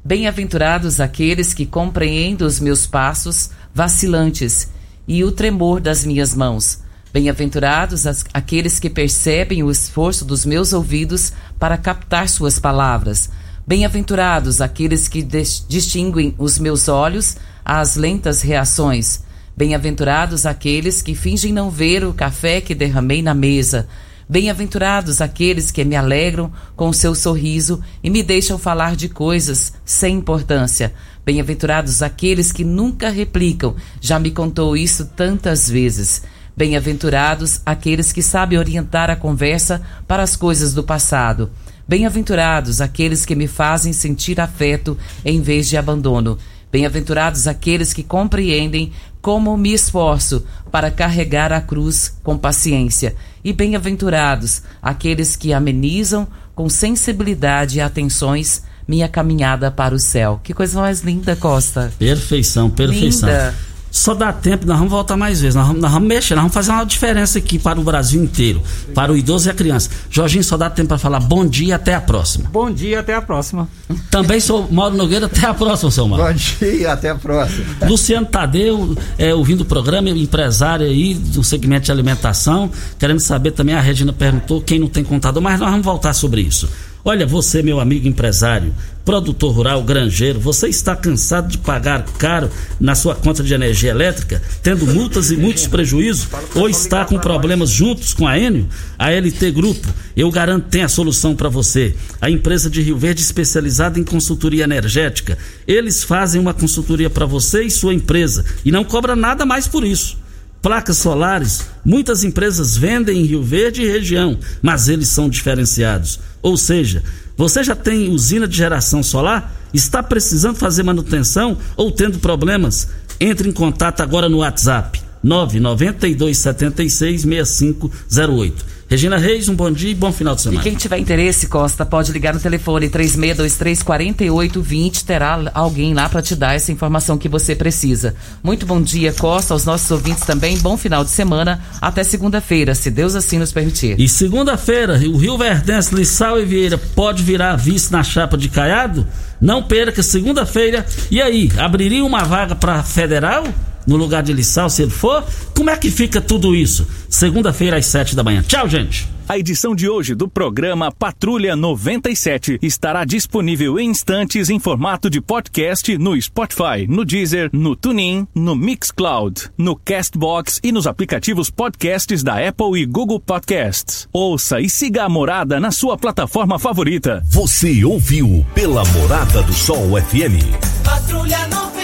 Bem-aventurados 0.03 0.99
aqueles 0.99 1.53
que 1.53 1.67
compreendem 1.67 2.47
os 2.47 2.59
meus 2.59 2.87
passos 2.87 3.51
vacilantes 3.75 4.71
e 5.07 5.23
o 5.25 5.31
tremor 5.31 5.79
das 5.79 6.07
minhas 6.07 6.35
mãos. 6.35 6.79
Bem-aventurados 7.13 8.07
aqueles 8.33 8.81
que 8.81 8.89
percebem 8.89 9.63
o 9.63 9.71
esforço 9.71 10.25
dos 10.25 10.47
meus 10.47 10.73
ouvidos 10.73 11.35
para 11.59 11.77
captar 11.77 12.31
suas 12.31 12.59
palavras 12.59 13.29
Bem-aventurados 13.67 14.61
aqueles 14.61 15.09
que 15.09 15.23
distinguem 15.23 16.35
os 16.37 16.59
meus 16.59 16.87
olhos 16.87 17.39
às 17.65 17.97
lentas 17.97 18.43
reações. 18.43 19.23
Bem-aventurados 19.57 20.45
aqueles 20.45 21.01
que 21.01 21.15
fingem 21.15 21.51
não 21.51 21.71
ver 21.71 22.05
o 22.05 22.13
café 22.13 22.61
que 22.61 22.75
derramei 22.75 23.23
na 23.23 23.33
mesa. 23.33 23.89
Bem-aventurados 24.29 25.23
aqueles 25.23 25.71
que 25.71 25.83
me 25.83 25.97
alegram 25.97 26.53
com 26.77 26.93
seu 26.93 27.15
sorriso 27.15 27.81
e 28.03 28.11
me 28.11 28.23
deixam 28.23 28.59
falar 28.59 28.97
de 28.97 29.09
coisas 29.09 29.73
sem 29.83 30.17
importância. 30.17 30.93
Bem-aventurados 31.25 32.03
aqueles 32.03 32.53
que 32.53 32.65
nunca 32.65 33.09
replicam, 33.09 33.75
já 33.99 34.19
me 34.19 34.31
contou 34.31 34.77
isso 34.77 35.07
tantas 35.17 35.71
vezes. 35.71 36.23
Bem-aventurados 36.55 37.63
aqueles 37.65 38.13
que 38.13 38.21
sabem 38.21 38.59
orientar 38.59 39.09
a 39.09 39.17
conversa 39.17 39.81
para 40.07 40.23
as 40.23 40.37
coisas 40.37 40.75
do 40.75 40.85
passado. 40.85 41.51
Bem-aventurados 41.87 42.81
aqueles 42.81 43.27
que 43.27 43.35
me 43.35 43.47
fazem 43.47 43.93
sentir 43.93 44.41
afeto 44.41 44.97
em 45.25 45.43
vez 45.43 45.69
de 45.69 45.77
abandono. 45.77 46.39
Bem-aventurados 46.73 47.47
aqueles 47.47 47.93
que 47.93 48.03
compreendem 48.03 48.93
como 49.21 49.57
me 49.57 49.73
esforço 49.73 50.45
para 50.71 50.91
carregar 50.91 51.53
a 51.53 51.61
cruz 51.61 52.17
com 52.23 52.37
paciência. 52.39 53.15
E 53.45 53.53
bem-aventurados 53.53 54.63
aqueles 54.83 55.37
que 55.37 55.53
amenizam 55.53 56.27
com 56.55 56.69
sensibilidade 56.69 57.79
e 57.79 57.81
atenções 57.81 58.63
minha 58.89 59.09
caminhada 59.09 59.71
para 59.71 59.95
o 59.95 59.99
céu. 59.99 60.41
Que 60.43 60.55
coisa 60.55 60.81
mais 60.81 61.01
linda, 61.01 61.37
Costa. 61.37 61.93
Perfeição, 61.99 62.71
perfeição. 62.71 63.29
Linda 63.29 63.55
só 63.95 64.13
dá 64.13 64.33
tempo, 64.33 64.67
nós 64.67 64.77
vamos 64.77 64.93
voltar 64.93 65.17
mais 65.17 65.41
vezes. 65.41 65.55
Nós 65.55 65.69
vamos, 65.69 65.81
nós 65.81 65.93
vamos 65.93 66.09
mexer, 66.09 66.35
nós 66.35 66.43
vamos 66.43 66.53
fazer 66.53 66.73
uma 66.73 66.85
diferença 66.85 67.39
aqui 67.39 67.61
para 67.61 67.79
o 67.79 67.85
Brasil 67.85 68.25
inteiro, 68.25 68.61
para 68.93 69.13
o 69.13 69.17
idoso 69.17 69.49
e 69.49 69.51
a 69.53 69.55
criança. 69.55 69.89
Jorginho, 70.11 70.43
só 70.43 70.57
dá 70.57 70.69
tempo 70.69 70.89
para 70.89 70.99
falar 70.99 71.21
bom 71.21 71.47
dia 71.47 71.69
e 71.69 71.73
até 71.73 71.95
a 71.95 72.01
próxima. 72.01 72.51
Bom 72.51 72.73
dia 72.73 72.99
até 72.99 73.15
a 73.15 73.23
próxima. 73.23 73.69
Também 74.11 74.41
sou 74.41 74.69
Mauro 74.69 74.97
Nogueira, 74.97 75.27
até 75.27 75.47
a 75.47 75.55
próxima, 75.55 75.93
seu 75.93 76.09
Mauro. 76.09 76.25
Bom 76.25 76.33
dia 76.33 76.93
até 76.93 77.11
a 77.11 77.15
próxima. 77.15 77.65
Luciano 77.87 78.27
Tadeu, 78.27 78.99
é, 79.17 79.33
ouvindo 79.33 79.61
o 79.61 79.65
programa, 79.65 80.11
empresário 80.11 80.87
aí 80.87 81.15
do 81.15 81.45
segmento 81.45 81.85
de 81.85 81.93
alimentação, 81.93 82.69
querendo 82.99 83.21
saber 83.21 83.53
também, 83.53 83.77
a 83.77 83.81
Regina 83.81 84.13
perguntou 84.13 84.61
quem 84.61 84.81
não 84.81 84.89
tem 84.89 85.05
contador, 85.05 85.41
mas 85.41 85.61
nós 85.61 85.71
vamos 85.71 85.87
voltar 85.87 86.15
sobre 86.15 86.41
isso. 86.41 86.69
Olha, 87.07 87.27
você, 87.27 87.63
meu 87.63 87.81
amigo 87.81 88.09
empresário, 88.09 88.75
produtor 89.05 89.55
rural, 89.55 89.83
granjeiro, 89.85 90.41
você 90.41 90.69
está 90.69 90.97
cansado 90.97 91.49
de 91.49 91.59
pagar 91.59 92.03
caro 92.17 92.49
na 92.81 92.95
sua 92.95 93.15
conta 93.15 93.43
de 93.43 93.53
energia 93.53 93.91
elétrica, 93.91 94.41
tendo 94.63 94.87
multas 94.87 95.31
e 95.31 95.37
muitos 95.37 95.67
prejuízos, 95.67 96.27
ou 96.55 96.67
está 96.67 97.05
com 97.05 97.19
problemas 97.19 97.69
juntos 97.69 98.15
com 98.15 98.27
a 98.27 98.39
Enio? 98.39 98.67
A 98.99 99.11
LT 99.11 99.51
Grupo, 99.51 99.87
eu 100.17 100.31
garanto, 100.31 100.69
tem 100.71 100.83
a 100.83 100.89
solução 100.89 101.37
para 101.37 101.51
você. 101.51 101.95
A 102.23 102.31
empresa 102.31 102.71
de 102.71 102.81
Rio 102.81 102.97
Verde 102.97 103.21
especializada 103.21 104.01
em 104.01 104.05
consultoria 104.05 104.65
energética. 104.65 105.37
Eles 105.69 106.03
fazem 106.03 106.41
uma 106.41 106.55
consultoria 106.55 107.11
para 107.11 107.27
você 107.27 107.65
e 107.65 107.71
sua 107.71 107.93
empresa 107.93 108.47
e 108.65 108.73
não 108.73 108.83
cobra 108.83 109.15
nada 109.15 109.45
mais 109.45 109.69
por 109.69 109.85
isso 109.85 110.24
placas 110.65 110.97
solares, 110.97 111.67
muitas 111.85 112.25
empresas 112.25 112.75
vendem 112.75 113.21
em 113.21 113.27
Rio 113.27 113.43
Verde 113.43 113.83
e 113.83 113.87
região, 113.87 114.39
mas 114.63 114.89
eles 114.89 115.09
são 115.09 115.29
diferenciados. 115.29 116.19
Ou 116.41 116.57
seja, 116.57 117.03
você 117.37 117.63
já 117.63 117.77
tem 117.77 118.09
usina 118.09 118.49
de 118.49 118.57
geração 118.57 119.03
solar? 119.03 119.55
Está 119.75 120.03
precisando 120.03 120.57
fazer 120.57 120.83
manutenção 120.83 121.59
ou 121.77 121.93
tendo 121.93 122.19
problemas? 122.19 122.89
Entre 123.21 123.47
em 123.47 123.53
contato 123.53 124.01
agora 124.01 124.27
no 124.27 124.39
WhatsApp 124.39 125.03
992 125.23 126.39
76 126.39 127.21
6508. 127.21 128.65
Regina 128.87 129.17
Reis, 129.17 129.49
um 129.49 129.55
bom 129.55 129.73
dia 129.73 129.91
e 129.91 129.95
bom 129.95 130.13
final 130.13 130.35
de 130.35 130.43
semana. 130.43 130.61
E 130.61 130.63
quem 130.63 130.75
tiver 130.75 130.99
interesse, 130.99 131.47
Costa, 131.47 131.87
pode 131.87 132.13
ligar 132.13 132.35
no 132.35 132.41
telefone 132.41 132.91
3623-4820. 132.91 135.05
Terá 135.05 135.51
alguém 135.55 135.95
lá 135.95 136.07
para 136.09 136.21
te 136.21 136.37
dar 136.37 136.55
essa 136.55 136.71
informação 136.71 137.17
que 137.17 137.29
você 137.29 137.57
precisa. 137.57 138.15
Muito 138.43 138.67
bom 138.67 138.83
dia, 138.83 139.13
Costa, 139.13 139.55
aos 139.55 139.65
nossos 139.65 139.91
ouvintes 139.91 140.25
também. 140.25 140.59
Bom 140.59 140.77
final 140.77 141.03
de 141.03 141.11
semana. 141.11 141.63
Até 141.81 142.05
segunda-feira, 142.05 142.75
se 142.75 142.91
Deus 142.91 143.15
assim 143.15 143.39
nos 143.39 143.53
permitir. 143.53 143.99
E 143.99 144.07
segunda-feira, 144.09 145.01
o 145.09 145.17
Rio 145.17 145.39
Verdense, 145.39 145.95
Lissau 145.95 146.39
e 146.39 146.45
Vieira 146.45 146.77
pode 146.77 147.23
virar 147.23 147.57
vice 147.57 147.91
na 147.91 148.03
chapa 148.03 148.37
de 148.37 148.51
Caiado? 148.51 149.07
Não 149.41 149.63
perca, 149.63 150.03
segunda-feira. 150.03 150.85
E 151.11 151.23
aí, 151.23 151.51
abriria 151.57 152.05
uma 152.05 152.23
vaga 152.23 152.55
para 152.55 152.83
federal? 152.83 153.45
No 153.87 153.97
lugar 153.97 154.23
de 154.23 154.33
Lissau, 154.33 154.69
se 154.69 154.83
ele 154.83 154.91
for? 154.91 155.25
Como 155.55 155.71
é 155.71 155.77
que 155.77 155.91
fica 155.91 156.21
tudo 156.21 156.55
isso? 156.55 156.87
Segunda-feira 157.09 157.77
às 157.77 157.87
sete 157.87 158.17
da 158.17 158.23
manhã. 158.23 158.43
Tchau, 158.43 158.69
gente! 158.69 159.15
A 159.27 159.39
edição 159.39 159.75
de 159.75 159.89
hoje 159.89 160.15
do 160.15 160.29
programa 160.29 160.93
Patrulha 160.93 161.57
97 161.57 162.59
estará 162.61 163.07
disponível 163.07 163.81
em 163.81 163.89
instantes 163.89 164.51
em 164.51 164.59
formato 164.59 165.09
de 165.09 165.19
podcast 165.19 165.97
no 165.97 166.21
Spotify, 166.21 166.87
no 166.87 167.07
Deezer, 167.07 167.49
no 167.51 167.75
TuneIn, 167.75 168.29
no 168.35 168.55
Mixcloud, 168.55 169.51
no 169.57 169.77
Castbox 169.77 170.61
e 170.63 170.71
nos 170.71 170.87
aplicativos 170.87 171.49
podcasts 171.49 172.23
da 172.23 172.47
Apple 172.47 172.79
e 172.79 172.85
Google 172.85 173.19
Podcasts. 173.19 174.07
Ouça 174.13 174.61
e 174.61 174.69
siga 174.69 175.05
a 175.05 175.09
Morada 175.09 175.59
na 175.59 175.71
sua 175.71 175.97
plataforma 175.97 176.59
favorita. 176.59 177.23
Você 177.31 177.83
ouviu 177.83 178.45
pela 178.55 178.85
Morada 178.85 179.43
do 179.43 179.55
Sol 179.55 179.89
FM. 180.03 180.85
Patrulha 180.85 181.49
97. 181.49 181.84